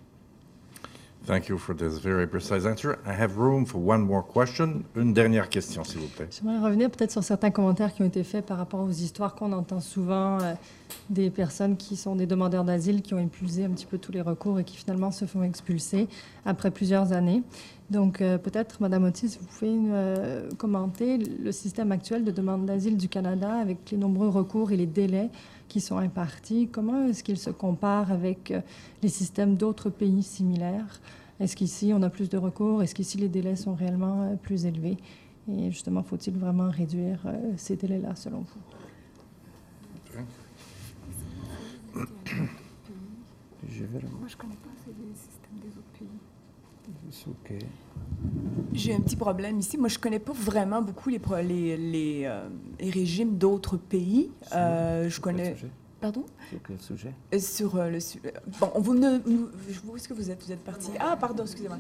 Thank 1.28 1.50
you 1.50 1.58
for 1.58 1.76
this 1.76 2.00
very 2.00 2.26
precise 2.26 2.66
answer. 2.66 2.98
I 3.06 3.12
have 3.12 3.38
room 3.38 3.66
for 3.66 3.82
one 3.86 4.00
more 4.00 4.24
question. 4.26 4.84
Une 4.96 5.12
dernière 5.14 5.50
question, 5.50 5.84
s'il 5.84 6.00
vous 6.00 6.08
plaît. 6.08 6.30
J'aimerais 6.32 6.66
revenir 6.66 6.90
peut-être 6.90 7.12
sur 7.12 7.22
certains 7.22 7.52
commentaires 7.52 7.94
qui 7.94 8.02
ont 8.02 8.06
été 8.06 8.24
faits 8.24 8.46
par 8.46 8.58
rapport 8.58 8.80
aux 8.80 8.92
histoires 8.92 9.36
qu'on 9.36 9.52
entend 9.52 9.82
souvent 9.82 10.40
euh, 10.40 10.54
des 11.10 11.30
personnes 11.30 11.76
qui 11.76 11.98
sont 11.98 12.16
des 12.16 12.28
demandeurs 12.28 12.64
d'asile 12.64 13.02
qui 13.02 13.14
ont 13.14 13.20
épuisé 13.20 13.66
un 13.66 13.72
petit 13.72 13.86
peu 13.86 13.98
tous 13.98 14.14
les 14.14 14.22
recours 14.22 14.58
et 14.58 14.64
qui 14.64 14.78
finalement 14.78 15.12
se 15.12 15.26
font 15.26 15.44
expulser 15.44 16.08
après 16.46 16.72
plusieurs 16.72 17.12
années. 17.12 17.44
Donc 17.90 18.22
euh, 18.22 18.38
peut-être, 18.38 18.82
Madame 18.82 19.06
Otis, 19.06 19.38
vous 19.40 19.46
pouvez 19.48 19.72
euh, 19.92 20.50
commenter 20.58 21.18
le 21.18 21.52
système 21.52 21.92
actuel 21.92 22.26
de 22.26 22.32
demande 22.32 22.66
d'asile 22.66 22.98
du 22.98 23.08
Canada 23.08 23.54
avec 23.54 23.92
les 23.92 23.98
nombreux 23.98 24.28
recours 24.30 24.72
et 24.72 24.78
les 24.78 24.86
délais 24.86 25.30
qui 25.70 25.80
sont 25.80 25.98
impartis. 25.98 26.68
Comment 26.72 27.08
est-ce 27.08 27.24
qu'il 27.24 27.38
se 27.38 27.50
compare 27.50 28.12
avec 28.12 28.52
euh, 28.52 28.62
les 29.02 29.10
systèmes 29.10 29.56
d'autres 29.56 29.90
pays 29.90 30.24
similaires? 30.24 31.00
Est-ce 31.40 31.56
qu'ici, 31.56 31.92
on 31.94 32.02
a 32.02 32.10
plus 32.10 32.30
de 32.30 32.38
recours? 32.38 32.82
Est-ce 32.82 32.96
qu'ici, 32.96 33.18
les 33.18 33.30
délais 33.30 33.56
sont 33.56 33.76
réellement 33.76 34.24
euh, 34.24 34.36
plus 34.36 34.66
élevés? 34.66 34.98
Et 35.50 35.72
justement, 35.72 36.04
faut-il 36.04 36.36
vraiment 36.38 36.70
réduire 36.70 37.20
euh, 37.26 37.54
ces 37.58 37.76
délais-là, 37.76 38.16
selon 38.16 38.40
vous? 38.40 38.60
Moi, 41.94 42.06
je 44.28 44.36
connais 44.38 44.56
pas 44.56 44.70
les 44.88 44.94
systèmes 45.16 45.60
des 45.62 45.70
autres 45.70 45.92
pays. 45.98 46.08
Okay. 47.44 47.60
J'ai 48.74 48.94
un 48.96 49.02
petit 49.02 49.16
problème 49.16 49.60
ici. 49.60 49.78
Moi, 49.78 49.90
je 49.90 50.00
connais 50.00 50.20
pas 50.20 50.34
vraiment 50.34 50.82
beaucoup 50.82 51.10
les, 51.10 51.20
pro- 51.20 51.36
les, 51.38 51.78
les, 51.78 52.24
euh, 52.26 52.48
les 52.80 52.90
régimes 52.90 53.38
d'autres 53.38 53.78
pays. 53.78 54.32
Euh, 54.54 55.10
je 55.10 55.20
connais. 55.20 55.56
Pardon 56.08 56.24
Sur 56.50 56.60
quel 56.66 56.80
sujet 56.80 57.14
euh, 57.34 57.40
Sur 57.40 57.76
euh, 57.76 57.90
le 57.90 58.00
sujet. 58.00 58.34
Euh, 58.34 58.40
bon, 58.62 58.72
vous. 58.76 58.94
Nous, 58.94 59.50
où 59.86 59.98
est-ce 59.98 60.08
que 60.08 60.14
vous 60.14 60.32
êtes 60.32 60.42
Vous 60.42 60.54
êtes 60.54 60.64
parti? 60.64 60.92
Ah, 61.02 61.18
pardon, 61.18 61.44
excusez-moi. 61.44 61.80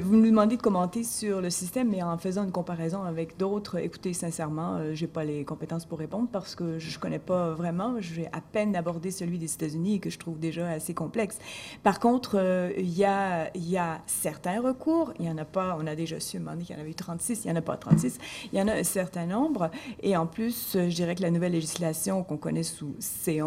Vous 0.00 0.16
nous 0.16 0.26
demandez 0.26 0.56
de 0.56 0.62
commenter 0.62 1.04
sur 1.04 1.40
le 1.40 1.50
système, 1.50 1.90
mais 1.90 2.02
en 2.02 2.18
faisant 2.18 2.42
une 2.42 2.50
comparaison 2.50 3.04
avec 3.04 3.36
d'autres. 3.36 3.78
Écoutez, 3.78 4.12
sincèrement, 4.12 4.80
j'ai 4.92 5.04
je 5.04 5.06
n'ai 5.06 5.12
pas 5.12 5.22
les 5.22 5.44
compétences 5.44 5.84
pour 5.84 5.98
répondre 5.98 6.28
parce 6.32 6.54
que 6.54 6.78
je 6.78 6.96
ne 6.96 7.00
connais 7.00 7.18
pas 7.18 7.50
vraiment. 7.50 8.00
J'ai 8.00 8.26
à 8.32 8.40
peine 8.40 8.74
abordé 8.74 9.10
celui 9.10 9.38
des 9.38 9.52
États-Unis 9.52 10.00
que 10.00 10.08
je 10.08 10.18
trouve 10.18 10.40
déjà 10.40 10.66
assez 10.70 10.94
complexe. 10.94 11.38
Par 11.82 12.00
contre, 12.00 12.72
il 12.76 12.90
y, 12.90 13.04
a, 13.04 13.54
y 13.54 13.76
a 13.76 14.00
certains 14.06 14.62
recours. 14.62 15.12
Il 15.18 15.26
n'y 15.26 15.30
en 15.30 15.38
a 15.38 15.44
pas. 15.44 15.76
On 15.78 15.86
a 15.86 15.94
déjà 15.94 16.18
su 16.18 16.38
demander 16.38 16.64
qu'il 16.64 16.74
y 16.74 16.78
en 16.78 16.80
avait 16.80 16.90
eu 16.90 16.94
36. 16.94 17.44
Il 17.44 17.48
n'y 17.48 17.52
en 17.52 17.56
a 17.56 17.62
pas 17.62 17.76
36. 17.76 18.18
Il 18.52 18.58
y 18.58 18.62
en 18.62 18.66
a 18.66 18.72
un 18.72 18.82
certain 18.82 19.26
nombre. 19.26 19.70
Et 20.02 20.16
en 20.16 20.26
plus, 20.26 20.70
je 20.72 20.94
dirais 20.94 21.14
que 21.14 21.22
la 21.22 21.30
nouvelle 21.30 21.52
législation 21.52 22.24
qu'on 22.24 22.38
connaît 22.38 22.64
sous 22.64 22.96
C. 22.98 23.42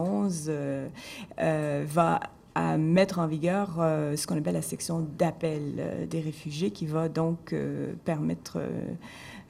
Euh, 0.50 0.88
euh, 1.40 1.86
va 1.88 2.20
à 2.56 2.78
mettre 2.78 3.20
en 3.20 3.28
vigueur 3.28 3.78
euh, 3.80 4.16
ce 4.16 4.26
qu'on 4.26 4.38
appelle 4.38 4.56
la 4.56 4.64
section 4.64 5.06
d'appel 5.18 6.08
des 6.10 6.20
réfugiés 6.20 6.72
qui 6.72 6.88
va 6.88 7.08
donc 7.08 7.54
permettre 8.04 8.60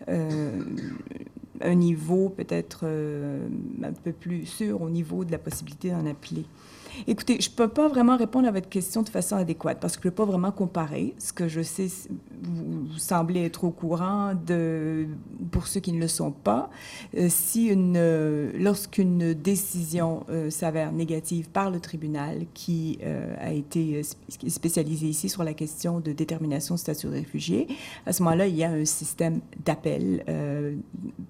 un 0.07 1.73
niveau 1.73 2.29
peut-être 2.29 2.85
un 2.85 3.93
peu 4.03 4.11
plus 4.11 4.45
sûr 4.45 4.81
au 4.81 4.89
niveau 4.89 5.23
de 5.23 5.31
la 5.31 5.37
possibilité 5.37 5.91
d'en 5.91 6.05
appeler. 6.05 6.43
Écoutez, 7.05 7.37
je 7.39 7.49
ne 7.49 7.55
peux 7.55 7.67
pas 7.67 7.87
vraiment 7.87 8.17
répondre 8.17 8.47
à 8.47 8.51
votre 8.51 8.69
question 8.69 9.03
de 9.03 9.09
façon 9.09 9.35
adéquate 9.35 9.79
parce 9.79 9.97
que 9.97 10.03
je 10.03 10.07
ne 10.07 10.11
peux 10.11 10.15
pas 10.15 10.25
vraiment 10.25 10.51
comparer. 10.51 11.13
Ce 11.19 11.31
que 11.31 11.47
je 11.47 11.61
sais, 11.61 11.87
vous, 12.41 12.97
semblez 12.97 13.43
être 13.43 13.65
au 13.65 13.71
courant 13.71 14.33
de, 14.33 15.05
pour 15.51 15.67
ceux 15.67 15.79
qui 15.79 15.91
ne 15.91 15.99
le 15.99 16.07
sont 16.07 16.31
pas, 16.31 16.69
euh, 17.15 17.27
si 17.29 17.67
une, 17.67 18.51
lorsqu'une 18.57 19.33
décision 19.33 20.25
euh, 20.29 20.49
s'avère 20.49 20.91
négative 20.91 21.49
par 21.49 21.69
le 21.69 21.79
tribunal 21.79 22.45
qui 22.53 22.99
euh, 23.03 23.35
a 23.39 23.51
été 23.51 24.01
sp- 24.01 24.49
spécialisé 24.49 25.07
ici 25.07 25.29
sur 25.29 25.43
la 25.43 25.53
question 25.53 25.99
de 25.99 26.11
détermination 26.11 26.75
de 26.75 26.79
statut 26.79 27.07
de 27.07 27.13
réfugié, 27.13 27.67
à 28.05 28.13
ce 28.13 28.23
moment-là, 28.23 28.47
il 28.47 28.55
y 28.55 28.63
a 28.63 28.71
un 28.71 28.85
système 28.85 29.41
d'appel, 29.65 30.23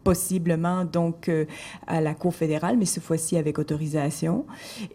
possiblement 0.04 0.86
donc 0.86 1.30
à 1.88 2.02
la 2.02 2.14
Cour 2.14 2.36
fédérale, 2.36 2.78
mais 2.78 2.86
cette 2.86 3.04
fois-ci 3.04 3.38
avec 3.38 3.60
autorisation. 3.60 4.46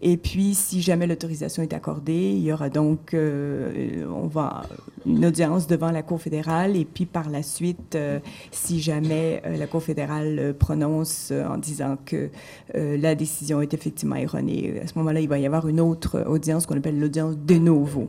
Et 0.01 0.17
puis, 0.17 0.55
si 0.63 0.81
jamais 0.81 1.07
l'autorisation 1.07 1.63
est 1.63 1.73
accordée, 1.73 2.31
il 2.31 2.43
y 2.43 2.53
aura 2.53 2.71
donc, 2.71 3.15
euh, 3.15 4.05
va 4.33 4.63
une 5.05 5.27
audience 5.27 5.67
devant 5.67 5.91
la 5.91 6.03
Cour 6.03 6.21
fédérale, 6.21 6.77
et 6.77 6.85
puis 6.85 7.07
par 7.07 7.29
la 7.29 7.43
suite, 7.43 7.95
euh, 7.97 8.21
si 8.51 8.81
jamais 8.81 9.43
euh, 9.45 9.57
la 9.57 9.67
Cour 9.67 9.83
fédérale 9.83 10.39
euh, 10.39 10.53
prononce 10.53 11.31
euh, 11.33 11.47
en 11.47 11.59
disant 11.59 11.99
que 12.05 12.31
euh, 12.75 12.97
la 12.97 13.15
décision 13.15 13.61
est 13.61 13.75
effectivement 13.75 14.17
erronée, 14.17 14.81
à 14.83 14.87
ce 14.87 14.97
moment-là, 14.99 15.21
il 15.21 15.29
va 15.29 15.39
y 15.39 15.47
avoir 15.47 15.67
une 15.69 15.81
autre 15.81 16.25
audience 16.27 16.67
qu'on 16.67 16.77
appelle 16.77 16.99
l'audience 16.99 17.37
de 17.37 17.57
novo. 17.57 18.09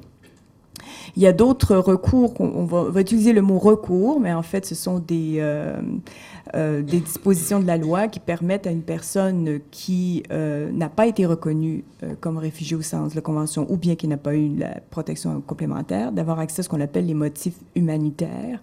Il 1.16 1.24
y 1.24 1.28
a 1.28 1.34
d'autres 1.34 1.76
recours, 1.76 2.34
on 2.40 2.66
va, 2.66 3.02
utiliser 3.02 3.34
le 3.34 3.42
mot 3.42 3.60
recours, 3.60 4.20
mais 4.20 4.34
en 4.34 4.42
fait, 4.42 4.66
ce 4.66 4.76
sont 4.76 5.00
des, 5.00 5.36
euh, 5.38 5.80
euh, 6.56 6.82
dispositions 6.82 7.60
de 7.60 7.68
la 7.68 7.78
loi 7.78 8.08
qui 8.08 8.20
permettent 8.20 8.68
à 8.68 8.72
une 8.72 8.82
personne 8.82 9.60
qui 9.72 10.24
euh, 10.32 10.72
n'a 10.72 10.90
pas 10.90 11.08
été 11.08 11.26
reconnue 11.26 11.84
comme 12.20 12.38
réfugié 12.38 12.76
au 12.76 12.82
sens 12.82 13.12
de 13.12 13.16
la 13.16 13.22
Convention 13.22 13.66
ou 13.70 13.78
bien 13.78 13.96
qui 13.96 14.08
n'a 14.08 14.18
pas 14.18 14.36
eu 14.36 14.56
la 14.56 14.80
protection 14.90 15.42
complémentaire, 15.42 16.12
d'avoir 16.12 16.40
accès 16.40 16.62
à 16.62 16.64
ce 16.64 16.70
qu'on 16.70 16.82
appelle 16.82 17.06
les 17.06 17.14
motifs 17.14 17.58
humanitaires. 17.76 18.60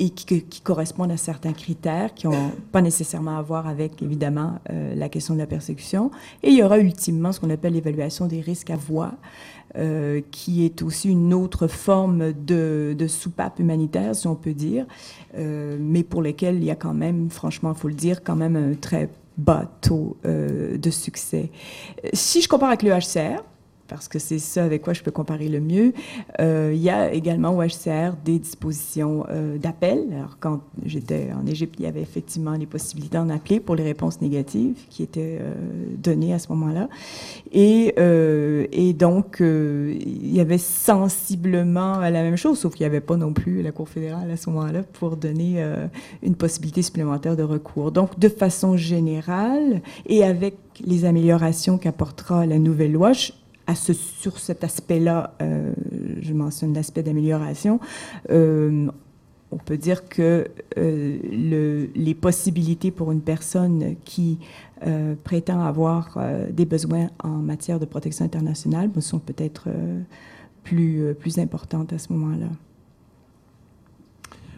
Et 0.00 0.10
qui, 0.10 0.60
correspondent 0.62 1.10
à 1.10 1.16
certains 1.16 1.52
critères 1.52 2.14
qui 2.14 2.28
n'ont 2.28 2.52
pas 2.70 2.80
nécessairement 2.80 3.36
à 3.36 3.42
voir 3.42 3.66
avec, 3.66 4.00
évidemment, 4.00 4.60
la 4.68 5.08
question 5.08 5.34
de 5.34 5.40
la 5.40 5.46
persécution. 5.46 6.12
Et 6.44 6.50
il 6.50 6.56
y 6.56 6.62
aura 6.62 6.78
ultimement 6.78 7.32
ce 7.32 7.40
qu'on 7.40 7.50
appelle 7.50 7.72
l'évaluation 7.72 8.26
des 8.26 8.40
risques 8.40 8.70
à 8.70 8.76
voix, 8.76 9.14
euh, 9.76 10.22
qui 10.30 10.64
est 10.64 10.82
aussi 10.82 11.10
une 11.10 11.34
autre 11.34 11.66
forme 11.66 12.32
de, 12.32 12.96
de 12.98 13.06
soupape 13.06 13.58
humanitaire, 13.58 14.16
si 14.16 14.26
on 14.26 14.34
peut 14.34 14.54
dire, 14.54 14.86
euh, 15.36 15.76
mais 15.78 16.02
pour 16.02 16.22
lesquelles 16.22 16.56
il 16.56 16.64
y 16.64 16.70
a 16.70 16.74
quand 16.74 16.94
même, 16.94 17.28
franchement, 17.28 17.72
il 17.76 17.78
faut 17.78 17.88
le 17.88 17.94
dire, 17.94 18.24
quand 18.24 18.36
même 18.36 18.56
un 18.56 18.74
très 18.74 19.10
bas 19.36 19.70
taux 19.82 20.16
euh, 20.24 20.78
de 20.78 20.90
succès. 20.90 21.50
Si 22.12 22.40
je 22.40 22.48
compare 22.48 22.68
avec 22.68 22.82
le 22.82 22.90
HCR, 22.90 23.42
parce 23.88 24.08
que 24.08 24.18
c'est 24.18 24.38
ça 24.38 24.64
avec 24.64 24.82
quoi 24.82 24.92
je 24.92 25.02
peux 25.02 25.10
comparer 25.10 25.48
le 25.48 25.60
mieux. 25.60 25.92
Euh, 26.40 26.72
il 26.74 26.80
y 26.80 26.90
a 26.90 27.12
également 27.12 27.56
au 27.56 27.62
HCR 27.62 28.14
des 28.24 28.38
dispositions 28.38 29.24
euh, 29.30 29.58
d'appel. 29.58 30.06
Alors, 30.12 30.36
quand 30.38 30.60
j'étais 30.84 31.30
en 31.32 31.46
Égypte, 31.46 31.76
il 31.78 31.84
y 31.84 31.88
avait 31.88 32.02
effectivement 32.02 32.52
les 32.52 32.66
possibilités 32.66 33.16
d'en 33.16 33.30
appeler 33.30 33.60
pour 33.60 33.74
les 33.74 33.84
réponses 33.84 34.20
négatives 34.20 34.76
qui 34.90 35.02
étaient 35.02 35.38
euh, 35.40 35.54
données 35.96 36.34
à 36.34 36.38
ce 36.38 36.48
moment-là. 36.52 36.88
Et, 37.52 37.94
donc, 38.98 39.38
il 39.40 40.34
y 40.34 40.40
avait 40.40 40.58
sensiblement 40.58 41.98
la 41.98 42.10
même 42.10 42.36
chose, 42.36 42.58
sauf 42.58 42.74
qu'il 42.74 42.84
n'y 42.84 42.90
avait 42.90 43.00
pas 43.00 43.16
non 43.16 43.32
plus 43.32 43.62
la 43.62 43.70
Cour 43.70 43.88
fédérale 43.88 44.30
à 44.30 44.36
ce 44.36 44.50
moment-là 44.50 44.82
pour 44.82 45.16
donner 45.16 45.64
une 46.22 46.34
possibilité 46.34 46.82
supplémentaire 46.82 47.36
de 47.36 47.42
recours. 47.42 47.92
Donc, 47.92 48.18
de 48.18 48.28
façon 48.28 48.76
générale, 48.76 49.82
et 50.06 50.24
avec 50.24 50.56
les 50.84 51.04
améliorations 51.04 51.78
qu'apportera 51.78 52.46
la 52.46 52.58
nouvelle 52.58 52.92
loi, 52.92 53.12
sur 53.74 54.38
cet 54.38 54.64
aspect-là, 54.64 55.34
euh, 55.42 55.72
je 56.20 56.32
mentionne 56.32 56.74
l'aspect 56.74 57.02
d'amélioration, 57.02 57.80
euh, 58.30 58.88
on 59.50 59.56
peut 59.56 59.78
dire 59.78 60.08
que 60.08 60.46
euh, 60.76 61.18
le, 61.30 61.88
les 61.94 62.14
possibilités 62.14 62.90
pour 62.90 63.12
une 63.12 63.22
personne 63.22 63.96
qui 64.04 64.38
prétend 65.24 65.60
avoir 65.60 66.16
des 66.52 66.64
besoins 66.64 67.08
en 67.18 67.38
matière 67.38 67.80
de 67.80 67.84
protection 67.84 68.24
internationale 68.24 68.90
sont 69.00 69.18
peut-être 69.18 69.68
plus 70.62 71.38
importantes 71.38 71.92
à 71.92 71.98
ce 71.98 72.12
moment-là. 72.12 72.46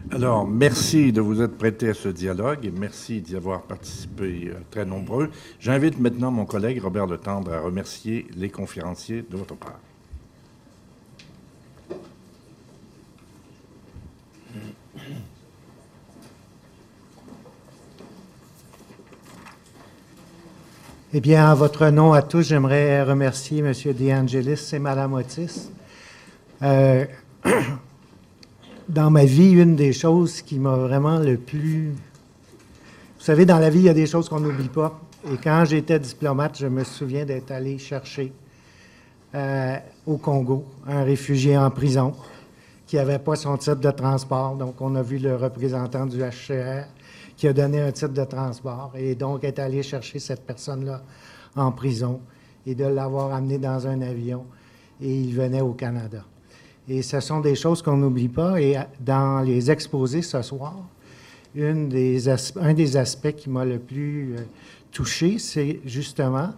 Alors, 0.09 0.47
merci 0.47 1.11
de 1.11 1.21
vous 1.21 1.41
être 1.41 1.57
prêté 1.57 1.89
à 1.89 1.93
ce 1.93 2.09
dialogue 2.09 2.65
et 2.65 2.71
merci 2.71 3.21
d'y 3.21 3.35
avoir 3.35 3.61
participé 3.61 4.49
euh, 4.49 4.55
très 4.71 4.85
nombreux. 4.85 5.29
J'invite 5.59 5.99
maintenant 5.99 6.31
mon 6.31 6.45
collègue 6.45 6.81
Robert 6.81 7.07
Letendre 7.07 7.53
à 7.53 7.59
remercier 7.59 8.27
les 8.35 8.49
conférenciers 8.49 9.23
de 9.29 9.37
votre 9.37 9.55
part. 9.55 9.79
Eh 21.13 21.19
bien, 21.19 21.51
en 21.51 21.55
votre 21.55 21.89
nom 21.89 22.13
à 22.13 22.21
tous, 22.21 22.41
j'aimerais 22.47 23.03
remercier 23.03 23.59
M. 23.59 23.73
De 23.73 24.11
Angelis 24.11 24.69
et 24.71 24.79
Mme 24.79 25.13
Otis. 25.13 25.69
Euh, 26.61 27.05
dans 28.91 29.09
ma 29.09 29.23
vie, 29.23 29.51
une 29.51 29.77
des 29.77 29.93
choses 29.93 30.41
qui 30.41 30.59
m'a 30.59 30.75
vraiment 30.75 31.17
le 31.17 31.37
plus... 31.37 31.91
Vous 31.91 33.25
savez, 33.25 33.45
dans 33.45 33.57
la 33.59 33.69
vie, 33.69 33.79
il 33.79 33.85
y 33.85 33.89
a 33.89 33.93
des 33.93 34.05
choses 34.05 34.27
qu'on 34.27 34.41
n'oublie 34.41 34.67
pas. 34.67 34.99
Et 35.31 35.37
quand 35.41 35.63
j'étais 35.65 35.97
diplomate, 35.97 36.57
je 36.59 36.67
me 36.67 36.83
souviens 36.83 37.23
d'être 37.23 37.51
allé 37.51 37.77
chercher 37.77 38.33
euh, 39.33 39.77
au 40.05 40.17
Congo 40.17 40.65
un 40.85 41.03
réfugié 41.03 41.57
en 41.57 41.69
prison 41.69 42.13
qui 42.85 42.97
n'avait 42.97 43.19
pas 43.19 43.37
son 43.37 43.55
titre 43.55 43.75
de 43.75 43.91
transport. 43.91 44.55
Donc, 44.55 44.81
on 44.81 44.93
a 44.95 45.01
vu 45.01 45.19
le 45.19 45.37
représentant 45.37 46.05
du 46.05 46.17
HCR 46.19 46.87
qui 47.37 47.47
a 47.47 47.53
donné 47.53 47.79
un 47.79 47.91
titre 47.93 48.13
de 48.13 48.25
transport 48.25 48.91
et 48.95 49.15
donc 49.15 49.45
est 49.45 49.57
allé 49.59 49.83
chercher 49.83 50.19
cette 50.19 50.45
personne-là 50.45 51.01
en 51.55 51.71
prison 51.71 52.19
et 52.65 52.75
de 52.75 52.85
l'avoir 52.85 53.33
amené 53.33 53.57
dans 53.57 53.87
un 53.87 54.01
avion 54.01 54.45
et 54.99 55.15
il 55.15 55.33
venait 55.33 55.61
au 55.61 55.71
Canada. 55.71 56.25
Et 56.91 57.03
ce 57.03 57.21
sont 57.21 57.39
des 57.39 57.55
choses 57.55 57.81
qu'on 57.81 57.95
n'oublie 57.95 58.27
pas. 58.27 58.59
Et 58.59 58.75
dans 58.99 59.39
les 59.39 59.71
exposés 59.71 60.21
ce 60.21 60.41
soir, 60.41 60.75
un 61.57 61.85
des 61.85 62.97
aspects 62.97 63.31
qui 63.31 63.49
m'a 63.49 63.63
le 63.63 63.79
plus 63.79 64.35
euh, 64.35 64.41
touché, 64.91 65.39
c'est 65.39 65.79
justement, 65.85 66.49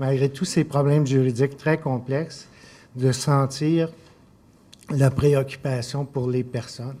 malgré 0.00 0.28
tous 0.28 0.44
ces 0.44 0.64
problèmes 0.64 1.06
juridiques 1.06 1.56
très 1.56 1.78
complexes, 1.78 2.48
de 2.96 3.12
sentir 3.12 3.88
la 4.90 5.08
préoccupation 5.08 6.04
pour 6.04 6.28
les 6.30 6.42
personnes, 6.42 6.98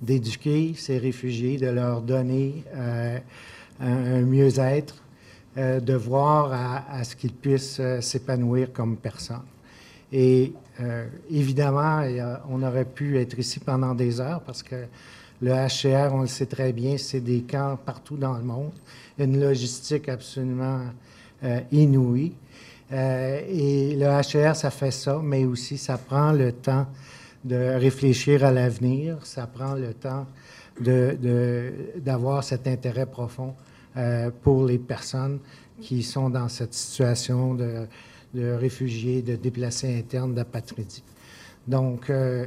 d'éduquer 0.00 0.74
ces 0.76 0.98
réfugiés, 0.98 1.56
de 1.56 1.66
leur 1.66 2.00
donner 2.00 2.62
euh, 2.76 3.18
un, 3.80 4.18
un 4.18 4.20
mieux-être, 4.20 5.02
euh, 5.58 5.80
de 5.80 5.94
voir 5.94 6.52
à, 6.52 6.96
à 6.96 7.02
ce 7.02 7.16
qu'ils 7.16 7.34
puissent 7.34 7.80
euh, 7.80 8.00
s'épanouir 8.00 8.72
comme 8.72 8.96
personnes. 8.96 9.42
Et 10.12 10.52
euh, 10.80 11.06
évidemment, 11.30 11.98
a, 11.98 12.42
on 12.48 12.62
aurait 12.62 12.84
pu 12.84 13.18
être 13.18 13.38
ici 13.38 13.60
pendant 13.60 13.94
des 13.94 14.20
heures 14.20 14.40
parce 14.40 14.62
que 14.62 14.86
le 15.40 15.52
HCR, 15.52 16.12
on 16.12 16.22
le 16.22 16.26
sait 16.26 16.46
très 16.46 16.72
bien, 16.72 16.96
c'est 16.96 17.20
des 17.20 17.42
camps 17.42 17.78
partout 17.84 18.16
dans 18.16 18.34
le 18.34 18.42
monde, 18.44 18.72
une 19.18 19.40
logistique 19.40 20.08
absolument 20.08 20.80
euh, 21.44 21.60
inouïe. 21.72 22.32
Euh, 22.92 23.40
et 23.48 23.96
le 23.96 24.06
HCR, 24.06 24.56
ça 24.56 24.70
fait 24.70 24.90
ça, 24.90 25.20
mais 25.22 25.44
aussi 25.44 25.78
ça 25.78 25.98
prend 25.98 26.32
le 26.32 26.52
temps 26.52 26.86
de 27.44 27.56
réfléchir 27.56 28.44
à 28.44 28.52
l'avenir, 28.52 29.18
ça 29.24 29.46
prend 29.46 29.74
le 29.74 29.92
temps 29.94 30.26
d'avoir 30.80 32.42
cet 32.42 32.66
intérêt 32.66 33.06
profond 33.06 33.54
euh, 33.96 34.30
pour 34.42 34.64
les 34.64 34.78
personnes 34.78 35.38
qui 35.80 36.02
sont 36.02 36.30
dans 36.30 36.48
cette 36.48 36.74
situation 36.74 37.54
de, 37.54 37.86
de 38.34 38.52
réfugiés, 38.52 39.22
de 39.22 39.36
déplacés 39.36 39.96
internes, 39.96 40.34
d'apatridie. 40.34 41.02
Donc, 41.66 42.10
euh, 42.10 42.46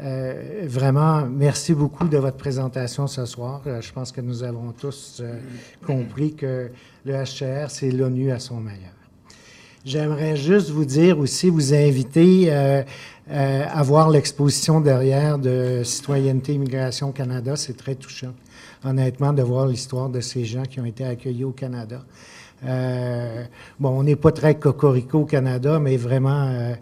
euh, 0.00 0.62
vraiment, 0.64 1.26
merci 1.26 1.74
beaucoup 1.74 2.08
de 2.08 2.18
votre 2.18 2.36
présentation 2.36 3.06
ce 3.06 3.24
soir. 3.24 3.62
Euh, 3.66 3.80
je 3.80 3.92
pense 3.92 4.12
que 4.12 4.20
nous 4.20 4.42
avons 4.42 4.72
tous 4.72 5.22
compris 5.86 6.34
que 6.34 6.70
le 7.04 7.12
HCR, 7.12 7.70
c'est 7.70 7.90
l'ONU 7.90 8.30
à 8.30 8.38
son 8.38 8.60
meilleur. 8.60 8.92
J'aimerais 9.84 10.36
juste 10.36 10.70
vous 10.70 10.84
dire 10.84 11.18
aussi, 11.18 11.48
vous 11.48 11.72
inviter 11.72 12.50
à 12.50 13.82
voir 13.84 14.10
l'exposition 14.10 14.80
derrière 14.80 15.38
de 15.38 15.82
Citoyenneté 15.84 16.54
Immigration 16.54 17.12
Canada. 17.12 17.54
C'est 17.54 17.76
très 17.76 17.94
touchant, 17.94 18.34
honnêtement, 18.84 19.32
de 19.32 19.42
voir 19.42 19.68
l'histoire 19.68 20.08
de 20.08 20.20
ces 20.20 20.44
gens 20.44 20.64
qui 20.64 20.80
ont 20.80 20.84
été 20.84 21.04
accueillis 21.04 21.44
au 21.44 21.52
Canada. 21.52 22.02
Euh, 22.64 23.44
bon, 23.78 23.90
on 23.90 24.02
n'est 24.02 24.16
pas 24.16 24.32
très 24.32 24.56
cocorico 24.56 25.20
au 25.20 25.24
Canada, 25.24 25.78
mais 25.78 25.96
vraiment, 25.96 26.48
euh, 26.48 26.74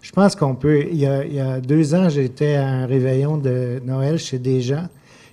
je 0.00 0.10
pense 0.12 0.34
qu'on 0.34 0.54
peut. 0.54 0.86
Il 0.90 0.98
y, 0.98 1.06
a, 1.06 1.60
deux 1.60 1.94
ans, 1.94 2.08
j'étais 2.08 2.54
à 2.54 2.66
un 2.66 2.86
réveillon 2.86 3.36
de 3.36 3.80
Noël 3.84 4.18
chez 4.18 4.38
des 4.38 4.60
gens 4.60 4.86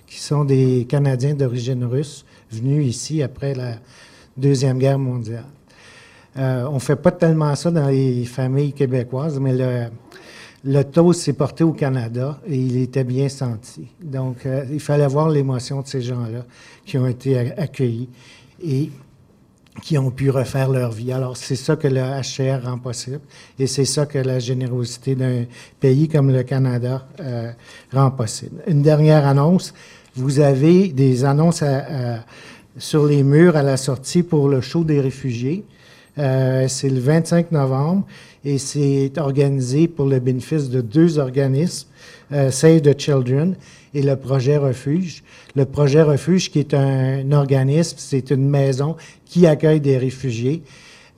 qui 0.06 0.20
sont 0.20 0.44
des 0.44 0.86
Canadiens 0.88 1.34
d'origine 1.34 1.84
russe 1.84 2.24
venus 2.50 2.86
ici 2.86 3.22
après 3.22 3.54
la 3.54 3.76
Deuxième 4.36 4.78
Guerre 4.78 4.98
mondiale. 4.98 5.46
Euh, 6.36 6.66
on 6.70 6.74
ne 6.74 6.78
fait 6.78 6.96
pas 6.96 7.10
tellement 7.10 7.54
ça 7.54 7.70
dans 7.70 7.88
les 7.88 8.24
familles 8.26 8.74
québécoises, 8.74 9.40
mais 9.40 9.54
le, 9.54 9.86
le 10.64 10.82
taux 10.84 11.14
s'est 11.14 11.32
porté 11.32 11.64
au 11.64 11.72
Canada 11.72 12.38
et 12.46 12.56
il 12.56 12.76
était 12.76 13.04
bien 13.04 13.30
senti. 13.30 13.88
Donc, 14.02 14.46
il 14.70 14.80
fallait 14.80 15.06
voir 15.06 15.30
l'émotion 15.30 15.80
de 15.80 15.86
ces 15.86 16.02
gens-là 16.02 16.44
qui 16.84 16.98
ont 16.98 17.06
été 17.06 17.38
accueillis. 17.56 18.10
Et 18.62 18.90
qui 19.82 19.98
ont 19.98 20.10
pu 20.10 20.30
refaire 20.30 20.70
leur 20.70 20.90
vie. 20.92 21.12
Alors, 21.12 21.36
c'est 21.36 21.56
ça 21.56 21.76
que 21.76 21.88
le 21.88 22.00
HCR 22.00 22.64
rend 22.64 22.78
possible 22.78 23.20
et 23.58 23.66
c'est 23.66 23.84
ça 23.84 24.06
que 24.06 24.18
la 24.18 24.38
générosité 24.38 25.14
d'un 25.14 25.44
pays 25.80 26.08
comme 26.08 26.32
le 26.32 26.42
Canada 26.42 27.06
euh, 27.20 27.50
rend 27.92 28.10
possible. 28.10 28.62
Une 28.66 28.82
dernière 28.82 29.26
annonce. 29.26 29.74
Vous 30.14 30.40
avez 30.40 30.88
des 30.88 31.24
annonces 31.24 31.62
à, 31.62 31.78
à, 32.16 32.18
sur 32.78 33.06
les 33.06 33.22
murs 33.22 33.56
à 33.56 33.62
la 33.62 33.76
sortie 33.76 34.22
pour 34.22 34.48
le 34.48 34.60
show 34.60 34.84
des 34.84 35.00
réfugiés. 35.00 35.64
Euh, 36.18 36.66
c'est 36.68 36.88
le 36.88 37.00
25 37.00 37.52
novembre 37.52 38.06
et 38.44 38.58
c'est 38.58 39.12
organisé 39.18 39.88
pour 39.88 40.06
le 40.06 40.18
bénéfice 40.18 40.70
de 40.70 40.80
deux 40.80 41.18
organismes, 41.18 41.88
euh, 42.32 42.50
Save 42.50 42.80
the 42.80 42.98
Children 42.98 43.56
et 43.96 44.02
le 44.02 44.16
projet 44.16 44.56
Refuge. 44.58 45.22
Le 45.54 45.64
projet 45.64 46.02
Refuge, 46.02 46.50
qui 46.50 46.58
est 46.58 46.74
un, 46.74 47.20
un 47.24 47.32
organisme, 47.32 47.96
c'est 47.98 48.30
une 48.30 48.48
maison 48.48 48.96
qui 49.24 49.46
accueille 49.46 49.80
des 49.80 49.96
réfugiés. 49.96 50.62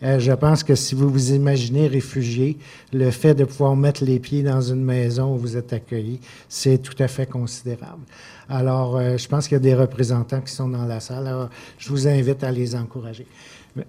Euh, 0.05 0.21
je 0.21 0.33
pense 0.33 0.63
que 0.63 0.77
si 0.77 0.95
vous 0.95 1.11
vous 1.11 1.33
imaginez 1.33 1.89
réfugié, 1.89 2.57
le 2.93 3.11
fait 3.11 3.35
de 3.35 3.45
pouvoir 3.45 3.75
mettre 3.75 4.05
les 4.05 4.21
pieds 4.21 4.45
dans 4.45 4.61
une 4.61 4.85
maison 4.85 5.35
où 5.35 5.39
vous 5.39 5.57
êtes 5.57 5.73
accueilli, 5.73 6.21
c'est 6.49 6.79
tout 6.79 6.95
à 7.03 7.09
fait 7.09 7.27
considérable. 7.27 8.03
Alors, 8.49 8.97
euh, 8.97 9.17
je 9.17 9.27
pense 9.27 9.49
qu'il 9.49 9.57
y 9.57 9.61
a 9.61 9.61
des 9.61 9.75
représentants 9.75 10.41
qui 10.41 10.53
sont 10.53 10.69
dans 10.69 10.85
la 10.85 11.01
salle. 11.01 11.27
Alors, 11.27 11.51
je 11.79 11.89
vous 11.89 12.07
invite 12.07 12.45
à 12.45 12.53
les 12.53 12.77
encourager. 12.77 13.27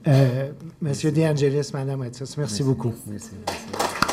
Euh, 0.07 0.49
Monsieur 0.81 1.11
De 1.11 1.21
Angelis, 1.21 1.69
Madame 1.73 2.01
Atis, 2.01 2.19
merci, 2.21 2.39
merci 2.39 2.63
beaucoup. 2.63 2.93
Merci, 3.07 3.29
merci. 3.45 4.08